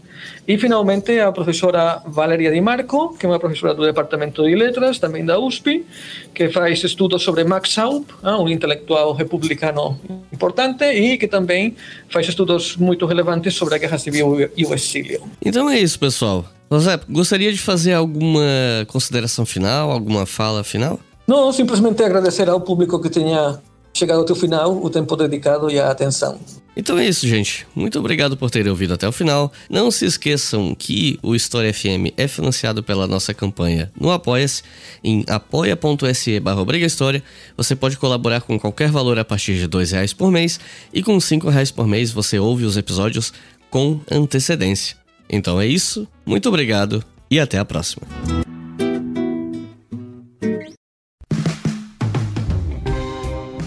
E, 0.49 0.59
finalmente, 0.59 1.21
a 1.21 1.31
professora 1.31 2.03
Valeria 2.07 2.51
Di 2.51 2.61
Marco, 2.61 3.17
que 3.17 3.25
é 3.25 3.29
uma 3.29 3.39
professora 3.39 3.73
do 3.73 3.85
Departamento 3.85 4.43
de 4.45 4.57
Letras, 4.57 4.99
também 4.99 5.25
da 5.25 5.39
USP, 5.39 5.87
que 6.35 6.49
faz 6.49 6.83
estudos 6.83 7.23
sobre 7.23 7.45
Max 7.45 7.71
Schaub, 7.71 8.05
um 8.25 8.49
intelectual 8.49 9.13
republicano 9.13 10.01
importante, 10.33 10.85
e 10.85 11.17
que 11.17 11.29
também 11.29 11.77
faz 12.09 12.29
estudos 12.29 12.77
muito 12.77 13.07
relevantes 13.07 13.55
sobre 13.55 13.77
a 13.77 13.79
Guerra 13.79 13.99
Civil 13.99 14.51
e 14.57 14.67
o 14.67 14.75
exílio. 14.75 15.23
Então 15.41 15.71
é 15.71 15.79
isso, 15.79 16.01
pessoal. 16.01 16.58
José, 16.71 17.01
gostaria 17.09 17.53
de 17.53 17.59
fazer 17.59 17.95
alguma 17.95 18.43
consideração 18.89 19.47
final, 19.47 19.91
alguma 19.91 20.27
fala 20.27 20.63
final? 20.63 21.01
Não, 21.27 21.53
simplesmente 21.53 22.03
agradecer 22.03 22.49
ao 22.49 22.61
público 22.61 23.01
que 23.01 23.09
tenha 23.09 23.61
chegado 23.95 24.23
até 24.23 24.33
o 24.33 24.37
final, 24.37 24.83
o 24.83 24.89
tempo 24.89 25.17
dedicado 25.17 25.71
e 25.71 25.79
a 25.79 25.91
atenção. 25.91 26.39
Então 26.77 26.97
é 26.97 27.09
isso, 27.09 27.27
gente. 27.27 27.67
Muito 27.75 27.99
obrigado 27.99 28.37
por 28.37 28.51
terem 28.51 28.71
ouvido 28.71 28.95
até 28.95 29.09
o 29.09 29.11
final. 29.11 29.53
Não 29.69 29.91
se 29.91 30.05
esqueçam 30.05 30.75
que 30.77 31.19
o 31.23 31.35
História 31.35 31.75
FM 31.75 32.15
é 32.17 32.29
financiado 32.29 32.85
pela 32.85 33.07
nossa 33.07 33.35
campanha 33.35 33.91
no 34.01 34.13
Apoia-se, 34.13 34.63
em 35.03 35.25
apoia.se 35.27 36.39
barra 36.39 36.65
História. 36.77 37.23
Você 37.57 37.75
pode 37.75 37.97
colaborar 37.97 38.43
com 38.43 38.59
qualquer 38.61 38.91
valor 38.91 39.19
a 39.19 39.25
partir 39.25 39.55
de 39.55 39.77
R$ 39.77 39.85
reais 39.91 40.13
por 40.13 40.31
mês 40.31 40.61
e 40.95 41.03
com 41.03 41.19
R$ 41.19 41.51
reais 41.51 41.73
por 41.73 41.89
mês 41.89 42.13
você 42.13 42.39
ouve 42.39 42.65
os 42.65 42.77
episódios 42.77 43.33
com 43.71 44.01
antecedência. 44.09 44.97
Então 45.29 45.61
é 45.61 45.67
isso, 45.67 46.09
muito 46.25 46.49
obrigado 46.49 47.05
e 47.31 47.39
até 47.39 47.59
a 47.59 47.65
próxima. 47.65 48.07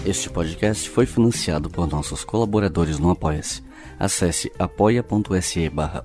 Este 0.04 0.28
podcast 0.28 0.90
foi 0.90 1.06
financiado 1.06 1.70
por 1.70 1.88
nossos 1.88 2.24
colaboradores 2.24 2.98
no 2.98 3.08
Apoia-se. 3.10 3.62
Acesse 3.98 4.50
apoia.se 4.58 5.68
barra 5.70 6.02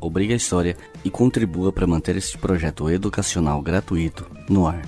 e 1.03 1.09
contribua 1.09 1.73
para 1.73 1.87
manter 1.87 2.15
este 2.15 2.37
projeto 2.37 2.89
educacional 2.91 3.59
gratuito 3.61 4.29
no 4.47 4.67
ar. 4.67 4.83